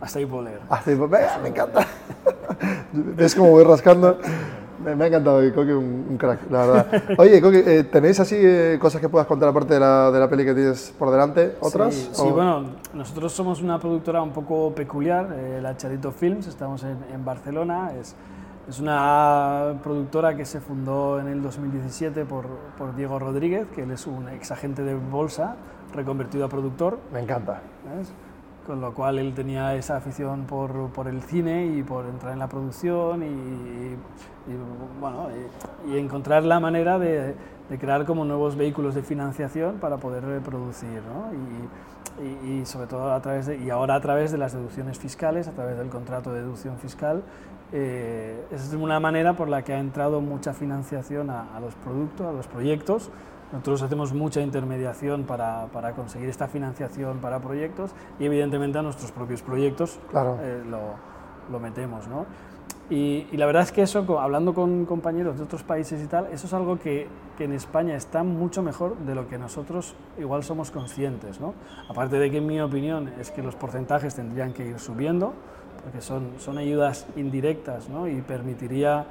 Hasta 0.00 0.18
ahí 0.18 0.26
puedo 0.26 0.42
leer. 0.42 0.58
Hasta 0.68 0.90
ahí 0.90 0.96
Venga, 0.96 1.38
me 1.40 1.48
encanta. 1.50 1.86
¿Ves 2.92 3.36
cómo 3.36 3.50
voy 3.50 3.62
rascando? 3.62 4.18
Me, 4.84 5.04
ha 5.04 5.06
encantado, 5.06 5.40
Coque, 5.54 5.74
un, 5.74 6.06
un, 6.10 6.16
crack, 6.18 6.50
la 6.50 6.66
verdad. 6.66 7.02
Oye, 7.18 7.40
Coque, 7.40 7.64
eh, 7.66 7.84
¿tenéis 7.84 8.20
así 8.20 8.36
eh, 8.38 8.78
cosas 8.80 9.00
que 9.00 9.08
puedas 9.08 9.26
contar 9.26 9.48
aparte 9.48 9.74
de 9.74 9.80
la, 9.80 10.10
de 10.10 10.20
la 10.20 10.28
peli 10.28 10.44
que 10.44 10.54
tienes 10.54 10.94
por 10.98 11.10
delante? 11.10 11.56
¿Otras? 11.60 11.94
Sí, 12.12 12.30
bueno, 12.30 12.64
nosotros 12.92 13.32
somos 13.32 13.62
una 13.62 13.78
productora 13.78 14.22
un 14.22 14.32
poco 14.32 14.74
peculiar, 14.74 15.34
eh, 15.36 15.60
la 15.62 15.76
Charito 15.76 16.12
Films, 16.12 16.46
estamos 16.46 16.84
en, 16.84 16.98
en 17.12 17.24
Barcelona. 17.24 17.92
Es, 17.98 18.14
es 18.68 18.80
una 18.80 19.74
productora 19.82 20.36
que 20.36 20.44
se 20.44 20.60
fundó 20.60 21.20
en 21.20 21.28
el 21.28 21.42
2017 21.42 22.24
por, 22.24 22.46
por 22.78 22.94
Diego 22.96 23.18
Rodríguez, 23.18 23.66
que 23.74 23.82
él 23.82 23.90
es 23.90 24.06
un 24.06 24.28
ex 24.28 24.50
agente 24.50 24.82
de 24.82 24.94
bolsa 24.94 25.56
reconvertido 25.94 26.44
a 26.44 26.48
productor. 26.48 26.98
Me 27.12 27.20
encanta. 27.20 27.60
Con 28.66 28.80
lo 28.80 28.94
cual 28.94 29.18
él 29.18 29.34
tenía 29.34 29.74
esa 29.74 29.96
afición 29.96 30.44
por, 30.44 30.90
por 30.90 31.06
el 31.06 31.22
cine 31.22 31.66
y 31.66 31.82
por 31.82 32.06
entrar 32.06 32.32
en 32.32 32.38
la 32.38 32.48
producción 32.48 33.22
y, 33.22 33.96
bueno, 35.00 35.28
y, 35.86 35.98
encontrar 35.98 36.44
la 36.44 36.60
manera 36.60 36.98
de, 36.98 37.34
crear 37.78 38.06
como 38.06 38.24
nuevos 38.24 38.56
vehículos 38.56 38.94
de 38.94 39.02
financiación 39.02 39.76
para 39.76 39.98
poder 39.98 40.24
reproducir. 40.24 41.02
¿no? 41.02 41.30
Y, 41.34 42.64
sobre 42.64 42.86
todo 42.86 43.12
a 43.12 43.20
través 43.20 43.46
de, 43.46 43.58
y 43.58 43.70
ahora 43.70 43.96
a 43.96 44.00
través 44.00 44.30
de 44.30 44.38
las 44.38 44.52
deducciones 44.52 44.98
fiscales, 44.98 45.48
a 45.48 45.52
través 45.52 45.76
del 45.76 45.88
contrato 45.88 46.32
de 46.32 46.40
deducción 46.40 46.78
fiscal, 46.78 47.22
eh, 47.72 48.46
es 48.52 48.72
una 48.72 49.00
manera 49.00 49.34
por 49.34 49.48
la 49.48 49.62
que 49.62 49.74
ha 49.74 49.80
entrado 49.80 50.20
mucha 50.20 50.54
financiación 50.54 51.28
a 51.28 51.58
los 51.60 51.74
productos, 51.74 52.26
a 52.26 52.32
los 52.32 52.46
proyectos, 52.46 53.10
nosotros 53.52 53.82
hacemos 53.82 54.12
mucha 54.12 54.40
intermediación 54.40 55.24
para, 55.24 55.66
para, 55.66 55.92
conseguir 55.92 56.28
esta 56.28 56.48
financiación 56.48 57.18
para 57.18 57.40
proyectos 57.40 57.92
y 58.18 58.24
evidentemente 58.24 58.78
a 58.78 58.82
nuestros 58.82 59.12
propios 59.12 59.42
proyectos 59.42 59.98
claro. 60.10 60.38
eh, 60.42 60.62
lo, 60.68 60.80
lo, 61.50 61.60
metemos. 61.60 62.08
¿no? 62.08 62.26
Y, 62.90 63.26
y, 63.30 63.36
la 63.36 63.46
verdad 63.46 63.62
es 63.62 63.72
que 63.72 63.82
eso, 63.82 64.04
hablando 64.20 64.54
con 64.54 64.84
compañeros 64.86 65.38
de 65.38 65.44
otros 65.44 65.62
países 65.62 66.02
y 66.02 66.06
tal, 66.06 66.26
eso 66.32 66.46
es 66.46 66.52
algo 66.52 66.78
que, 66.78 67.06
que, 67.38 67.44
en 67.44 67.52
España 67.52 67.96
está 67.96 68.22
mucho 68.22 68.62
mejor 68.62 68.96
de 68.98 69.14
lo 69.14 69.28
que 69.28 69.38
nosotros 69.38 69.94
igual 70.18 70.42
somos 70.42 70.70
conscientes. 70.70 71.40
¿no? 71.40 71.54
Aparte 71.88 72.18
de 72.18 72.30
que 72.30 72.38
en 72.38 72.46
mi 72.46 72.60
opinión 72.60 73.12
es 73.20 73.30
que 73.30 73.42
los 73.42 73.54
porcentajes 73.54 74.14
tendrían 74.14 74.52
que 74.52 74.66
ir 74.66 74.78
subiendo, 74.78 75.32
porque 75.82 76.00
son, 76.00 76.32
son 76.38 76.58
ayudas 76.58 77.06
indirectas 77.16 77.88
¿no? 77.88 78.08
y 78.08 78.20
permitiría 78.20 79.06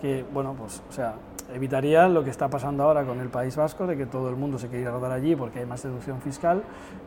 que, 0.00 0.24
bueno, 0.32 0.54
pues, 0.56 0.82
o 0.88 0.92
sea, 0.92 1.14
evitaría 1.54 2.08
lo 2.08 2.24
que 2.24 2.30
está 2.30 2.48
pasando 2.48 2.84
ahora 2.84 3.04
con 3.04 3.20
el 3.20 3.28
País 3.28 3.56
Vasco, 3.56 3.86
de 3.86 3.96
que 3.96 4.06
todo 4.06 4.28
el 4.28 4.36
mundo 4.36 4.58
se 4.58 4.68
quiere 4.68 4.90
rodar 4.90 5.12
allí 5.12 5.34
porque 5.36 5.60
hay 5.60 5.66
más 5.66 5.82
deducción 5.82 6.20
fiscal. 6.20 6.62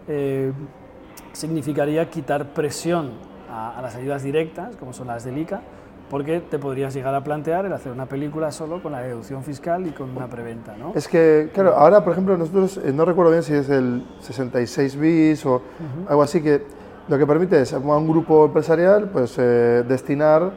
Eh, 0.07 0.51
significaría 1.33 2.09
quitar 2.09 2.53
presión 2.53 3.11
a, 3.49 3.77
a, 3.77 3.81
las 3.81 3.95
ayudas 3.95 4.23
directas, 4.23 4.75
como 4.77 4.93
son 4.93 5.07
las 5.07 5.23
del 5.23 5.37
ICA, 5.37 5.61
porque 6.11 6.41
te 6.41 6.59
podrías 6.59 6.93
llegar 6.93 7.15
a 7.15 7.23
plantear 7.23 7.65
el 7.65 7.71
hacer 7.71 7.89
una 7.89 8.05
película 8.05 8.51
solo 8.51 8.83
con 8.83 8.91
la 8.91 8.99
deducción 8.99 9.43
fiscal 9.43 9.87
y 9.87 9.91
con 9.91 10.09
una 10.09 10.27
preventa. 10.27 10.75
¿no? 10.75 10.91
Es 10.93 11.07
que, 11.07 11.49
claro, 11.53 11.73
ahora, 11.73 12.03
por 12.03 12.11
ejemplo, 12.11 12.37
nosotros, 12.37 12.77
eh, 12.83 12.91
no 12.91 13.05
recuerdo 13.05 13.31
bien 13.31 13.43
si 13.43 13.53
es 13.53 13.69
el 13.69 14.05
66 14.19 14.99
bis 14.99 15.45
o 15.45 15.61
algo 16.09 16.21
así, 16.21 16.41
que 16.41 16.63
lo 17.07 17.17
que 17.17 17.25
permite 17.25 17.61
es 17.61 17.71
a 17.71 17.77
un 17.77 18.07
grupo 18.09 18.45
empresarial 18.45 19.09
pues, 19.09 19.37
eh, 19.37 19.85
destinar, 19.87 20.51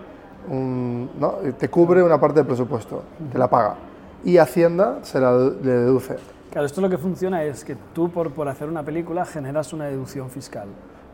un, 0.48 1.11
¿no? 1.18 1.35
te 1.59 1.68
cubre 1.68 2.02
una 2.02 2.18
parte 2.20 2.40
del 2.40 2.46
presupuesto, 2.46 3.02
te 3.30 3.38
la 3.38 3.48
paga, 3.48 3.76
y 4.24 4.38
Hacienda 4.38 4.98
se 5.02 5.20
la 5.20 5.33
le 5.33 5.72
deduce. 5.72 6.16
Claro, 6.54 6.66
esto 6.66 6.80
lo 6.80 6.88
que 6.88 6.98
funciona 6.98 7.42
es 7.42 7.64
que 7.64 7.76
tú 7.92 8.11
por, 8.11 8.30
por 8.30 8.48
hacer 8.48 8.68
una 8.68 8.85
película 8.85 9.24
generas 9.24 9.72
una 9.72 9.87
deducción 9.87 10.30
fiscal. 10.30 10.68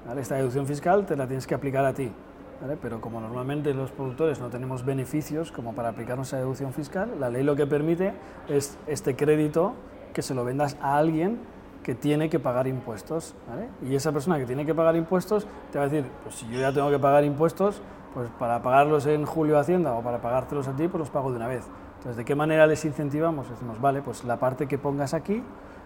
¿vale? 0.06 0.20
Esta 0.20 0.34
deducción 0.34 0.66
fiscal 0.66 1.06
te 1.06 1.16
la 1.16 1.26
tienes 1.26 1.46
que 1.46 1.54
aplicar 1.54 1.82
a 1.86 1.94
ti. 1.94 2.12
¿vale? 2.60 2.76
Pero 2.76 3.00
como 3.00 3.22
normalmente 3.22 3.72
los 3.72 3.90
productores 3.90 4.38
no 4.38 4.50
tenemos 4.50 4.84
beneficios 4.84 5.50
como 5.50 5.74
para 5.74 5.88
aplicarnos 5.88 6.28
esa 6.28 6.36
deducción 6.36 6.74
fiscal, 6.74 7.12
la 7.18 7.30
ley 7.30 7.42
lo 7.42 7.56
que 7.56 7.66
permite 7.66 8.12
es 8.48 8.76
este 8.86 9.16
crédito 9.16 9.72
que 10.12 10.20
se 10.20 10.34
lo 10.34 10.44
vendas 10.44 10.76
a 10.82 10.98
alguien 10.98 11.38
que 11.82 11.94
tiene 11.94 12.28
que 12.28 12.38
pagar 12.38 12.66
impuestos. 12.66 13.34
¿vale? 13.48 13.68
Y 13.82 13.94
esa 13.94 14.12
persona 14.12 14.38
que 14.38 14.44
tiene 14.44 14.66
que 14.66 14.74
pagar 14.74 14.94
impuestos 14.94 15.46
te 15.72 15.78
va 15.78 15.86
a 15.86 15.88
decir, 15.88 16.10
pues 16.22 16.34
si 16.34 16.46
yo 16.48 16.60
ya 16.60 16.70
tengo 16.70 16.90
que 16.90 16.98
pagar 16.98 17.24
impuestos, 17.24 17.80
pues 18.14 18.28
para 18.38 18.62
pagarlos 18.62 19.06
en 19.06 19.24
julio 19.24 19.56
a 19.56 19.60
Hacienda 19.60 19.94
o 19.94 20.02
para 20.02 20.20
pagártelos 20.20 20.68
a 20.68 20.72
ti, 20.72 20.88
pues 20.88 20.98
los 20.98 21.10
pago 21.10 21.30
de 21.30 21.36
una 21.36 21.46
vez. 21.46 21.66
Entonces, 21.98 22.16
¿de 22.16 22.24
qué 22.24 22.34
manera 22.34 22.66
les 22.66 22.84
incentivamos? 22.84 23.48
Decimos, 23.50 23.80
vale, 23.80 24.02
pues 24.02 24.24
la 24.24 24.38
parte 24.38 24.66
que 24.66 24.78
pongas 24.78 25.14
aquí, 25.14 25.42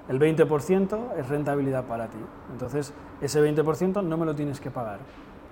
el 0.09 0.21
20% 0.21 1.17
es 1.17 1.29
rentabilidad 1.29 1.85
para 1.85 2.09
ti. 2.09 2.19
Entonces, 2.53 2.95
ese 3.21 3.43
20% 3.43 4.03
no 4.03 4.17
me 4.17 4.27
lo 4.27 4.35
tienes 4.35 4.61
que 4.61 4.71
pagar. 4.71 5.01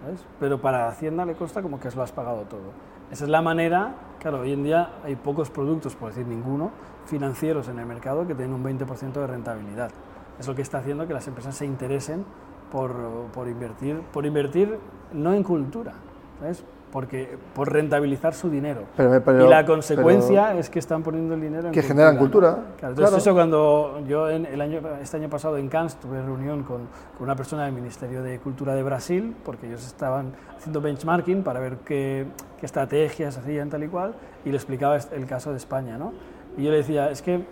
¿sabes? 0.02 0.24
Pero 0.38 0.61
para 0.61 0.88
Hacienda 0.88 1.24
le 1.24 1.35
consta 1.35 1.62
como 1.62 1.80
que 1.80 1.90
lo 1.90 2.02
has 2.02 2.12
pagado 2.12 2.42
todo. 2.42 2.72
Esa 3.11 3.24
es 3.24 3.30
la 3.30 3.42
manera, 3.42 3.94
claro, 4.20 4.40
hoy 4.40 4.52
en 4.52 4.62
día 4.62 4.90
hay 5.04 5.16
pocos 5.16 5.50
productos, 5.50 5.96
por 5.96 6.08
decir 6.08 6.26
ninguno, 6.26 6.70
financieros 7.06 7.68
en 7.68 7.78
el 7.78 7.87
mercado 7.87 8.26
que 8.26 8.35
tienen 8.35 8.54
un 8.54 8.64
20% 8.64 9.12
de 9.12 9.26
rentabilidad. 9.26 9.90
Es 10.38 10.48
lo 10.48 10.54
que 10.54 10.62
está 10.62 10.78
haciendo 10.78 11.06
que 11.06 11.12
las 11.12 11.26
empresas 11.28 11.54
se 11.54 11.66
interesen 11.66 12.24
por, 12.70 12.94
por 13.35 13.48
invertir, 13.48 14.00
por 14.12 14.24
invertir 14.24 14.78
no 15.12 15.35
en 15.35 15.42
cultura, 15.42 15.92
Porque, 16.92 17.38
por 17.55 17.72
rentabilizar 17.72 18.35
su 18.35 18.50
dinero. 18.50 18.83
Pero, 18.98 19.22
pero, 19.24 19.46
y 19.46 19.48
la 19.48 19.64
consecuencia 19.64 20.48
pero, 20.48 20.61
es 20.61 20.68
que 20.68 20.78
están 20.78 21.02
poniendo 21.02 21.35
el 21.35 21.40
dinero 21.40 21.68
en 21.68 21.72
que 21.72 21.81
cultura, 21.81 21.88
generan 21.88 22.18
cultura. 22.18 22.50
¿no? 22.50 22.57
Claro, 22.57 22.72
entonces 22.81 22.98
claro. 22.98 23.16
eso 23.16 23.33
cuando 23.33 24.02
yo 24.07 24.28
en 24.28 24.44
el 24.44 24.61
año, 24.61 24.83
este 25.00 25.16
año 25.16 25.31
pasado 25.31 25.57
en 25.57 25.68
Cannes 25.70 25.96
tuve 25.96 26.20
reunión 26.20 26.64
con, 26.64 26.88
con, 27.16 27.24
una 27.24 27.35
persona 27.35 27.64
del 27.64 27.72
Ministerio 27.72 28.22
de 28.22 28.38
Cultura 28.40 28.74
de 28.74 28.83
Brasil, 28.83 29.35
porque 29.42 29.68
ellos 29.68 29.87
estaban 29.87 30.35
haciendo 30.55 30.83
benchmarking 30.83 31.42
para 31.42 31.61
ver 31.61 31.78
qué, 31.78 32.26
qué 32.61 32.66
estrategias 32.66 33.38
hacían 33.38 33.70
tal 33.70 33.85
y 33.85 33.88
cual, 33.88 34.14
y 34.44 34.50
le 34.50 34.57
explicaba 34.57 34.96
el 34.96 35.26
caso 35.26 35.50
de 35.50 35.57
España. 35.57 35.96
¿no? 35.96 36.12
Y 36.59 36.64
yo 36.64 36.70
le 36.70 36.76
decía, 36.76 37.11
es 37.11 37.22
que 37.22 37.46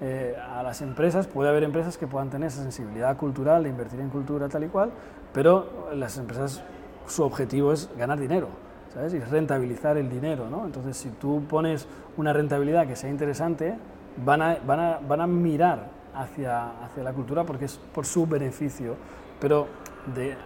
eh, 0.00 0.36
a 0.36 0.62
las 0.62 0.82
empresas, 0.82 1.28
puede 1.28 1.48
haber 1.48 1.62
empresas 1.62 1.96
que 1.96 2.06
puedan 2.06 2.28
tener 2.28 2.48
esa 2.48 2.62
sensibilidad 2.62 3.16
cultural 3.16 3.62
de 3.62 3.70
invertir 3.70 4.00
en 4.00 4.10
cultura 4.10 4.48
tal 4.48 4.64
y 4.64 4.66
cual, 4.66 4.90
pero 5.32 5.88
las 5.94 6.18
empresas, 6.18 6.62
su 7.06 7.22
objetivo 7.22 7.72
es 7.72 7.90
ganar 7.96 8.18
dinero, 8.18 8.48
¿sabes? 8.92 9.14
Y 9.14 9.20
rentabilizar 9.20 9.96
el 9.96 10.08
dinero, 10.08 10.48
¿no? 10.48 10.64
Entonces, 10.64 10.96
si 10.96 11.10
tú 11.10 11.42
pones 11.48 11.86
una 12.16 12.32
rentabilidad 12.32 12.86
que 12.86 12.96
sea 12.96 13.10
interesante, 13.10 13.76
van 14.24 14.42
a, 14.42 14.58
van 14.66 14.80
a, 14.80 14.98
van 14.98 15.20
a 15.20 15.26
mirar 15.26 15.88
hacia, 16.14 16.84
hacia 16.84 17.02
la 17.02 17.12
cultura 17.12 17.44
porque 17.44 17.66
es 17.66 17.78
por 17.92 18.06
su 18.06 18.26
beneficio, 18.26 18.96
pero 19.40 19.66
de, 20.14 20.36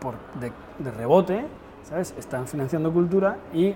por, 0.00 0.14
de, 0.40 0.90
rebote, 0.90 1.44
¿sabes? 1.84 2.14
Están 2.18 2.46
financiando 2.46 2.92
cultura 2.92 3.38
y 3.52 3.74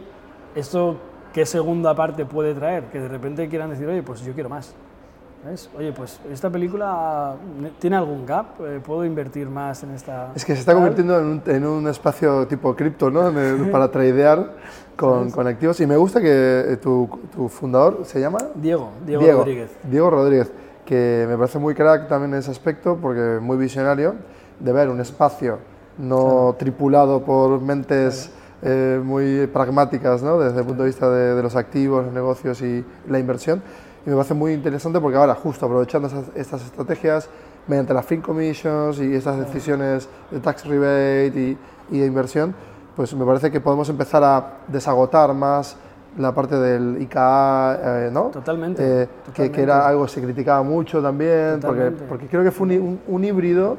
esto, 0.54 0.96
¿qué 1.32 1.46
segunda 1.46 1.94
parte 1.94 2.26
puede 2.26 2.54
traer? 2.54 2.84
Que 2.86 3.00
de 3.00 3.08
repente 3.08 3.48
quieran 3.48 3.70
decir, 3.70 3.88
oye, 3.88 4.02
pues 4.02 4.20
yo 4.22 4.34
quiero 4.34 4.48
más. 4.48 4.74
¿Ves? 5.44 5.68
Oye, 5.76 5.92
pues 5.92 6.20
esta 6.30 6.48
película 6.50 7.34
tiene 7.80 7.96
algún 7.96 8.24
gap, 8.24 8.60
eh, 8.60 8.80
puedo 8.84 9.04
invertir 9.04 9.48
más 9.48 9.82
en 9.82 9.90
esta. 9.90 10.30
Es 10.36 10.44
que 10.44 10.54
se 10.54 10.60
está 10.60 10.72
convirtiendo 10.72 11.18
en 11.18 11.26
un, 11.26 11.42
en 11.46 11.66
un 11.66 11.88
espacio 11.88 12.46
tipo 12.46 12.76
cripto, 12.76 13.10
¿no? 13.10 13.32
Para 13.72 13.90
tradear 13.90 14.54
con, 14.94 15.32
con, 15.32 15.48
activos. 15.48 15.80
Y 15.80 15.86
me 15.86 15.96
gusta 15.96 16.20
que 16.20 16.78
tu, 16.80 17.08
tu, 17.34 17.48
fundador 17.48 18.02
se 18.04 18.20
llama 18.20 18.38
Diego, 18.54 18.90
Diego, 19.04 19.22
Diego 19.22 19.38
Rodríguez. 19.38 19.70
Diego 19.82 20.10
Rodríguez, 20.10 20.52
que 20.86 21.26
me 21.28 21.36
parece 21.36 21.58
muy 21.58 21.74
crack 21.74 22.08
también 22.08 22.34
en 22.34 22.38
ese 22.38 22.52
aspecto, 22.52 22.96
porque 23.02 23.40
muy 23.40 23.56
visionario 23.56 24.14
de 24.60 24.72
ver 24.72 24.88
un 24.88 25.00
espacio 25.00 25.58
no 25.98 26.16
claro. 26.18 26.56
tripulado 26.58 27.24
por 27.24 27.60
mentes. 27.60 28.26
Claro. 28.28 28.42
Eh, 28.64 29.00
muy 29.02 29.48
pragmáticas 29.48 30.22
¿no? 30.22 30.38
desde 30.38 30.60
el 30.60 30.64
punto 30.64 30.84
de 30.84 30.88
vista 30.88 31.10
de, 31.10 31.34
de 31.34 31.42
los 31.42 31.56
activos, 31.56 32.04
los 32.04 32.14
negocios 32.14 32.62
y 32.62 32.84
la 33.08 33.18
inversión, 33.18 33.60
y 34.04 34.10
me 34.10 34.16
parece 34.16 34.34
muy 34.34 34.52
interesante 34.52 35.00
porque 35.00 35.16
ahora, 35.16 35.34
justo 35.34 35.66
aprovechando 35.66 36.08
esas, 36.08 36.24
estas 36.34 36.64
estrategias, 36.64 37.28
mediante 37.68 37.94
las 37.94 38.04
fin 38.04 38.20
commissions 38.20 38.98
y 38.98 39.14
estas 39.14 39.38
decisiones 39.38 40.08
de 40.30 40.40
tax 40.40 40.64
rebate 40.66 41.32
y, 41.34 41.58
y, 41.90 42.00
de 42.00 42.06
inversión, 42.06 42.54
pues 42.96 43.14
me 43.14 43.24
parece 43.24 43.50
que 43.50 43.60
podemos 43.60 43.88
empezar 43.88 44.24
a 44.24 44.58
desagotar 44.66 45.32
más 45.34 45.76
la 46.18 46.34
parte 46.34 46.56
del 46.56 46.96
IKA, 47.00 47.78
eh, 48.06 48.10
¿no? 48.12 48.24
Totalmente, 48.24 48.82
eh, 48.82 49.06
totalmente. 49.06 49.32
Que, 49.32 49.50
que, 49.50 49.62
era 49.62 49.86
algo 49.86 50.04
que 50.04 50.10
se 50.10 50.20
criticaba 50.20 50.62
mucho 50.62 51.00
también, 51.00 51.60
porque, 51.60 51.90
porque, 52.08 52.26
creo 52.26 52.42
que 52.42 52.50
fue 52.50 52.66
un, 52.66 52.72
un, 52.72 53.00
un 53.06 53.24
híbrido 53.24 53.76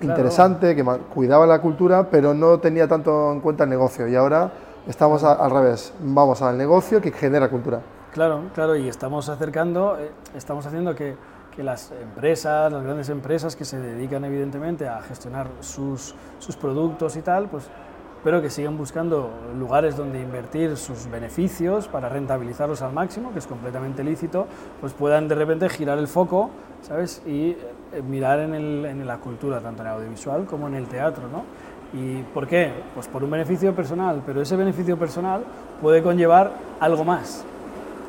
claro. 0.00 0.14
interesante, 0.14 0.74
que 0.74 0.84
cuidaba 1.14 1.46
la 1.46 1.60
cultura, 1.60 2.08
pero 2.10 2.34
no 2.34 2.58
tenía 2.58 2.88
tanto 2.88 3.32
en 3.32 3.40
cuenta 3.40 3.64
el 3.64 3.70
negocio. 3.70 4.06
Y 4.08 4.16
ahora 4.16 4.52
estamos 4.88 5.24
a, 5.24 5.32
al 5.34 5.50
revés, 5.50 5.94
vamos 6.00 6.42
al 6.42 6.58
negocio 6.58 7.00
que 7.00 7.12
genera 7.12 7.48
cultura. 7.48 7.80
Claro, 8.12 8.50
claro, 8.54 8.74
y 8.74 8.88
estamos 8.88 9.28
acercando, 9.28 9.96
eh, 9.96 10.10
estamos 10.34 10.66
haciendo 10.66 10.96
que, 10.96 11.14
que, 11.54 11.62
las 11.62 11.92
empresas, 11.92 12.72
las 12.72 12.82
grandes 12.82 13.08
empresas 13.08 13.54
que 13.54 13.64
se 13.64 13.78
dedican 13.78 14.24
evidentemente 14.24 14.88
a 14.88 15.00
gestionar 15.02 15.46
sus, 15.60 16.16
sus 16.40 16.56
productos 16.56 17.14
y 17.14 17.22
tal, 17.22 17.48
pues, 17.48 17.70
pero 18.24 18.42
que 18.42 18.50
sigan 18.50 18.76
buscando 18.76 19.30
lugares 19.56 19.96
donde 19.96 20.20
invertir 20.20 20.76
sus 20.76 21.08
beneficios 21.08 21.86
para 21.86 22.08
rentabilizarlos 22.08 22.82
al 22.82 22.92
máximo, 22.92 23.32
que 23.32 23.38
es 23.38 23.46
completamente 23.46 24.02
lícito, 24.02 24.46
pues 24.80 24.92
puedan 24.92 25.28
de 25.28 25.36
repente 25.36 25.68
girar 25.68 25.96
el 25.98 26.08
foco, 26.08 26.50
¿sabes? 26.82 27.22
Y 27.26 27.50
eh, 27.92 28.02
mirar 28.02 28.40
en, 28.40 28.54
el, 28.54 28.84
en 28.86 29.06
la 29.06 29.18
cultura, 29.18 29.60
tanto 29.60 29.82
en 29.82 29.88
el 29.88 29.94
audiovisual 29.94 30.46
como 30.46 30.66
en 30.66 30.74
el 30.74 30.86
teatro, 30.88 31.28
¿no? 31.28 31.44
¿Y 31.92 32.22
por 32.34 32.48
qué? 32.48 32.72
Pues 32.92 33.06
por 33.06 33.22
un 33.22 33.30
beneficio 33.30 33.72
personal, 33.72 34.20
pero 34.26 34.42
ese 34.42 34.56
beneficio 34.56 34.98
personal 34.98 35.44
puede 35.80 36.02
conllevar 36.02 36.52
algo 36.80 37.04
más, 37.04 37.44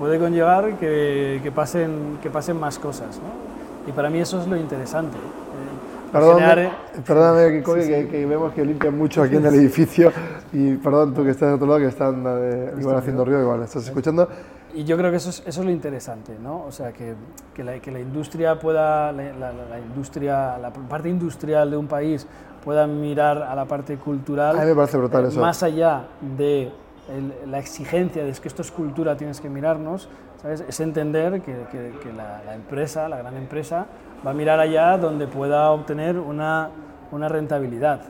puede 0.01 0.17
conllevar 0.17 0.79
que, 0.79 1.39
que, 1.43 1.51
pasen, 1.51 2.17
que 2.23 2.31
pasen 2.31 2.59
más 2.59 2.79
cosas. 2.79 3.19
¿no? 3.19 3.87
Y 3.87 3.91
para 3.91 4.09
mí 4.09 4.17
eso 4.17 4.41
es 4.41 4.47
lo 4.47 4.57
interesante. 4.57 5.15
Eh, 5.15 6.11
perdóname, 6.11 6.71
perdóname 7.05 7.61
que, 7.61 7.83
sí, 7.83 7.87
que, 7.87 8.07
que, 8.07 8.25
vemos 8.25 8.51
que 8.51 8.65
limpian 8.65 8.97
mucho 8.97 9.21
aquí 9.21 9.35
en 9.35 9.45
el 9.45 9.53
edificio 9.53 10.11
y 10.51 10.73
perdón 10.77 11.13
tú 11.13 11.23
que 11.23 11.29
estás 11.29 11.49
de 11.49 11.53
otro 11.53 11.67
lado 11.67 11.81
que 11.81 11.85
están 11.85 12.23
eh, 12.27 12.73
igual 12.79 12.95
haciendo 12.95 13.23
ruido, 13.23 13.43
igual 13.43 13.61
estás 13.61 13.85
escuchando. 13.85 14.27
Y 14.73 14.85
yo 14.85 14.97
creo 14.97 15.11
que 15.11 15.17
eso 15.17 15.29
es, 15.29 15.43
eso 15.45 15.59
es 15.59 15.65
lo 15.67 15.71
interesante, 15.71 16.35
¿no? 16.41 16.63
O 16.63 16.71
sea, 16.71 16.91
que, 16.93 17.13
que, 17.53 17.63
la, 17.63 17.73
la 17.73 17.99
industria 17.99 18.57
pueda, 18.57 19.11
la, 19.11 19.33
la, 19.33 19.51
la, 19.51 19.79
industria, 19.79 20.57
la 20.57 20.71
parte 20.73 21.09
industrial 21.09 21.69
de 21.69 21.77
un 21.77 21.85
país 21.85 22.25
pueda 22.65 22.87
mirar 22.87 23.43
a 23.43 23.53
la 23.53 23.65
parte 23.65 23.97
cultural. 23.97 24.57
A 24.57 24.61
mí 24.61 24.65
me 24.65 24.75
parece 24.75 24.97
brutal 24.97 25.25
eh, 25.25 25.27
eso. 25.27 25.39
Más 25.39 25.61
allá 25.61 26.07
de 26.37 26.71
el, 27.09 27.51
la 27.51 27.59
exigencia 27.59 28.23
de 28.23 28.31
que 28.31 28.47
esto 28.47 28.61
es 28.61 28.71
cultura, 28.71 29.17
tienes 29.17 29.41
que 29.41 29.49
mirarnos, 29.49 30.09
¿sabes? 30.41 30.63
es 30.67 30.79
entender 30.79 31.41
que, 31.41 31.53
que, 31.71 31.93
que 32.01 32.13
la, 32.13 32.41
la, 32.45 32.55
empresa, 32.55 33.09
la 33.09 33.17
gran 33.17 33.35
empresa, 33.37 33.85
va 34.25 34.31
a 34.31 34.33
mirar 34.33 34.59
allá 34.59 34.97
donde 34.97 35.27
pueda 35.27 35.71
obtener 35.71 36.17
una, 36.17 36.69
una 37.11 37.27
rentabilidad. 37.27 38.01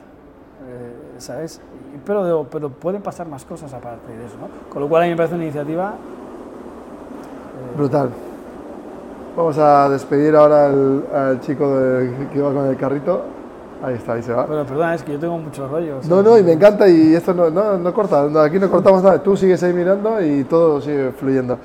Eh, 0.68 1.18
¿sabes? 1.18 1.60
Pero, 2.04 2.46
pero 2.50 2.68
pueden 2.70 3.02
pasar 3.02 3.26
más 3.26 3.44
cosas 3.44 3.72
aparte 3.72 4.12
de 4.16 4.26
eso, 4.26 4.36
¿no? 4.40 4.48
Con 4.70 4.82
lo 4.82 4.88
cual 4.88 5.02
a 5.02 5.04
mí 5.06 5.10
me 5.10 5.16
parece 5.16 5.34
una 5.34 5.44
iniciativa... 5.44 5.94
Eh, 5.94 7.76
Brutal. 7.76 8.10
Vamos 9.36 9.58
a 9.58 9.88
despedir 9.88 10.36
ahora 10.36 10.66
al, 10.66 11.04
al 11.12 11.40
chico 11.40 11.76
de, 11.76 12.28
que 12.28 12.38
iba 12.38 12.52
con 12.52 12.66
el 12.66 12.76
carrito. 12.76 13.24
Ahí 13.82 13.94
está, 13.94 14.12
ahí 14.12 14.22
se 14.22 14.32
va. 14.32 14.46
Bueno, 14.46 14.64
perdón, 14.64 14.92
es 14.92 15.02
que 15.02 15.12
yo 15.12 15.18
tengo 15.18 15.38
muchos 15.38 15.68
rollos. 15.68 16.06
No, 16.06 16.22
no, 16.22 16.38
y 16.38 16.42
me 16.44 16.52
encanta 16.52 16.88
y 16.88 17.14
esto 17.14 17.34
no, 17.34 17.50
no, 17.50 17.76
no 17.76 17.92
corta, 17.92 18.28
no, 18.28 18.38
aquí 18.38 18.58
no 18.58 18.70
cortamos 18.70 19.02
nada, 19.02 19.20
tú 19.20 19.36
sigues 19.36 19.60
ahí 19.64 19.72
mirando 19.72 20.22
y 20.24 20.44
todo 20.44 20.80
sigue 20.80 21.10
fluyendo. 21.10 21.58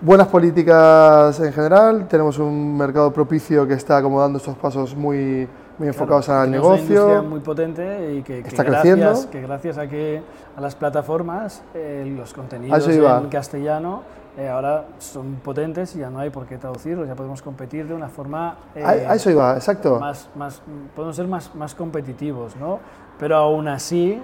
Buenas 0.00 0.28
políticas 0.28 1.38
en 1.40 1.52
general, 1.52 2.06
tenemos 2.08 2.38
un 2.38 2.76
mercado 2.76 3.10
propicio 3.12 3.66
que 3.66 3.74
está 3.74 3.98
acomodando 3.98 4.38
estos 4.38 4.56
pasos 4.56 4.94
muy, 4.96 5.48
muy 5.78 5.88
enfocados 5.88 6.26
claro, 6.26 6.42
al 6.42 6.50
negocio. 6.50 7.06
Una 7.06 7.22
muy 7.22 7.40
potente 7.40 8.14
y 8.14 8.22
que, 8.22 8.42
que 8.42 8.48
está 8.48 8.62
gracias, 8.62 8.98
creciendo. 8.98 9.30
que 9.30 9.40
gracias 9.42 9.78
a 9.78 9.86
que 9.86 10.22
a 10.56 10.60
las 10.60 10.74
plataformas 10.74 11.62
eh, 11.74 12.10
los 12.16 12.32
contenidos 12.32 12.88
en 12.88 13.28
castellano 13.28 14.02
eh, 14.36 14.48
ahora 14.48 14.84
son 14.98 15.36
potentes 15.36 15.96
y 15.96 16.00
ya 16.00 16.10
no 16.10 16.18
hay 16.18 16.30
por 16.30 16.46
qué 16.46 16.58
traducirlos, 16.58 17.06
ya 17.08 17.14
podemos 17.14 17.40
competir 17.42 17.86
de 17.88 17.94
una 17.94 18.08
forma... 18.08 18.56
a, 18.84 18.88
a 18.90 18.96
eh, 18.96 19.08
eso 19.14 19.30
iba, 19.30 19.54
exacto. 19.54 19.98
Más, 19.98 20.28
más, 20.34 20.62
podemos 20.94 21.16
ser 21.16 21.26
más, 21.26 21.54
más 21.54 21.74
competitivos, 21.74 22.54
¿no? 22.56 22.78
Pero 23.18 23.36
aún 23.36 23.66
así, 23.68 24.20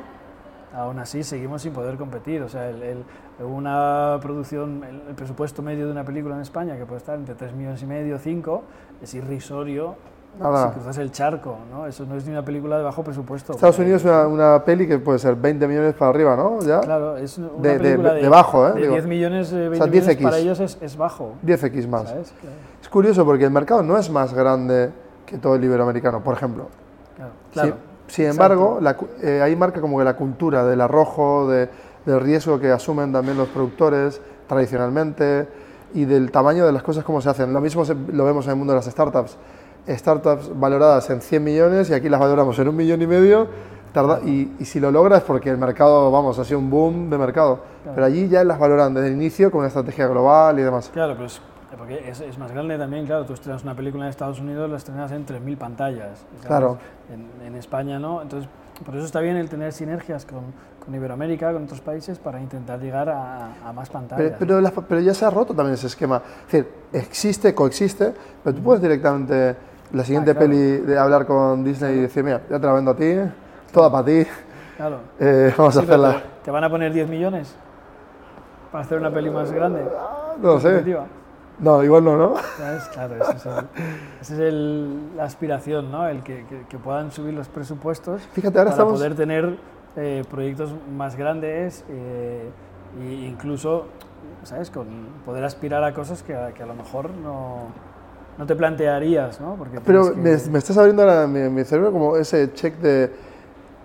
aún 0.75 0.99
así 0.99 1.23
seguimos 1.23 1.63
sin 1.63 1.73
poder 1.73 1.97
competir. 1.97 2.43
O 2.43 2.49
sea, 2.49 2.69
el, 2.69 2.83
el- 2.83 3.05
una 3.43 4.19
producción, 4.21 4.85
el, 4.85 5.03
el 5.09 5.15
presupuesto 5.15 5.63
medio 5.63 5.87
de 5.87 5.93
una 5.93 6.05
película 6.05 6.35
en 6.37 6.43
España, 6.43 6.77
que 6.77 6.85
puede 6.85 6.99
estar 6.99 7.17
entre 7.19 7.35
3 7.35 7.55
millones 7.55 7.83
y 7.83 7.87
medio, 7.87 8.19
5, 8.19 8.63
es 9.03 9.15
irrisorio 9.15 9.97
Nada. 10.39 10.69
si 10.69 10.75
cruzas 10.75 10.99
el 10.99 11.13
charco, 11.13 11.59
¿no? 11.71 11.87
Eso 11.87 12.07
no 12.07 12.17
es 12.17 12.25
ni 12.25 12.33
una 12.33 12.45
película 12.45 12.79
de 12.79 12.83
bajo 12.85 13.05
presupuesto. 13.05 13.53
Estados 13.53 13.79
Unidos 13.79 14.01
es 14.03 14.07
una, 14.07 14.27
una 14.27 14.65
peli 14.65 14.89
que 14.89 14.99
puede 14.99 15.19
ser 15.19 15.35
20 15.37 15.69
millones 15.69 15.95
para 15.95 16.11
arriba, 16.11 16.35
¿no? 16.37 16.61
¿Ya? 16.63 16.81
Claro, 16.81 17.17
es 17.19 17.37
una 17.39 17.49
De- 17.59 17.69
de- 17.75 17.79
película 17.79 18.15
de 18.15 18.29
bajo, 18.29 18.67
¿eh? 18.69 18.73
De 18.73 18.81
Digo, 18.81 18.93
10 18.95 19.07
millones, 19.07 19.53
eh, 19.53 19.57
20 19.69 19.77
sea, 19.79 19.87
millones 19.87 20.09
10X. 20.19 20.23
para 20.23 20.39
ellos 20.39 20.61
es, 20.61 20.79
es 20.81 20.97
bajo. 20.97 21.35
10x 21.45 21.87
más. 21.87 22.09
¿sabes? 22.09 22.33
Claro, 22.41 22.57
Es 22.81 22.89
curioso 22.89 23.25
porque 23.25 23.45
el 23.45 23.51
mercado 23.51 23.83
no 23.83 23.99
es 23.99 24.11
más 24.11 24.33
grande 24.33 24.91
que 25.27 25.37
todo 25.39 25.55
el 25.55 25.65
iberoamericano, 25.65 26.23
por 26.25 26.35
ejemplo. 26.35 26.69
claro, 27.17 27.33
Sí- 27.45 27.53
claro. 27.53 27.77
Sin, 28.09 28.27
embargo, 28.27 28.79
la 28.81 28.97
eh, 29.23 29.41
ahí 29.43 29.55
marca 29.57 29.81
como 29.81 29.97
que 29.99 30.05
la 30.05 30.17
cultura 30.17 30.65
del 30.67 30.81
arrojo, 30.81 31.49
de- 31.49 31.69
del 32.05 32.21
riesgo 32.21 32.59
que 32.59 32.71
asumen 32.71 33.13
también 33.13 33.37
los 33.39 33.49
productores 33.49 34.21
tradicionalmente 34.49 35.47
y 35.95 36.05
del 36.05 36.31
tamaño 36.31 36.67
de 36.67 36.73
las 36.73 36.83
cosas 36.83 37.05
como 37.05 37.21
se 37.21 37.29
hacen. 37.31 37.53
Lo 37.53 37.61
mismo 37.61 37.85
se- 37.85 37.95
lo 37.95 38.25
vemos 38.25 38.45
en 38.47 38.51
el 38.53 38.57
mundo 38.57 38.73
de 38.73 38.79
las 38.79 38.87
startups. 38.87 39.37
Startups 39.89 40.51
valoradas 40.59 41.09
en 41.11 41.21
100 41.21 41.43
millones 41.43 41.91
y 41.91 41.95
aquí 41.95 42.09
las 42.09 42.21
valoramos 42.21 42.59
en 42.59 42.69
un 42.69 42.77
millón 42.77 43.03
y 43.03 43.07
medio. 43.07 43.47
tarda- 43.93 44.21
y, 44.25 44.57
y 44.59 44.65
si 44.65 44.81
lo 44.81 44.91
logras 44.91 45.19
es 45.21 45.25
porque 45.25 45.51
el 45.51 45.59
mercado, 45.59 46.11
vamos, 46.11 46.39
ha 46.39 46.45
sido 46.45 46.59
un 46.61 46.71
boom 46.71 47.11
de 47.11 47.19
mercado. 47.19 47.61
Pero 47.95 48.07
allí 48.07 48.29
ya 48.29 48.43
las 48.45 48.59
valoran 48.59 48.95
desde 48.95 49.09
el 49.09 49.15
inicio 49.15 49.51
con 49.51 49.59
una 49.59 49.69
estrategia 49.69 50.07
global 50.07 50.59
y 50.59 50.63
demás. 50.63 50.89
Claro, 50.93 51.13
pero 51.15 51.27
es, 51.27 51.41
porque 51.77 52.09
es, 52.09 52.21
es 52.21 52.39
más 52.39 52.51
grande 52.53 52.79
también, 52.79 53.05
claro, 53.07 53.25
tú 53.27 53.35
estrenas 53.35 53.63
una 53.65 53.75
película 53.75 54.05
en 54.05 54.11
Estados 54.11 54.41
Unidos, 54.41 54.71
la 54.71 54.77
estrenas 54.79 55.11
en 55.13 55.27
3.000 55.27 55.57
pantallas. 55.59 56.21
¿sabes? 56.37 56.47
Claro. 56.47 56.79
En, 57.13 57.47
en 57.47 57.55
España 57.57 57.99
no, 57.99 58.23
entonces 58.23 58.49
por 58.85 58.95
eso 58.97 59.05
está 59.05 59.21
bien 59.21 59.37
el 59.37 59.49
tener 59.51 59.73
sinergias 59.75 60.25
con, 60.25 60.41
con 60.83 60.95
Iberoamérica, 60.95 61.53
con 61.53 61.65
otros 61.65 61.81
países, 61.83 62.19
para 62.19 62.41
intentar 62.41 62.81
llegar 62.81 63.09
a, 63.11 63.69
a 63.69 63.73
más 63.75 63.91
pantallas. 63.91 64.25
Pero, 64.25 64.37
pero, 64.39 64.61
las- 64.63 64.73
pero 64.89 65.01
ya 65.03 65.13
se 65.13 65.25
ha 65.27 65.31
roto 65.31 65.55
también 65.55 65.75
ese 65.75 65.89
esquema. 65.89 66.23
Es 66.47 66.53
decir, 66.53 66.69
existe, 66.93 67.55
coexiste, 67.55 68.15
pero 68.43 68.57
tú 68.57 68.63
puedes 68.63 68.81
directamente 68.81 69.55
la 69.93 70.05
siguiente 70.05 70.31
Ah, 70.31 70.35
claro. 70.35 70.49
peli 70.51 70.79
de 70.79 70.99
hablar 70.99 71.27
con 71.27 71.63
Disney 71.65 71.99
y 71.99 72.01
decir, 72.03 72.25
mira, 72.25 72.41
ya 72.51 72.59
te 72.59 72.67
la 72.67 72.73
vendo 72.73 72.91
a 72.93 72.97
ti, 72.97 73.15
toda 73.73 73.91
para 73.91 74.05
ti, 74.05 74.27
Claro. 74.77 74.99
eh, 75.21 75.53
vamos 75.57 75.77
a 75.77 75.81
Sí, 75.81 75.87
hacerla. 75.87 76.13
te, 76.15 76.23
te 76.45 76.51
van 76.51 76.65
a 76.65 76.71
poner 76.71 76.93
10 76.93 77.09
millones 77.09 77.55
para 78.71 78.85
hacer 78.85 78.99
una 78.99 79.11
peli 79.11 79.31
más 79.31 79.53
grande. 79.53 79.85
No 80.41 80.59
sé. 80.61 80.83
No, 81.59 81.85
igual 81.85 82.03
no, 82.05 82.17
¿no? 82.17 82.35
¿Sabes? 82.59 82.83
Claro, 82.89 83.15
esa 83.17 83.33
es, 83.37 83.47
el- 83.47 83.67
esa 84.21 84.35
es 84.35 84.41
el- 84.41 85.17
la 85.17 85.25
aspiración, 85.25 85.93
¿no? 85.93 86.09
El 86.09 86.23
que, 86.23 86.45
que- 86.47 86.65
que 86.69 86.79
puedan 86.79 87.13
subir 87.13 87.35
los 87.35 87.47
presupuestos 87.49 88.23
Fíjate, 88.33 88.59
ahora 88.59 88.71
para 88.71 88.83
estamos... 88.83 88.95
poder 88.99 89.15
tener 89.15 89.57
eh, 89.95 90.25
proyectos 90.29 90.75
más 90.97 91.15
grandes 91.17 91.85
e 91.91 92.49
incluso, 93.27 93.87
¿sabes? 94.43 94.71
Con 94.71 94.87
poder 95.25 95.45
aspirar 95.45 95.85
a 95.85 95.93
cosas 95.93 96.23
que, 96.23 96.35
a- 96.35 96.53
que 96.53 96.63
a 96.63 96.67
lo 96.67 96.75
mejor 96.75 97.11
no, 97.11 97.67
no 98.43 98.47
te 98.47 98.57
plantearías, 98.57 99.41
¿no? 99.41 99.55
Porque 99.55 99.81
Pero 99.81 100.11
que- 100.11 100.17
me, 100.21 100.37
me 100.51 100.59
estás 100.59 100.77
abriendo 100.77 101.03
ahora 101.03 101.29
mi, 101.29 101.49
mi 101.49 101.63
cerebro 101.63 101.93
como 101.93 102.17
ese 102.17 102.53
check 102.53 102.77
de 102.79 103.09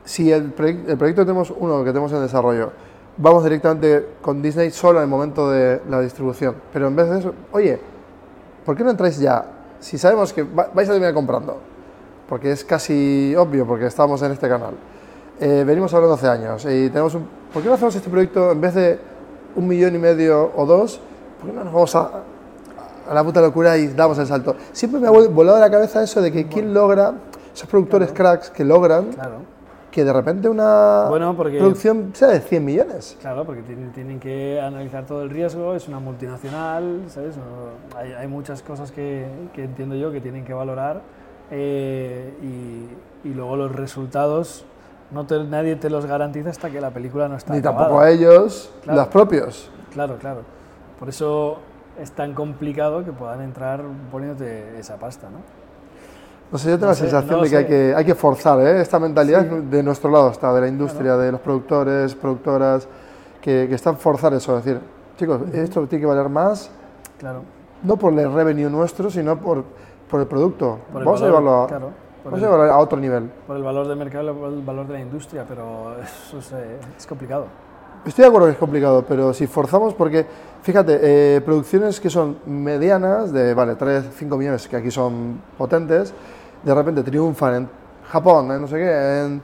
si 0.03 0.31
el, 0.31 0.55
proyec- 0.55 0.89
el 0.89 0.97
proyecto 0.97 1.21
que 1.21 1.25
tenemos 1.27 1.53
uno 1.55 1.83
que 1.83 1.91
tenemos 1.91 2.11
en 2.11 2.21
desarrollo, 2.23 2.71
vamos 3.17 3.43
directamente 3.43 4.07
con 4.19 4.41
Disney 4.41 4.71
solo 4.71 4.97
en 4.97 5.03
el 5.03 5.09
momento 5.09 5.51
de 5.51 5.79
la 5.87 6.01
distribución. 6.01 6.55
Pero 6.73 6.87
en 6.87 6.95
vez 6.95 7.07
de 7.07 7.19
eso, 7.19 7.33
oye, 7.51 7.79
¿por 8.65 8.75
qué 8.75 8.83
no 8.83 8.89
entráis 8.89 9.19
ya? 9.19 9.45
Si 9.79 9.99
sabemos 9.99 10.33
que 10.33 10.41
va- 10.41 10.71
vais 10.73 10.89
a 10.89 10.93
terminar 10.93 11.13
comprando, 11.13 11.57
porque 12.27 12.51
es 12.51 12.65
casi 12.65 13.35
obvio, 13.37 13.67
porque 13.67 13.85
estamos 13.85 14.19
en 14.23 14.31
este 14.31 14.49
canal. 14.49 14.73
Eh, 15.39 15.63
venimos 15.67 15.93
hablando 15.93 16.15
hace 16.15 16.27
años 16.27 16.65
y 16.65 16.89
tenemos 16.89 17.13
un... 17.13 17.27
¿Por 17.53 17.61
qué 17.61 17.67
no 17.69 17.75
hacemos 17.75 17.95
este 17.95 18.09
proyecto 18.09 18.51
en 18.53 18.59
vez 18.59 18.73
de 18.73 18.99
un 19.55 19.67
millón 19.67 19.93
y 19.93 19.99
medio 19.99 20.51
o 20.55 20.65
dos? 20.65 20.99
¿Por 21.39 21.51
qué 21.51 21.55
no 21.55 21.63
nos 21.63 21.73
vamos 21.73 21.95
a, 21.95 22.09
a 23.09 23.13
la 23.13 23.23
puta 23.23 23.41
locura 23.41 23.77
y 23.77 23.87
damos 23.87 24.17
el 24.19 24.27
salto? 24.27 24.55
Siempre 24.71 24.99
me 24.99 25.07
ha 25.07 25.11
vol- 25.11 25.29
volado 25.33 25.57
a 25.57 25.61
la 25.61 25.69
cabeza 25.71 26.03
eso 26.03 26.21
de 26.21 26.31
que 26.31 26.47
quién 26.47 26.73
logra, 26.73 27.13
esos 27.53 27.67
productores 27.69 28.11
cracks 28.11 28.49
que 28.49 28.63
logran 28.65 29.05
Claro, 29.13 29.37
que 29.91 30.03
de 30.03 30.13
repente 30.13 30.47
una 30.49 31.05
Bueno, 31.09 31.35
porque- 31.35 31.57
producción 31.57 32.11
sea 32.13 32.27
de 32.27 32.39
100 32.39 32.63
millones. 32.63 33.17
claro, 33.19 33.45
porque 33.45 33.61
tienen, 33.63 33.91
tienen 33.93 34.19
que 34.19 34.61
analizar 34.61 35.05
todo 35.05 35.23
el 35.23 35.29
riesgo, 35.29 35.73
es 35.73 35.87
una 35.87 35.99
multinacional, 35.99 37.03
¿sabes? 37.07 37.35
No- 37.37 37.97
hay, 37.97 38.11
hay 38.13 38.27
muchas 38.27 38.61
cosas 38.61 38.91
que, 38.91 39.25
que 39.53 39.63
entiendo 39.63 39.95
yo 39.95 40.11
que 40.11 40.21
tienen 40.21 40.45
que 40.45 40.53
valorar 40.53 41.01
eh, 41.49 42.33
y, 42.43 43.27
y 43.29 43.33
luego 43.33 43.55
los 43.55 43.73
resultados 43.73 44.65
no 45.11 45.25
te- 45.25 45.43
nadie 45.45 45.77
te 45.77 45.89
los 45.89 46.05
garantiza 46.05 46.49
hasta 46.49 46.69
que 46.69 46.81
la 46.81 46.91
película 46.91 47.29
no 47.29 47.37
está 47.37 47.53
Ni 47.53 47.59
acabada. 47.59 47.85
tampoco 47.85 48.01
a 48.03 48.09
ellos, 48.11 48.69
Claro. 48.83 48.99
los 48.99 49.07
propios. 49.07 49.71
Claro, 49.93 50.17
claro. 50.19 50.41
Por 50.99 51.07
eso 51.09 51.57
es 51.99 52.11
tan 52.11 52.33
complicado 52.33 53.03
que 53.03 53.11
puedan 53.11 53.41
entrar 53.41 53.81
poniéndote 54.11 54.79
esa 54.79 54.97
pasta, 54.97 55.29
¿no? 55.29 55.39
No 56.51 56.57
sé, 56.57 56.69
yo 56.69 56.75
tengo 56.75 56.85
No 56.85 56.91
la 56.91 56.95
sé, 56.95 57.01
sensación 57.01 57.37
no 57.37 57.43
de 57.43 57.49
que 57.49 57.57
hay, 57.57 57.65
que 57.65 57.93
hay 57.95 58.05
que 58.05 58.15
forzar 58.15 58.59
¿eh? 58.61 58.79
esta 58.81 58.99
mentalidad 58.99 59.41
Sí. 59.49 59.55
de 59.69 59.83
nuestro 59.83 60.09
lado 60.09 60.29
está, 60.31 60.53
de 60.53 60.61
la 60.61 60.67
industria, 60.67 61.17
de 61.17 61.31
los 61.33 61.41
productores, 61.41 62.15
productoras, 62.15 62.87
que, 63.41 63.65
que 63.67 63.75
están 63.75 63.97
forzar 63.97 64.33
eso, 64.33 64.57
es 64.57 64.63
decir, 64.63 64.81
chicos, 65.17 65.41
esto 65.53 65.85
tiene 65.87 66.01
que 66.01 66.05
valer 66.07 66.29
más, 66.29 66.71
Claro. 67.17 67.41
no 67.83 67.97
por 67.97 68.13
el 68.17 68.31
revenue 68.31 68.69
nuestro, 68.69 69.09
sino 69.09 69.37
por, 69.37 69.63
por 70.09 70.21
el 70.21 70.27
producto. 70.27 70.79
Por 70.91 71.01
el 71.01 71.05
vamos 71.05 71.21
valor, 71.21 71.35
a 71.35 71.39
llevarlo 71.41 71.63
a, 71.63 71.67
claro, 71.67 71.89
por 72.23 72.33
el- 72.65 72.69
a 72.71 72.77
otro 72.77 72.97
nivel. 72.97 73.29
Por 73.45 73.57
el 73.57 73.63
valor 73.63 73.87
del 73.87 73.97
mercado 73.97 74.23
y 74.25 74.55
el 74.55 74.61
valor 74.63 74.87
de 74.87 74.93
la 74.93 74.99
industria, 75.01 75.43
pero 75.47 75.95
eso 76.01 76.37
es, 76.39 76.51
eh, 76.53 76.77
es 76.97 77.05
complicado. 77.07 77.47
Estoy 78.07 78.23
de 78.23 78.27
acuerdo 78.29 78.47
que 78.47 78.53
es 78.53 78.57
complicado, 78.57 79.03
pero 79.07 79.33
si 79.33 79.47
forzamos, 79.47 79.93
porque 79.93 80.25
fíjate, 80.63 80.99
eh, 81.01 81.41
producciones 81.41 81.99
que 81.99 82.09
son 82.09 82.37
medianas, 82.45 83.33
de 83.33 83.53
vale, 83.53 83.75
3, 83.75 84.05
5 84.17 84.37
millones, 84.37 84.65
que 84.67 84.77
aquí 84.77 84.89
son 84.89 85.41
potentes, 85.57 86.13
de 86.63 86.73
repente 86.73 87.03
triunfan 87.03 87.55
en 87.55 87.69
Japón, 88.09 88.49
en 88.51 88.61
no 88.61 88.67
sé 88.67 88.75
qué, 88.77 89.21
en, 89.25 89.41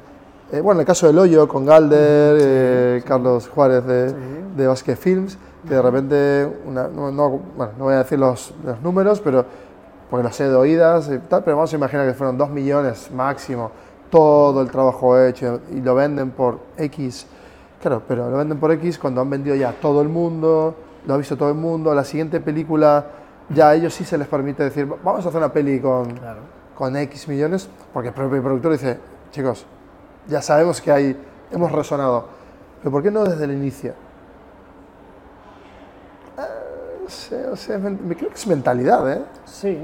eh, 0.54 0.62
bueno, 0.62 0.80
en 0.80 0.82
el 0.82 0.88
caso 0.88 1.08
del 1.08 1.20
Hoyo, 1.20 1.46
con 1.48 1.66
Galder, 1.66 2.38
eh, 2.40 3.04
Carlos 3.06 3.50
Juárez 3.50 3.86
de, 3.86 4.10
Sí. 4.10 4.16
de 4.56 4.68
Basque 4.68 4.96
Films, 4.96 5.38
que 5.68 5.74
de 5.76 5.82
repente, 5.82 6.50
una- 6.66 6.88
no, 6.88 7.12
no- 7.12 7.30
bueno, 7.58 7.74
no 7.78 7.84
voy 7.86 7.96
a 7.96 7.98
decir 8.00 8.18
los, 8.18 8.54
los 8.66 8.82
números, 8.82 9.20
pero 9.20 9.46
porque 10.10 10.24
los 10.24 10.36
sé 10.36 10.48
de 10.48 10.56
oídas 10.56 11.10
y 11.14 11.18
tal, 11.28 11.44
pero 11.44 11.58
vamos 11.58 11.74
a 11.74 11.76
imaginar 11.76 12.08
que 12.08 12.14
fueron 12.14 12.38
2 12.38 12.50
millones 12.50 13.12
máximo, 13.12 13.72
todo 14.10 14.62
el 14.62 14.70
trabajo 14.72 15.20
hecho 15.20 15.60
y 15.74 15.82
lo 15.82 15.96
venden 15.96 16.32
por 16.32 16.60
X. 16.78 17.28
Claro, 17.84 18.02
pero 18.08 18.30
lo 18.32 18.38
venden 18.38 18.58
por 18.60 18.72
X 18.72 18.98
cuando 18.98 19.20
han 19.20 19.30
vendido 19.30 19.58
ya 19.58 19.74
todo 19.74 20.02
el 20.02 20.08
mundo, 20.08 20.74
lo 21.06 21.14
ha 21.14 21.18
visto 21.18 21.36
todo 21.36 21.50
el 21.50 21.56
mundo, 21.56 21.94
la 21.94 22.06
siguiente 22.06 22.40
película 22.40 23.06
ya 23.50 23.68
a 23.70 23.76
ellos 23.76 23.94
sí 23.94 24.06
se 24.06 24.18
les 24.18 24.26
permite 24.26 24.64
decir, 24.64 24.86
vamos 25.04 25.26
a 25.26 25.28
hacer 25.28 25.38
una 25.40 25.52
peli 25.52 25.82
con, 25.82 26.06
Claro. 26.14 26.40
con 26.76 26.96
X 26.96 27.28
millones, 27.28 27.68
porque 27.92 28.08
el 28.08 28.14
propio 28.16 28.42
productor 28.42 28.72
dice, 28.72 29.00
chicos, 29.32 29.66
ya 30.30 30.42
sabemos 30.42 30.80
que 30.80 30.94
hay, 30.94 31.18
hemos 31.52 31.74
resonado, 31.74 32.26
pero 32.82 32.90
¿por 32.90 33.04
qué 33.04 33.12
no 33.12 33.26
desde 33.26 33.44
el 33.44 33.52
inicio? 33.52 33.94
No 37.50 37.56
sé, 37.58 37.78
men- 37.78 38.00
me 38.08 38.16
creo 38.16 38.30
que 38.30 38.36
es 38.36 38.48
mentalidad, 38.48 39.12
¿eh? 39.12 39.22
Sí, 39.46 39.78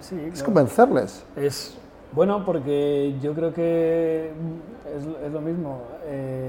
sí. 0.00 0.30
Es 0.34 0.42
convencerles. 0.42 1.24
Es 1.34 1.78
bueno 2.12 2.44
porque 2.44 3.16
yo 3.22 3.32
creo 3.34 3.52
que 3.54 4.32
es, 4.94 5.06
es 5.26 5.32
lo 5.32 5.40
mismo. 5.40 5.80
eh, 6.04 6.47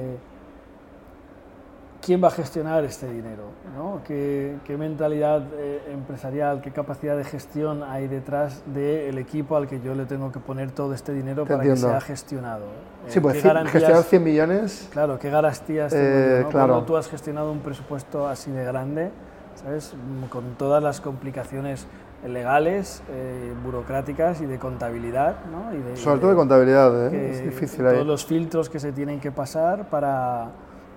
¿Quién 2.10 2.24
va 2.24 2.30
a 2.30 2.32
gestionar 2.32 2.84
este 2.86 3.08
dinero? 3.08 3.44
¿no? 3.78 4.02
¿Qué, 4.04 4.56
qué 4.66 4.76
mentalidad 4.78 5.44
eh, 5.60 5.92
empresarial, 5.94 6.60
qué 6.60 6.72
capacidad 6.72 7.16
de 7.16 7.24
gestión 7.24 7.84
hay 7.84 8.08
detrás 8.08 8.64
del 8.66 9.20
equipo 9.20 9.56
al 9.56 9.68
que 9.68 9.80
yo 9.80 9.94
le 9.94 10.06
tengo 10.06 10.32
que 10.32 10.40
poner 10.40 10.72
todo 10.72 10.96
este 10.96 11.14
dinero 11.14 11.44
Te 11.44 11.52
para 11.52 11.62
que 11.62 11.70
entiendo. 11.70 11.92
sea 11.92 12.02
gestionado? 12.02 12.66
Eh, 12.66 13.10
Sí, 13.12 13.20
pues 13.20 13.36
¿qué 13.36 13.42
cien- 13.44 13.48
garantías- 13.54 13.74
gestionar 13.74 14.04
100 14.04 14.24
millones, 14.24 14.90
Claro, 14.92 15.20
¿qué 15.20 15.30
garantías 15.30 15.92
tengo 15.94 16.04
Eh, 16.04 16.38
yo, 16.40 16.44
¿no? 16.46 16.50
claro. 16.50 16.68
Cuando 16.70 16.86
tú 16.88 16.98
has 16.98 17.08
gestionado 17.08 17.52
un 17.52 17.60
presupuesto 17.60 18.28
así 18.28 18.50
de 18.50 18.64
grande, 18.66 19.12
¿sabes? 19.54 19.94
Mm, 19.94 20.30
Con 20.30 20.56
todas 20.58 20.82
las 20.82 21.02
complicaciones 21.02 21.86
legales, 22.28 23.04
eh, 23.12 23.54
burocráticas 23.64 24.42
y 24.42 24.48
de 24.48 24.58
contabilidad, 24.58 25.36
¿no? 25.52 25.72
Y 25.78 25.82
de- 25.84 25.96
sobre 25.96 26.20
todo 26.22 26.32
de 26.32 26.38
contabilidad, 26.38 27.06
¿eh? 27.08 27.12
que 27.12 27.32
es 27.34 27.44
difícil 27.44 27.86
todos 27.86 28.00
ahí. 28.00 28.04
los 28.04 28.26
filtros 28.26 28.68
que 28.68 28.80
se 28.80 28.92
tienen 28.94 29.20
que 29.20 29.32
pasar 29.32 29.92
para... 29.92 30.48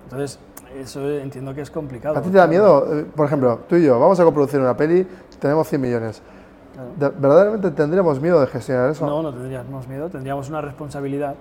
Entonces, 0.04 0.38
eso 0.78 1.08
entiendo 1.10 1.54
que 1.54 1.60
es 1.60 1.70
complicado. 1.70 2.16
¿A 2.18 2.22
ti 2.22 2.30
te 2.30 2.38
da 2.38 2.46
miedo? 2.46 2.86
Eh, 2.92 3.04
Por 3.14 3.26
ejemplo, 3.26 3.60
tú 3.68 3.76
y 3.76 3.84
yo, 3.84 3.98
vamos 4.00 4.18
a 4.20 4.24
coproducir 4.24 4.60
una 4.60 4.76
peli, 4.76 5.06
tenemos 5.40 5.68
100 5.68 5.80
millones. 5.80 6.22
Claro. 6.74 6.88
¿De- 6.96 7.20
¿Verdaderamente 7.20 7.70
tendríamos 7.72 8.20
miedo 8.20 8.40
de 8.40 8.46
gestionar 8.46 8.90
eso? 8.90 9.04
No, 9.06 9.22
no 9.22 9.32
tendríamos 9.32 9.86
miedo, 9.88 10.08
tendríamos 10.08 10.48
una 10.48 10.60
responsabilidad. 10.62 11.34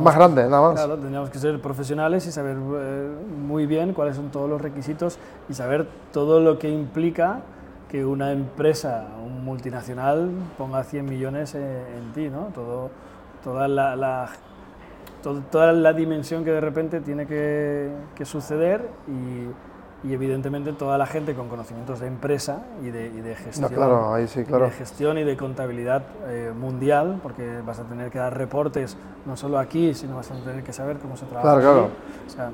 más 0.00 0.14
grande, 0.16 0.44
nada 0.48 0.62
más. 0.70 0.74
Claro, 0.74 0.96
tendríamos 0.96 1.30
que 1.30 1.38
ser 1.38 1.60
profesionales 1.60 2.26
y 2.26 2.32
saber 2.32 2.56
eh, 2.56 3.08
muy 3.44 3.66
bien 3.66 3.92
cuáles 3.92 4.16
son 4.16 4.30
todos 4.30 4.48
los 4.48 4.60
requisitos 4.60 5.18
y 5.48 5.54
saber 5.54 5.86
todo 6.12 6.40
lo 6.40 6.58
que 6.60 6.68
implica 6.70 7.40
que 7.88 8.04
una 8.04 8.32
empresa, 8.32 9.06
un 9.24 9.44
multinacional, 9.44 10.30
ponga 10.58 10.82
100 10.84 11.04
millones 11.04 11.54
en, 11.54 12.12
ti, 12.12 12.28
¿no? 12.28 12.48
Todo, 12.54 12.90
toda, 13.44 13.68
la, 13.68 13.94
toda 15.50 15.72
la 15.72 15.92
dimensión 15.92 16.44
que 16.44 16.50
de 16.50 16.60
repente 16.60 17.00
tiene 17.00 17.26
que, 17.26 17.90
que 18.14 18.24
suceder 18.24 18.88
y 19.08 19.48
y 20.04 20.12
evidentemente 20.12 20.72
toda 20.74 20.98
la 20.98 21.06
gente 21.06 21.34
con 21.34 21.48
conocimientos 21.48 22.00
de 22.00 22.06
empresa 22.06 22.62
y 22.82 22.90
de, 22.90 23.06
y 23.06 23.20
de 23.22 23.34
gestión, 23.34 23.70
claro, 23.70 24.12
ahí 24.12 24.28
sí, 24.28 24.44
claro. 24.44 24.66
y 24.66 24.70
de 24.70 24.76
gestión 24.76 25.18
y 25.18 25.24
de 25.24 25.36
contabilidad 25.36 26.02
eh, 26.26 26.52
mundial, 26.54 27.20
porque 27.22 27.60
vas 27.64 27.78
a 27.78 27.84
tener 27.84 28.10
que 28.10 28.18
dar 28.18 28.36
reportes 28.36 28.98
no 29.24 29.36
solo 29.36 29.58
aquí, 29.58 29.94
sino 29.94 30.16
vas 30.16 30.30
a 30.30 30.34
tener 30.34 30.62
que 30.62 30.74
saber 30.74 30.98
cómo 30.98 31.16
se 31.16 31.24
trabaja. 31.24 31.58
Claro, 31.58 31.60
claro. 31.60 31.90
O 32.26 32.30
sea, 32.30 32.50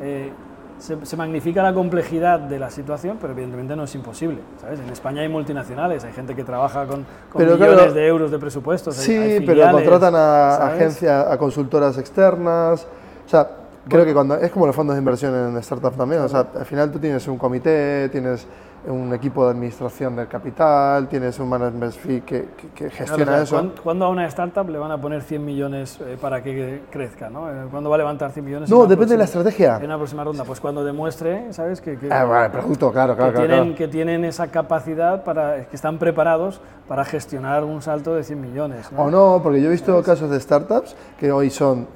eh, 0.00 0.32
se, 0.78 1.16
magnifica 1.16 1.62
la 1.62 1.72
complejidad 1.72 2.40
de 2.40 2.58
la 2.58 2.70
situación, 2.70 3.18
pero 3.20 3.32
evidentemente 3.32 3.74
no 3.76 3.84
es 3.84 3.94
imposible. 3.94 4.38
¿sabes? 4.60 4.80
En 4.80 4.90
España 4.90 5.22
hay 5.22 5.28
multinacionales, 5.28 6.04
hay 6.04 6.12
gente 6.12 6.34
que 6.34 6.44
trabaja 6.44 6.86
con, 6.86 7.06
millones 7.34 7.94
de 7.94 8.06
euros 8.06 8.30
de 8.30 8.38
presupuestos. 8.38 8.94
Sí, 8.96 9.42
pero 9.46 9.70
contratan 9.70 10.14
a 10.14 10.66
agencias, 10.68 11.26
a 11.26 11.38
consultoras 11.38 11.98
externas. 11.98 12.86
O 13.26 13.28
sea, 13.28 13.48
Creo 13.88 14.04
que 14.04 14.14
cuando 14.14 14.36
es 14.36 14.50
como 14.50 14.66
los 14.66 14.74
fondos 14.74 14.96
de 14.96 15.00
inversión 15.00 15.34
en 15.34 15.62
startups 15.62 15.96
también, 15.96 16.22
o 16.22 16.28
sea, 16.28 16.46
al 16.58 16.64
final 16.64 16.90
tú 16.90 16.98
tienes 16.98 17.26
un 17.28 17.36
comité, 17.36 18.08
tienes 18.08 18.46
un 18.86 19.14
equipo 19.14 19.44
de 19.44 19.52
administración 19.52 20.16
del 20.16 20.28
capital, 20.28 21.08
tienes 21.08 21.38
un 21.38 21.48
management 21.48 21.92
fee 21.92 22.20
que, 22.20 22.48
que, 22.74 22.90
gestiona 22.90 23.42
eso. 23.42 23.72
¿Cuándo 23.82 24.04
a 24.04 24.08
una 24.08 24.26
startup 24.26 24.68
le 24.68 24.78
van 24.78 24.90
a 24.90 25.00
poner 25.00 25.22
100 25.22 25.44
millones 25.44 25.98
eh, 26.00 26.18
para 26.20 26.42
que 26.42 26.82
crezca? 26.90 27.30
¿no? 27.30 27.50
Eh, 27.50 27.66
¿Cuándo 27.70 27.88
va 27.88 27.96
a 27.96 27.98
levantar 27.98 28.30
100 28.30 28.44
millones? 28.44 28.70
No, 28.70 28.86
depende 28.86 29.14
de 29.14 29.18
la 29.18 29.24
estrategia. 29.24 29.78
En 29.78 29.86
una 29.86 29.96
próxima 29.96 30.24
ronda, 30.24 30.44
pues 30.44 30.60
cuando 30.60 30.84
demuestre, 30.84 31.52
¿sabes? 31.52 31.80
Que, 31.80 31.98
que 31.98 32.12
ah, 32.12 32.24
vale, 32.24 32.50
producto, 32.50 32.92
claro, 32.92 33.16
claro, 33.16 33.32
que 33.32 33.46
tienen, 33.46 33.74
que 33.74 33.88
tienen 33.88 34.24
esa 34.24 34.48
capacidad, 34.48 35.24
para, 35.24 35.64
que 35.64 35.76
están 35.76 35.98
preparados 35.98 36.60
para 36.86 37.04
gestionar 37.04 37.64
un 37.64 37.80
salto 37.80 38.14
de 38.14 38.22
100 38.22 38.40
millones. 38.40 38.90
O 38.96 39.10
no, 39.10 39.40
porque 39.42 39.62
yo 39.62 39.68
he 39.68 39.72
visto 39.72 40.02
casos 40.02 40.30
de 40.30 40.38
startups 40.40 40.94
que 41.18 41.32
hoy 41.32 41.48
son 41.48 41.86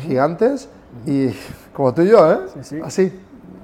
gigantes 0.00 0.68
y 1.06 1.30
como 1.72 1.92
tú 1.92 2.02
y 2.02 2.08
yo, 2.08 2.30
¿eh? 2.30 2.38
Así, 2.82 3.12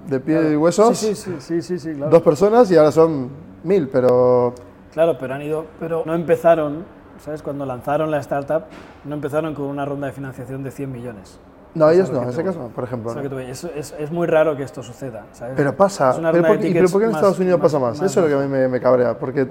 de 0.06 0.20
pie 0.20 0.52
y 0.52 0.56
huesos. 0.56 0.98
Sí, 0.98 1.14
sí, 1.14 1.62
sí, 1.62 1.78
sí, 1.78 1.92
Dos 1.92 2.22
personas 2.22 2.70
y 2.70 2.76
ahora 2.76 2.92
son 2.92 3.30
mil, 3.62 3.88
pero... 3.88 4.54
Claro, 4.92 5.16
pero 5.18 5.34
han 5.34 5.42
ido, 5.42 5.66
pero 5.78 6.02
no 6.04 6.14
empezaron, 6.14 6.84
¿sabes? 7.24 7.42
Cuando 7.42 7.64
lanzaron 7.64 8.10
la 8.10 8.18
startup, 8.18 8.64
no 9.04 9.14
empezaron 9.14 9.54
con 9.54 9.66
una 9.66 9.84
ronda 9.84 10.08
de 10.08 10.12
financiación 10.12 10.64
de 10.64 10.70
100 10.72 10.90
millones. 10.90 11.38
No, 11.72 11.88
ellos 11.88 12.10
no, 12.10 12.22
en 12.22 12.30
ese 12.30 12.42
caso, 12.42 12.68
por 12.74 12.82
ejemplo. 12.82 13.12
Es, 13.38 13.62
es, 13.62 13.94
es, 13.96 14.10
muy 14.10 14.26
raro 14.26 14.56
que 14.56 14.64
esto 14.64 14.82
suceda, 14.82 15.26
¿sabes? 15.30 15.54
Pero 15.56 15.76
pasa. 15.76 16.12
Pero 16.16 16.44
por, 16.44 16.58
¿Pero 16.58 16.88
por 16.88 17.00
qué 17.00 17.06
en 17.06 17.14
Estados 17.14 17.38
Unidos 17.38 17.60
pasa 17.60 17.78
más? 17.78 17.94
Eso 18.02 18.06
es 18.06 18.16
lo 18.16 18.26
que 18.26 18.34
a 18.34 18.44
mí 18.44 18.50
me, 18.50 18.66
me 18.66 18.80
cabrea, 18.80 19.16
porque... 19.16 19.46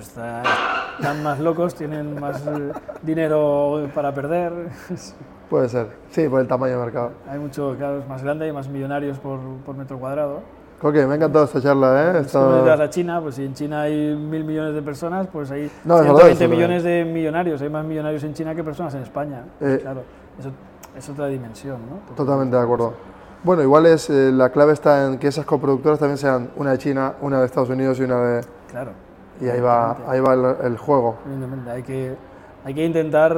están 0.00 1.22
más 1.22 1.38
locos, 1.38 1.76
tienen 1.76 2.18
más 2.18 2.44
eh, 2.44 2.72
dinero 3.02 3.88
para 3.94 4.12
perder. 4.12 4.52
Puede 5.50 5.68
ser, 5.68 5.88
sí, 6.10 6.28
por 6.28 6.40
el 6.40 6.46
tamaño 6.46 6.74
del 6.74 6.84
mercado. 6.84 7.10
Hay 7.28 7.40
mucho, 7.40 7.74
claro, 7.76 7.98
es 7.98 8.08
más 8.08 8.22
grande, 8.22 8.44
hay 8.44 8.52
más 8.52 8.68
millonarios 8.68 9.18
por, 9.18 9.40
por 9.66 9.76
metro 9.76 9.98
cuadrado. 9.98 10.42
Ok, 10.80 10.94
me 10.94 11.00
ha 11.00 11.14
encantado 11.16 11.44
esta 11.44 11.60
charla. 11.60 12.12
¿eh? 12.12 12.20
Estado... 12.20 12.64
Si 12.64 12.82
a 12.82 12.88
China, 12.88 13.20
pues 13.20 13.34
si 13.34 13.44
en 13.44 13.54
China 13.54 13.82
hay 13.82 14.14
mil 14.14 14.44
millones 14.44 14.74
de 14.74 14.80
personas, 14.80 15.26
pues 15.26 15.50
hay 15.50 15.68
no, 15.84 15.98
120 15.98 16.46
millones 16.46 16.84
de 16.84 17.04
millonarios. 17.04 17.60
Hay 17.60 17.68
más 17.68 17.84
millonarios 17.84 18.22
en 18.22 18.32
China 18.32 18.54
que 18.54 18.62
personas 18.62 18.94
en 18.94 19.02
España. 19.02 19.42
Eh, 19.60 19.80
claro, 19.82 20.02
eso 20.38 20.52
es 20.96 21.08
otra 21.08 21.26
dimensión, 21.26 21.80
¿no? 21.80 22.14
Totalmente 22.14 22.56
de 22.56 22.62
acuerdo. 22.62 22.94
Bueno, 23.42 23.62
igual 23.62 23.86
es 23.86 24.08
eh, 24.08 24.30
la 24.32 24.50
clave 24.50 24.72
está 24.72 25.06
en 25.06 25.18
que 25.18 25.26
esas 25.26 25.44
coproductoras 25.44 25.98
también 25.98 26.16
sean 26.16 26.50
una 26.56 26.70
de 26.70 26.78
China, 26.78 27.14
una 27.22 27.40
de 27.40 27.46
Estados 27.46 27.70
Unidos 27.70 27.98
y 27.98 28.04
una 28.04 28.20
de... 28.20 28.44
Claro. 28.70 28.92
Y 29.40 29.48
ahí 29.48 29.60
va, 29.60 29.96
ahí 30.06 30.20
va 30.20 30.34
el, 30.34 30.66
el 30.66 30.78
juego. 30.78 31.16
Hay 31.68 31.82
que, 31.82 32.14
hay 32.64 32.72
que 32.72 32.84
intentar 32.84 33.36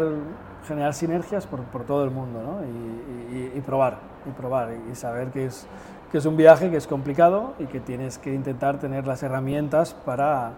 generar 0.67 0.95
sinergias 0.95 1.47
por, 1.47 1.61
por 1.65 1.85
todo 1.85 2.05
el 2.05 2.11
mundo 2.11 2.41
¿no? 2.43 2.65
y, 2.65 3.53
y, 3.57 3.61
probar, 3.61 3.99
y 4.27 4.31
probar 4.31 4.71
y 4.91 4.95
saber 4.95 5.29
que 5.29 5.47
es, 5.47 5.67
que 6.11 6.19
es 6.19 6.27
un 6.27 6.37
viaje 6.37 6.71
que 6.71 6.77
es 6.77 6.87
complicado 6.87 7.55
y 7.59 7.67
que 7.67 7.81
tienes 7.81 8.19
que 8.19 8.33
intentar 8.33 8.79
tener 8.79 9.07
las 9.07 9.23
herramientas 9.23 9.95
para, 9.95 10.53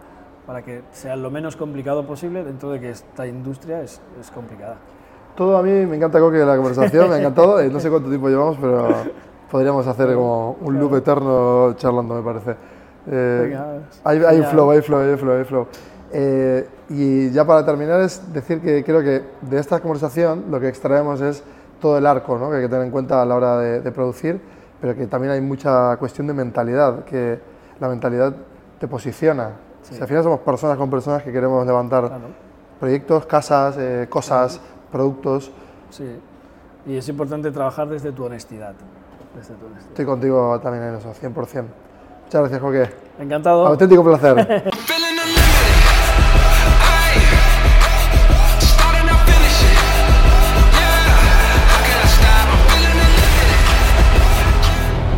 para 0.47 0.63
que 0.63 0.83
sea 0.93 1.17
lo 1.17 1.31
menos 1.31 1.57
complicado 1.57 2.07
posible 2.07 2.45
dentro 2.45 2.71
de 2.71 2.81
que 2.81 2.91
esta 2.91 3.27
industria 3.27 3.83
es, 3.83 4.01
es 4.21 4.31
complicada. 4.31 4.77
Todo 5.35 5.57
a 5.57 5.63
mí 5.63 5.71
me 5.71 5.97
encanta 5.97 6.21
Coque 6.21 6.39
la 6.39 6.57
conversación, 6.57 7.09
me 7.09 7.17
ha 7.17 7.19
encantado, 7.19 7.63
no 7.71 7.81
sé 7.81 7.91
cuánto 7.91 8.09
tiempo 8.09 8.29
llevamos, 8.29 8.57
pero 8.61 8.89
podríamos 9.51 9.87
hacer 9.87 10.15
como 10.15 10.57
un 10.61 10.79
loop 10.79 10.97
eterno 10.97 11.75
charlando, 11.77 12.15
me 12.15 12.23
parece. 12.23 12.57
Eh, 13.07 13.59
hay, 14.05 14.25
hay, 14.25 14.43
flow, 14.43 14.71
hay 14.71 14.81
flow, 14.81 15.01
hay 15.01 15.17
flow, 15.17 15.39
hay 15.39 15.45
flow. 15.45 15.67
Eh, 16.17 16.69
y 16.91 17.31
ya 17.31 17.45
para 17.45 17.67
terminar 17.67 18.01
es 18.01 18.33
decir 18.33 18.61
que 18.61 18.85
creo 18.85 19.03
que 19.03 19.25
de 19.41 19.59
esta 19.59 19.81
conversación 19.81 20.45
lo 20.49 20.61
que 20.61 20.69
extraemos 20.69 21.21
es 21.21 21.43
todo 21.81 21.99
el 21.99 22.07
arco 22.07 22.39
¿no? 22.39 22.51
que 22.51 22.57
hay 22.57 22.63
que 22.63 22.69
tener 22.69 22.85
en 22.85 22.93
cuenta 22.93 23.21
a 23.21 23.25
la 23.27 23.35
hora 23.35 23.59
de, 23.59 23.91
producir, 23.91 24.41
pero 24.81 24.95
que 24.95 25.09
también 25.09 25.33
hay 25.33 25.41
mucha 25.41 25.97
cuestión 25.97 26.29
de 26.29 26.33
mentalidad, 26.33 27.05
que 27.05 27.41
la 27.81 27.89
mentalidad 27.89 28.33
te 28.79 28.87
posiciona. 28.87 29.51
Si 29.83 30.01
al 30.01 30.07
final 30.07 30.23
somos 30.23 30.39
personas 30.41 30.79
con 30.79 30.89
personas 30.89 31.25
que 31.25 31.33
queremos 31.33 31.67
levantar 31.67 32.13
proyectos, 32.79 33.27
casas, 33.27 33.77
eh, 33.77 34.07
cosas, 34.09 34.61
productos. 34.93 35.51
Sí, 35.91 36.07
y 36.87 36.97
es 36.97 37.09
importante 37.09 37.51
trabajar 37.51 37.89
desde 37.89 38.13
tu 38.13 38.25
honestidad. 38.25 38.75
Desde 39.35 39.55
tu 39.55 39.67
honestidad. 39.67 39.91
Estoy 39.91 40.07
contigo 40.07 40.61
también 40.61 40.85
en 40.85 40.95
eso, 40.95 41.13
100%. 41.13 41.35
Muchas 41.35 42.41
gracias, 42.41 42.61
Joaquín. 42.61 42.95
Encantado. 43.19 43.67
Auténtico 43.67 44.05
placer. 44.05 44.65